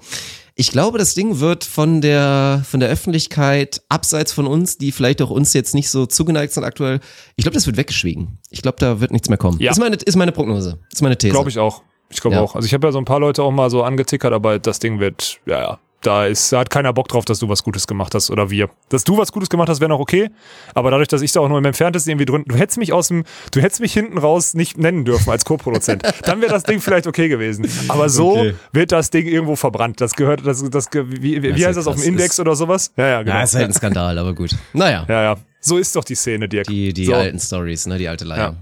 [0.58, 5.20] Ich glaube, das Ding wird von der, von der Öffentlichkeit abseits von uns, die vielleicht
[5.20, 7.00] auch uns jetzt nicht so zugeneigt sind aktuell.
[7.36, 8.38] Ich glaube, das wird weggeschwiegen.
[8.50, 9.58] Ich glaube, da wird nichts mehr kommen.
[9.60, 9.70] Ja.
[9.70, 10.78] Ist meine, ist meine Prognose.
[10.90, 11.32] Ist meine These.
[11.32, 11.82] Glaube ich auch.
[12.08, 12.42] Ich glaube Ja.
[12.42, 12.54] auch.
[12.54, 14.98] Also ich habe ja so ein paar Leute auch mal so angetickert, aber das Ding
[14.98, 15.78] wird, ja, ja.
[16.06, 18.70] Da ist, da hat keiner Bock drauf, dass du was Gutes gemacht hast oder wir.
[18.90, 20.30] Dass du was Gutes gemacht hast, wäre noch okay.
[20.74, 23.08] Aber dadurch, dass ich da auch nur im Entferntesten irgendwie drin, du hättest mich aus
[23.08, 26.02] dem, du hättest mich hinten raus nicht nennen dürfen als Co-Produzent.
[26.24, 27.68] Dann wäre das Ding vielleicht okay gewesen.
[27.88, 28.54] Aber so Okay.
[28.72, 30.00] wird das Ding irgendwo verbrannt.
[30.00, 32.40] Das gehört, das, das, wie, wie, wie Das ist heißt das auf dem Index Ist-
[32.40, 32.92] oder sowas?
[32.96, 33.36] Ja, ja, genau.
[33.36, 34.50] Ja, ist halt ein Skandal, aber gut.
[34.72, 35.36] Naja, ja, ja.
[35.60, 36.68] So ist doch die Szene, Dirk.
[36.68, 37.14] die, die so.
[37.14, 38.38] alten Stories, ne, die alte Leier.
[38.38, 38.54] Ja.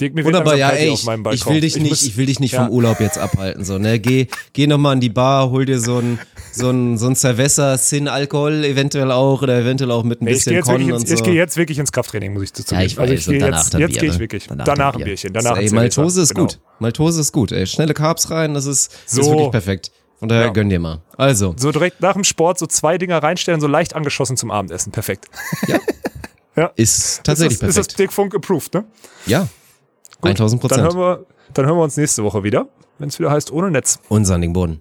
[0.00, 2.50] Dirk, mir Wunderbar, ja, ey, ich, ich will dich nicht, muss- ich will dich nicht
[2.52, 2.64] Ja.
[2.64, 5.98] vom Urlaub jetzt abhalten, so, ne, geh, geh nochmal an die Bar, hol dir so
[5.98, 6.18] ein,
[6.52, 10.32] so ein, so ein Cerveza Sin Alkohol eventuell auch oder eventuell auch mit ein Nee,
[10.32, 11.14] ich bisschen ins- und so.
[11.14, 13.32] ich gehe jetzt wirklich ins Krafttraining, muss ich dazu ja, ich weiß, also ich und
[13.34, 14.18] gehe danach jetzt, jetzt gehe ich ne?
[14.20, 14.46] wirklich.
[14.48, 15.04] Danach, dann ein Bier.
[15.04, 15.70] Bierchen, danach ey.
[15.70, 16.46] Maltose ist Genau.
[16.48, 16.58] gut.
[16.80, 17.64] Maltose ist gut, ey.
[17.64, 19.30] Schnelle Carbs rein, das ist, das ist So.
[19.30, 19.92] wirklich perfekt.
[20.18, 20.50] Von daher Ja.
[20.52, 21.02] gönn dir mal.
[21.16, 24.90] Also, So direkt nach dem Sport so zwei Dinger reinstellen, so leicht angeschossen zum Abendessen.
[24.90, 25.26] Perfekt.
[26.76, 27.98] ist tatsächlich ist das, Ist das perfekt.
[27.98, 28.84] Dick Funk approved, ne?
[29.26, 29.46] Ja.
[30.30, 31.00] 1000 Dann hören, Prozent.
[31.00, 32.66] wir, dann hören wir uns nächste Woche wieder,
[32.98, 34.00] wenn es wieder heißt ohne Netz.
[34.08, 34.80] Und sandigen Boden.